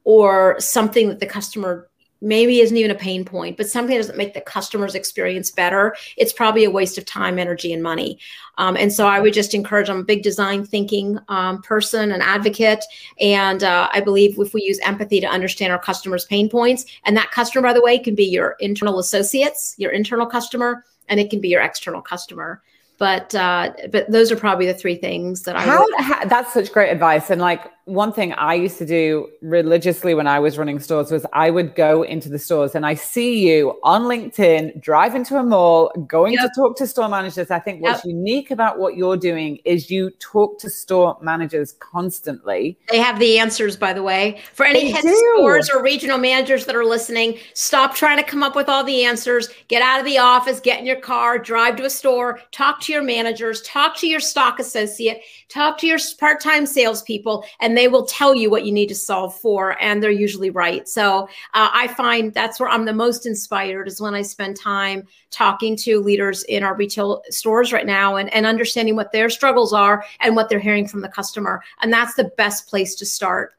or 0.05 0.59
something 0.59 1.09
that 1.09 1.21
the 1.21 1.27
customer 1.27 1.89
maybe 2.23 2.61
isn't 2.61 2.77
even 2.77 2.91
a 2.91 2.95
pain 2.95 3.25
point, 3.25 3.57
but 3.57 3.69
something 3.69 3.95
that 3.95 4.03
doesn't 4.03 4.17
make 4.17 4.33
the 4.33 4.41
customer's 4.41 4.95
experience 4.95 5.51
better, 5.51 5.95
it's 6.17 6.33
probably 6.33 6.65
a 6.65 6.71
waste 6.71 6.97
of 6.97 7.05
time, 7.05 7.39
energy, 7.39 7.73
and 7.73 7.83
money. 7.83 8.19
Um, 8.59 8.77
and 8.77 8.93
so 8.93 9.07
I 9.07 9.21
would 9.21 9.35
just 9.35 9.55
encourage, 9.55 9.91
I'm 9.91 10.01
a 10.01 10.05
big 10.05 10.23
design 10.23 10.65
thinking 10.65 11.19
um, 11.29 11.61
person, 11.63 12.13
an 12.13 12.23
advocate. 12.23 12.85
And 13.21 13.65
uh, 13.65 13.89
I 13.93 14.01
believe 14.01 14.39
if 14.39 14.55
we 14.55 14.63
use 14.63 14.79
empathy 14.81 15.21
to 15.21 15.27
understand 15.27 15.73
our 15.73 15.79
customers' 15.79 16.25
pain 16.25 16.49
points, 16.49 16.87
and 17.05 17.17
that 17.17 17.31
customer, 17.33 17.69
by 17.69 17.73
the 17.73 17.83
way, 17.83 17.99
can 17.99 18.15
be 18.15 18.25
your 18.25 18.57
internal 18.61 18.99
associates, 18.99 19.75
your 19.79 19.91
internal 19.91 20.27
customer, 20.27 20.85
and 21.09 21.19
it 21.19 21.29
can 21.29 21.41
be 21.41 21.49
your 21.49 21.63
external 21.63 22.01
customer 22.01 22.63
but 23.03 23.35
uh, 23.35 23.73
but 23.91 24.09
those 24.13 24.31
are 24.31 24.37
probably 24.37 24.65
the 24.65 24.75
three 24.75 24.95
things 24.95 25.43
that 25.43 25.57
I. 25.57 25.63
How, 25.63 25.87
how, 25.99 26.25
that's 26.27 26.55
such 26.55 26.73
great 26.73 26.91
advice, 26.91 27.31
and 27.31 27.41
like 27.41 27.69
one 27.85 28.13
thing 28.13 28.33
I 28.35 28.55
used 28.55 28.79
to 28.79 28.87
do 28.87 29.29
religiously 29.41 30.15
when 30.15 30.29
I 30.29 30.39
was 30.39 30.57
running 30.57 30.79
stores 30.79 31.11
was 31.11 31.27
I 31.33 31.51
would 31.51 31.75
go 31.75 32.03
into 32.03 32.29
the 32.29 32.39
stores 32.39 32.75
and 32.77 32.87
I 32.87 32.95
see 32.95 33.49
you 33.49 33.79
on 33.83 34.03
LinkedIn, 34.03 34.81
drive 34.81 35.17
into 35.17 35.37
a 35.37 35.43
mall, 35.43 35.91
going 36.07 36.35
yep. 36.35 36.43
to 36.43 36.51
talk 36.61 36.77
to 36.77 36.87
store 36.87 37.09
managers. 37.09 37.51
I 37.51 37.59
think 37.59 37.83
what's 37.83 38.05
yep. 38.05 38.15
unique 38.15 38.51
about 38.53 38.79
what 38.79 38.97
you're 38.97 39.17
doing 39.17 39.59
is 39.65 39.91
you 39.91 40.11
talk 40.21 40.61
to 40.61 40.71
store 40.71 41.19
managers 41.21 41.73
constantly. 41.81 42.79
They 42.89 42.99
have 42.99 43.19
the 43.19 43.39
answers, 43.39 43.77
by 43.77 43.93
the 43.93 44.03
way. 44.03 44.41
For 44.55 44.65
any 44.65 44.91
head 44.91 45.05
stores 45.05 45.69
or 45.69 45.83
regional 45.83 46.19
managers 46.19 46.67
that 46.67 46.77
are 46.77 46.85
listening, 46.85 47.39
stop 47.55 47.95
trying 47.97 48.19
to 48.19 48.23
come 48.23 48.45
up 48.45 48.55
with 48.55 48.69
all 48.69 48.85
the 48.85 49.05
answers. 49.05 49.49
Get 49.67 49.83
out 49.83 49.99
of 49.99 50.07
the 50.07 50.19
office, 50.19 50.61
get 50.61 50.79
in 50.79 50.87
your 50.87 51.01
car, 51.01 51.39
drive 51.39 51.77
to 51.77 51.85
a 51.85 51.91
store, 51.91 52.39
talk 52.53 52.81
to 52.83 52.93
your 52.93 53.03
managers, 53.03 53.61
talk 53.63 53.97
to 53.97 54.07
your 54.07 54.21
stock 54.21 54.61
associate, 54.61 55.23
talk 55.49 55.79
to 55.79 55.87
your 55.87 55.99
part-time 56.21 56.65
salespeople, 56.65 57.45
and 57.61 57.72
they 57.77 57.89
will 57.89 58.05
tell 58.05 58.35
you 58.35 58.51
what 58.51 58.65
you 58.65 58.73
need 58.73 58.89
to 58.89 58.95
solve 58.95 59.39
for, 59.39 59.81
and 59.83 60.03
they're 60.03 60.11
usually 60.11 60.51
right. 60.51 60.89
So 60.89 61.29
uh, 61.55 61.71
I 61.73 61.89
find 61.89 62.33
that's 62.35 62.59
where 62.59 62.69
I'm 62.69 62.85
the 62.85 62.93
most 62.93 63.27
inspired 63.27 63.89
is 63.89 64.01
when 64.01 64.15
I 64.15 64.23
spend 64.23 64.57
time 64.57 65.07
talking 65.31 65.77
to 65.77 66.01
leaders 66.01 66.43
in 66.45 66.63
our 66.63 66.75
retail 66.75 67.23
stores 67.31 67.73
right 67.73 67.87
now 67.87 68.17
and, 68.17 68.33
and 68.35 68.47
understanding 68.47 68.97
what 68.97 69.13
their 69.13 69.31
struggles 69.31 69.73
are 69.73 70.05
and 70.21 70.37
what 70.37 70.49
they're 70.49 70.59
hearing 70.59 70.87
from 70.87 71.01
the 71.01 71.09
customer. 71.09 71.63
And 71.81 71.93
that's 71.93 72.15
the 72.15 72.25
best 72.37 72.69
place 72.69 72.95
to 72.97 73.07
start. 73.07 73.55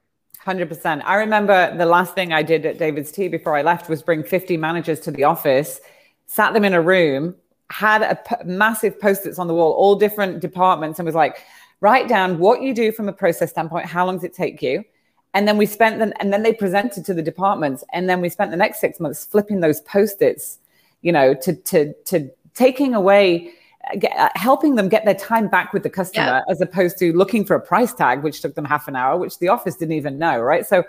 100%. 0.46 1.02
I 1.06 1.16
remember 1.16 1.76
the 1.78 1.86
last 1.86 2.16
thing 2.16 2.34
I 2.34 2.44
did 2.44 2.66
at 2.66 2.78
David's 2.78 3.12
Tea 3.12 3.30
before 3.30 3.56
I 3.56 3.62
left 3.62 3.90
was 3.90 4.04
bring 4.04 4.24
50 4.24 4.58
managers 4.58 5.00
to 5.02 5.12
the 5.12 5.24
office, 5.24 5.80
sat 6.26 6.54
them 6.54 6.66
in 6.66 6.74
a 6.74 6.82
room, 6.82 7.36
had 7.70 8.02
a 8.02 8.16
p- 8.16 8.44
massive 8.46 9.00
post-its 9.00 9.40
on 9.40 9.48
the 9.48 9.54
wall, 9.54 9.72
all 9.72 9.96
different 9.96 10.42
departments, 10.42 11.00
and 11.00 11.06
was 11.06 11.16
like, 11.16 11.38
write 11.84 12.08
down 12.08 12.40
what 12.40 12.62
you 12.62 12.74
do 12.74 12.94
from 12.94 13.10
a 13.10 13.14
process 13.14 13.50
standpoint, 13.50 13.86
how 13.86 14.06
long 14.06 14.16
does 14.16 14.24
it 14.24 14.34
take 14.34 14.62
you? 14.62 14.86
And 15.34 15.46
then 15.48 15.58
we 15.58 15.66
spent 15.66 16.00
them, 16.00 16.14
and 16.22 16.32
then 16.32 16.42
they 16.42 16.54
presented 16.54 17.04
to 17.06 17.14
the 17.14 17.22
departments, 17.22 17.84
and 17.92 18.08
then 18.10 18.22
we 18.22 18.30
spent 18.30 18.52
the 18.52 18.58
next 18.58 18.80
six 18.80 19.02
months 19.02 19.26
flipping 19.26 19.60
those 19.60 19.82
post-its, 19.82 20.60
you 21.02 21.12
know, 21.12 21.34
to 21.34 21.54
to 21.72 21.94
to 22.06 22.30
taking 22.54 22.96
away, 22.96 23.52
get, 24.00 24.16
uh, 24.16 24.30
helping 24.36 24.76
them 24.76 24.88
get 24.88 25.04
their 25.04 25.16
time 25.16 25.50
back 25.50 25.74
with 25.74 25.84
the 25.84 25.90
customer, 25.90 26.38
yeah. 26.48 26.52
as 26.52 26.62
opposed 26.62 26.98
to 27.00 27.12
looking 27.12 27.44
for 27.44 27.56
a 27.56 27.60
price 27.60 27.94
tag, 27.94 28.24
which 28.24 28.42
took 28.42 28.56
them 28.56 28.64
half 28.64 28.88
an 28.88 28.96
hour, 28.96 29.18
which 29.18 29.40
the 29.40 29.50
office 29.50 29.76
didn't 29.76 29.96
even 29.96 30.18
know, 30.18 30.40
right? 30.40 30.66
So, 30.66 30.86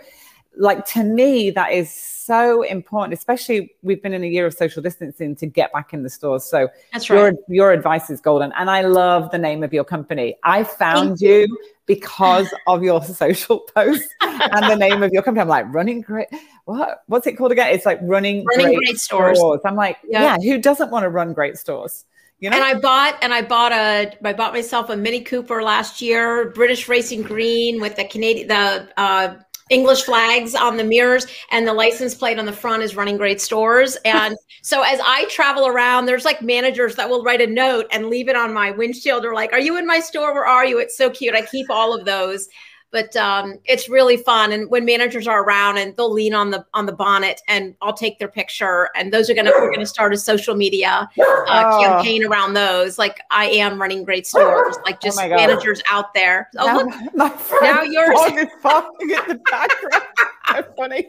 like 0.56 0.86
to 0.86 1.02
me, 1.02 1.50
that 1.50 1.72
is 1.72 1.92
so 1.92 2.62
important, 2.62 3.12
especially 3.12 3.74
we've 3.82 4.02
been 4.02 4.12
in 4.12 4.24
a 4.24 4.26
year 4.26 4.46
of 4.46 4.54
social 4.54 4.82
distancing 4.82 5.36
to 5.36 5.46
get 5.46 5.72
back 5.72 5.92
in 5.92 6.02
the 6.02 6.10
stores. 6.10 6.44
So 6.44 6.68
That's 6.92 7.10
right. 7.10 7.18
your, 7.18 7.32
your 7.48 7.72
advice 7.72 8.10
is 8.10 8.20
golden. 8.20 8.52
And 8.52 8.70
I 8.70 8.82
love 8.82 9.30
the 9.30 9.38
name 9.38 9.62
of 9.62 9.72
your 9.72 9.84
company. 9.84 10.36
I 10.42 10.64
found 10.64 11.20
you. 11.20 11.40
you 11.40 11.58
because 11.86 12.52
of 12.66 12.82
your 12.82 13.02
social 13.04 13.60
posts 13.74 14.08
and 14.20 14.70
the 14.70 14.76
name 14.76 15.02
of 15.02 15.12
your 15.12 15.22
company. 15.22 15.42
I'm 15.42 15.48
like, 15.48 15.72
running 15.72 16.00
great. 16.00 16.28
What? 16.64 17.02
What's 17.06 17.26
it 17.26 17.34
called 17.34 17.52
again? 17.52 17.68
It's 17.74 17.86
like 17.86 17.98
running, 18.02 18.44
running 18.46 18.76
great, 18.76 18.86
great 18.86 18.98
stores. 18.98 19.38
stores. 19.38 19.60
I'm 19.64 19.76
like, 19.76 19.98
yeah. 20.08 20.36
yeah, 20.40 20.52
who 20.52 20.60
doesn't 20.60 20.90
want 20.90 21.04
to 21.04 21.10
run 21.10 21.32
great 21.34 21.58
stores? 21.58 22.04
You 22.40 22.50
know? 22.50 22.56
And 22.56 22.64
I 22.64 22.74
bought 22.78 23.16
and 23.22 23.32
I 23.32 23.42
bought 23.42 23.72
a 23.72 24.12
I 24.22 24.32
bought 24.32 24.52
myself 24.52 24.90
a 24.90 24.96
Mini 24.96 25.20
Cooper 25.20 25.62
last 25.62 26.02
year, 26.02 26.50
British 26.50 26.88
Racing 26.88 27.22
Green 27.22 27.80
with 27.80 27.96
the 27.96 28.04
Canadian 28.04 28.48
the 28.48 28.88
uh, 28.96 29.36
English 29.70 30.02
flags 30.02 30.54
on 30.54 30.76
the 30.76 30.84
mirrors 30.84 31.26
and 31.50 31.66
the 31.66 31.72
license 31.72 32.14
plate 32.14 32.38
on 32.38 32.44
the 32.44 32.52
front 32.52 32.82
is 32.82 32.96
running 32.96 33.16
great 33.16 33.40
stores. 33.40 33.96
And 34.14 34.36
so 34.62 34.82
as 34.82 35.00
I 35.04 35.26
travel 35.26 35.66
around, 35.66 36.06
there's 36.06 36.24
like 36.24 36.40
managers 36.40 36.94
that 36.96 37.08
will 37.10 37.22
write 37.24 37.40
a 37.40 37.46
note 37.46 37.86
and 37.90 38.06
leave 38.08 38.28
it 38.28 38.36
on 38.36 38.54
my 38.54 38.70
windshield 38.70 39.24
or 39.24 39.34
like, 39.34 39.52
are 39.52 39.60
you 39.60 39.76
in 39.76 39.86
my 39.86 39.98
store? 39.98 40.32
Where 40.32 40.46
are 40.46 40.64
you? 40.64 40.78
It's 40.78 40.96
so 40.96 41.10
cute. 41.10 41.34
I 41.34 41.42
keep 41.42 41.68
all 41.68 41.94
of 41.94 42.04
those 42.04 42.48
but 42.94 43.16
um, 43.16 43.58
it's 43.64 43.88
really 43.88 44.16
fun. 44.16 44.52
And 44.52 44.70
when 44.70 44.84
managers 44.84 45.26
are 45.26 45.42
around 45.42 45.78
and 45.78 45.96
they'll 45.96 46.12
lean 46.12 46.32
on 46.32 46.52
the 46.52 46.64
on 46.74 46.86
the 46.86 46.92
bonnet 46.92 47.42
and 47.48 47.74
I'll 47.82 47.92
take 47.92 48.20
their 48.20 48.28
picture. 48.28 48.88
And 48.94 49.12
those 49.12 49.28
are 49.28 49.34
gonna 49.34 49.50
we're 49.50 49.72
gonna 49.72 49.84
start 49.84 50.14
a 50.14 50.16
social 50.16 50.54
media 50.54 51.08
uh, 51.18 51.18
oh. 51.18 51.82
campaign 51.82 52.24
around 52.24 52.54
those. 52.54 52.96
Like 52.96 53.20
I 53.32 53.46
am 53.46 53.82
running 53.82 54.04
great 54.04 54.28
stores, 54.28 54.76
like 54.84 54.98
oh 55.02 55.06
just 55.06 55.20
oh 55.20 55.28
managers 55.28 55.82
out 55.90 56.14
there. 56.14 56.48
Oh, 56.56 56.84
now, 56.84 57.24
look, 57.24 57.40
now 57.60 57.82
yours 57.82 58.16
is 58.32 58.46
falling 58.62 59.10
in 59.10 59.26
the 59.26 59.40
background. 59.50 60.04
That's 60.52 60.68
funny. 60.76 61.08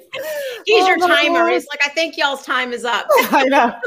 He's 0.66 0.84
oh, 0.84 0.88
your 0.88 0.98
timer. 0.98 1.50
He's 1.50 1.68
like, 1.68 1.82
I 1.86 1.90
think 1.90 2.18
y'all's 2.18 2.44
time 2.44 2.74
is 2.74 2.86
up. 2.86 3.08
I 3.32 3.46
know. 3.46 3.74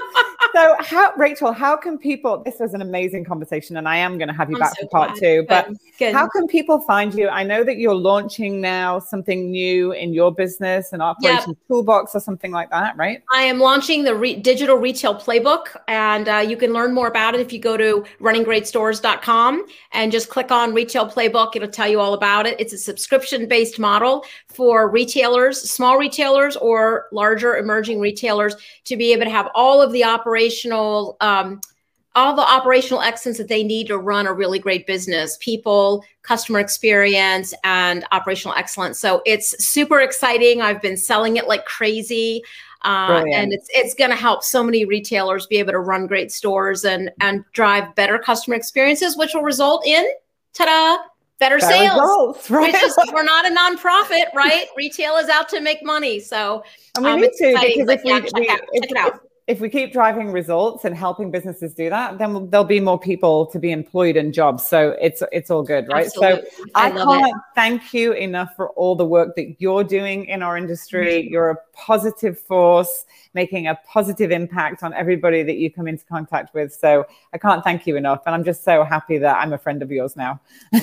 So, 0.54 0.76
how, 0.80 1.12
Rachel, 1.16 1.52
how 1.52 1.76
can 1.76 1.98
people? 1.98 2.42
This 2.42 2.58
was 2.58 2.72
an 2.72 2.80
amazing 2.80 3.24
conversation, 3.24 3.76
and 3.76 3.88
I 3.88 3.96
am 3.96 4.16
going 4.18 4.28
to 4.28 4.34
have 4.34 4.48
you 4.48 4.56
I'm 4.56 4.60
back 4.60 4.76
so 4.76 4.86
for 4.86 4.88
part 4.88 5.10
glad. 5.10 5.20
two. 5.20 5.44
But 5.46 5.68
Good. 5.98 6.14
how 6.14 6.26
can 6.28 6.46
people 6.46 6.80
find 6.80 7.12
you? 7.12 7.28
I 7.28 7.42
know 7.42 7.64
that 7.64 7.76
you're 7.76 7.94
launching 7.94 8.60
now 8.60 8.98
something 8.98 9.50
new 9.50 9.92
in 9.92 10.14
your 10.14 10.32
business, 10.32 10.92
an 10.92 11.00
operation 11.02 11.50
yep. 11.50 11.56
toolbox 11.68 12.14
or 12.14 12.20
something 12.20 12.50
like 12.50 12.70
that, 12.70 12.96
right? 12.96 13.22
I 13.34 13.42
am 13.42 13.58
launching 13.58 14.04
the 14.04 14.14
re- 14.14 14.36
digital 14.36 14.76
retail 14.76 15.14
playbook, 15.14 15.76
and 15.86 16.28
uh, 16.28 16.38
you 16.38 16.56
can 16.56 16.72
learn 16.72 16.94
more 16.94 17.08
about 17.08 17.34
it 17.34 17.40
if 17.40 17.52
you 17.52 17.58
go 17.58 17.76
to 17.76 18.04
runninggreatstores.com 18.20 19.66
and 19.92 20.12
just 20.12 20.28
click 20.30 20.50
on 20.50 20.72
retail 20.72 21.06
playbook. 21.08 21.56
It'll 21.56 21.68
tell 21.68 21.88
you 21.88 22.00
all 22.00 22.14
about 22.14 22.46
it. 22.46 22.58
It's 22.58 22.72
a 22.72 22.78
subscription 22.78 23.46
based 23.46 23.78
model 23.78 24.24
for 24.48 24.88
retailers, 24.88 25.37
small 25.52 25.98
retailers 25.98 26.56
or 26.56 27.06
larger 27.12 27.56
emerging 27.56 28.00
retailers 28.00 28.54
to 28.84 28.96
be 28.96 29.12
able 29.12 29.24
to 29.24 29.30
have 29.30 29.48
all 29.54 29.80
of 29.82 29.92
the 29.92 30.04
operational 30.04 31.16
um, 31.20 31.60
all 32.14 32.34
the 32.34 32.42
operational 32.42 33.00
excellence 33.00 33.38
that 33.38 33.48
they 33.48 33.62
need 33.62 33.86
to 33.86 33.96
run 33.96 34.26
a 34.26 34.32
really 34.32 34.58
great 34.58 34.86
business 34.86 35.36
people 35.40 36.04
customer 36.22 36.58
experience 36.58 37.54
and 37.64 38.04
operational 38.12 38.56
excellence. 38.56 38.98
So 38.98 39.22
it's 39.24 39.64
super 39.64 40.00
exciting. 40.00 40.60
I've 40.60 40.82
been 40.82 40.96
selling 40.96 41.36
it 41.36 41.46
like 41.46 41.64
crazy 41.64 42.42
uh, 42.82 43.24
and 43.32 43.52
it's 43.52 43.68
it's 43.70 43.94
going 43.94 44.10
to 44.10 44.16
help 44.16 44.44
so 44.44 44.62
many 44.62 44.84
retailers 44.84 45.46
be 45.46 45.56
able 45.56 45.72
to 45.72 45.80
run 45.80 46.06
great 46.06 46.30
stores 46.30 46.84
and 46.84 47.10
and 47.20 47.44
drive 47.52 47.92
better 47.96 48.18
customer 48.18 48.54
experiences 48.54 49.16
which 49.16 49.34
will 49.34 49.42
result 49.42 49.84
in 49.84 50.06
ta-da 50.52 51.02
better, 51.38 51.58
better 51.58 51.74
sales. 51.74 52.00
Results, 52.00 52.50
right? 52.50 52.72
Just, 52.72 52.98
we're 53.12 53.22
not 53.22 53.46
a 53.46 53.54
nonprofit, 53.54 54.32
right? 54.34 54.66
Retail 54.76 55.16
is 55.16 55.28
out 55.28 55.48
to 55.50 55.60
make 55.60 55.84
money. 55.84 56.20
So 56.20 56.62
and 56.96 57.04
we 57.04 57.10
um, 57.12 57.20
need 57.20 57.32
to 57.38 57.58
because 57.60 57.88
if 57.88 58.00
yeah, 58.04 58.20
we, 58.34 58.40
we 58.40 58.48
out, 58.48 58.60
if, 58.72 59.20
if 59.48 59.60
we 59.60 59.70
keep 59.70 59.94
driving 59.94 60.30
results 60.30 60.84
and 60.84 60.94
helping 60.94 61.30
businesses 61.30 61.72
do 61.72 61.88
that, 61.88 62.18
then 62.18 62.50
there'll 62.50 62.66
be 62.66 62.80
more 62.80 63.00
people 63.00 63.46
to 63.46 63.58
be 63.58 63.72
employed 63.72 64.14
in 64.14 64.30
jobs. 64.30 64.66
So 64.66 64.94
it's 65.00 65.22
it's 65.32 65.50
all 65.50 65.62
good, 65.62 65.88
right? 65.88 66.04
Absolutely. 66.04 66.50
So 66.50 66.64
I, 66.74 66.88
I 66.88 66.90
can't 66.90 67.26
it. 67.28 67.42
thank 67.54 67.94
you 67.94 68.12
enough 68.12 68.54
for 68.54 68.68
all 68.70 68.94
the 68.94 69.06
work 69.06 69.34
that 69.36 69.58
you're 69.58 69.84
doing 69.84 70.26
in 70.26 70.42
our 70.42 70.58
industry. 70.58 71.22
Mm-hmm. 71.22 71.32
You're 71.32 71.50
a 71.50 71.56
positive 71.72 72.38
force 72.38 73.06
making 73.34 73.68
a 73.68 73.78
positive 73.86 74.30
impact 74.30 74.82
on 74.82 74.92
everybody 74.94 75.42
that 75.42 75.56
you 75.56 75.70
come 75.70 75.86
into 75.86 76.04
contact 76.06 76.52
with. 76.54 76.74
So 76.74 77.06
I 77.32 77.38
can't 77.38 77.62
thank 77.62 77.86
you 77.86 77.96
enough. 77.96 78.22
And 78.26 78.34
I'm 78.34 78.44
just 78.44 78.64
so 78.64 78.84
happy 78.84 79.18
that 79.18 79.36
I'm 79.36 79.52
a 79.52 79.58
friend 79.58 79.82
of 79.82 79.90
yours 79.90 80.16
now. 80.16 80.40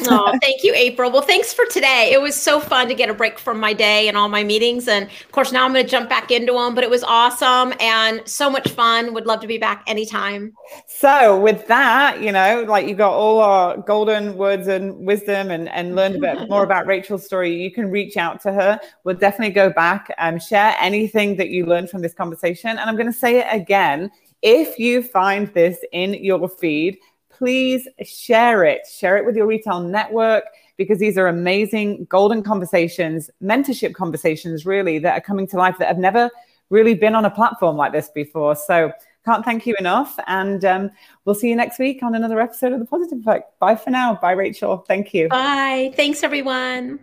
oh, 0.07 0.38
thank 0.41 0.63
you, 0.63 0.74
April. 0.74 1.11
Well, 1.11 1.22
thanks 1.22 1.53
for 1.53 1.66
today. 1.66 2.11
It 2.13 2.22
was 2.22 2.36
so 2.36 2.59
fun 2.59 2.88
to 2.88 2.95
get 2.95 3.09
a 3.09 3.13
break 3.13 3.39
from 3.39 3.59
my 3.59 3.74
day 3.74 4.07
and 4.07 4.16
all 4.16 4.30
my 4.30 4.43
meetings. 4.43 4.88
And 4.88 5.05
of 5.05 5.32
course, 5.32 5.51
now 5.51 5.66
I'm 5.66 5.74
going 5.74 5.86
to 5.86 5.91
jump 5.91 6.07
back 6.07 6.32
into 6.32 6.53
them, 6.53 6.76
but 6.76 6.84
it 6.84 6.89
was 6.89 7.03
awesome 7.03 7.74
and 7.80 8.26
so 8.26 8.49
much 8.56 8.70
fun. 8.72 9.14
Would 9.14 9.26
love 9.26 9.41
to 9.41 9.47
be 9.47 9.58
back 9.58 9.84
anytime. 9.86 10.53
So 10.88 11.38
with 11.38 11.68
that, 11.68 12.22
you 12.22 12.32
know, 12.32 12.64
like 12.68 12.88
you 12.88 12.95
got 12.95 13.12
all 13.12 13.41
our 13.41 13.78
golden 13.78 14.38
words 14.38 14.70
and 14.70 15.06
wisdom 15.06 15.51
and, 15.51 15.68
and 15.70 15.93
learned 15.93 16.16
a 16.16 16.20
bit 16.20 16.49
more 16.49 16.64
about 16.64 16.88
Rachel's 16.88 17.26
story, 17.26 17.53
you 17.53 17.70
can 17.70 17.91
reach 17.91 18.16
out 18.16 18.41
to 18.43 18.53
her. 18.53 18.80
We'll 19.03 19.18
definitely 19.18 19.53
go 19.53 19.70
back 19.70 20.08
and 20.18 20.41
share 20.41 20.74
anything 20.80 21.36
that 21.36 21.49
you 21.49 21.66
learned 21.66 21.89
from 21.89 22.01
this 22.01 22.14
conversation. 22.14 22.70
And 22.70 22.80
I'm 22.80 22.95
going 22.95 23.12
to 23.12 23.20
say 23.26 23.39
it 23.39 23.47
again. 23.51 24.10
If 24.41 24.80
you 24.80 25.03
find 25.03 25.53
this 25.53 25.78
in 25.91 26.14
your 26.14 26.47
feed, 26.47 26.97
please 27.30 27.89
share 28.06 28.64
it. 28.64 28.88
Share 28.88 29.18
it 29.18 29.26
with 29.26 29.36
your 29.36 29.47
retail 29.47 29.82
network 29.82 30.45
because 30.78 30.99
these 30.99 31.18
are 31.18 31.28
amazing 31.28 32.06
golden 32.10 32.41
conversations, 32.41 33.30
mentorship 33.43 33.93
conversations, 33.93 34.66
really, 34.66 34.99
that 34.99 35.18
are 35.18 35.22
coming 35.22 35.47
to 35.47 35.58
life 35.58 35.78
that 35.80 35.89
have 35.89 35.97
never 35.97 36.30
really 36.70 36.93
been 36.93 37.16
on 37.16 37.26
a 37.26 37.30
platform 37.30 37.78
like 37.78 37.91
this 37.91 38.09
before. 38.09 38.55
So, 38.55 38.91
can't 39.26 39.43
thank 39.43 39.66
you 39.66 39.76
enough. 39.80 40.18
And 40.28 40.63
um, 40.63 40.91
we'll 41.26 41.36
see 41.36 41.49
you 41.49 41.55
next 41.55 41.80
week 41.80 42.03
on 42.03 42.16
another 42.16 42.39
episode 42.39 42.74
of 42.74 42.80
The 42.80 42.86
Positive 42.86 43.20
Effect. 43.20 43.59
Bye 43.59 43.76
for 43.76 43.89
now. 43.89 44.16
Bye, 44.16 44.34
Rachel. 44.34 44.78
Thank 44.88 45.13
you. 45.13 45.30
Bye. 45.30 45.93
Thanks, 45.95 46.24
everyone. 46.24 46.99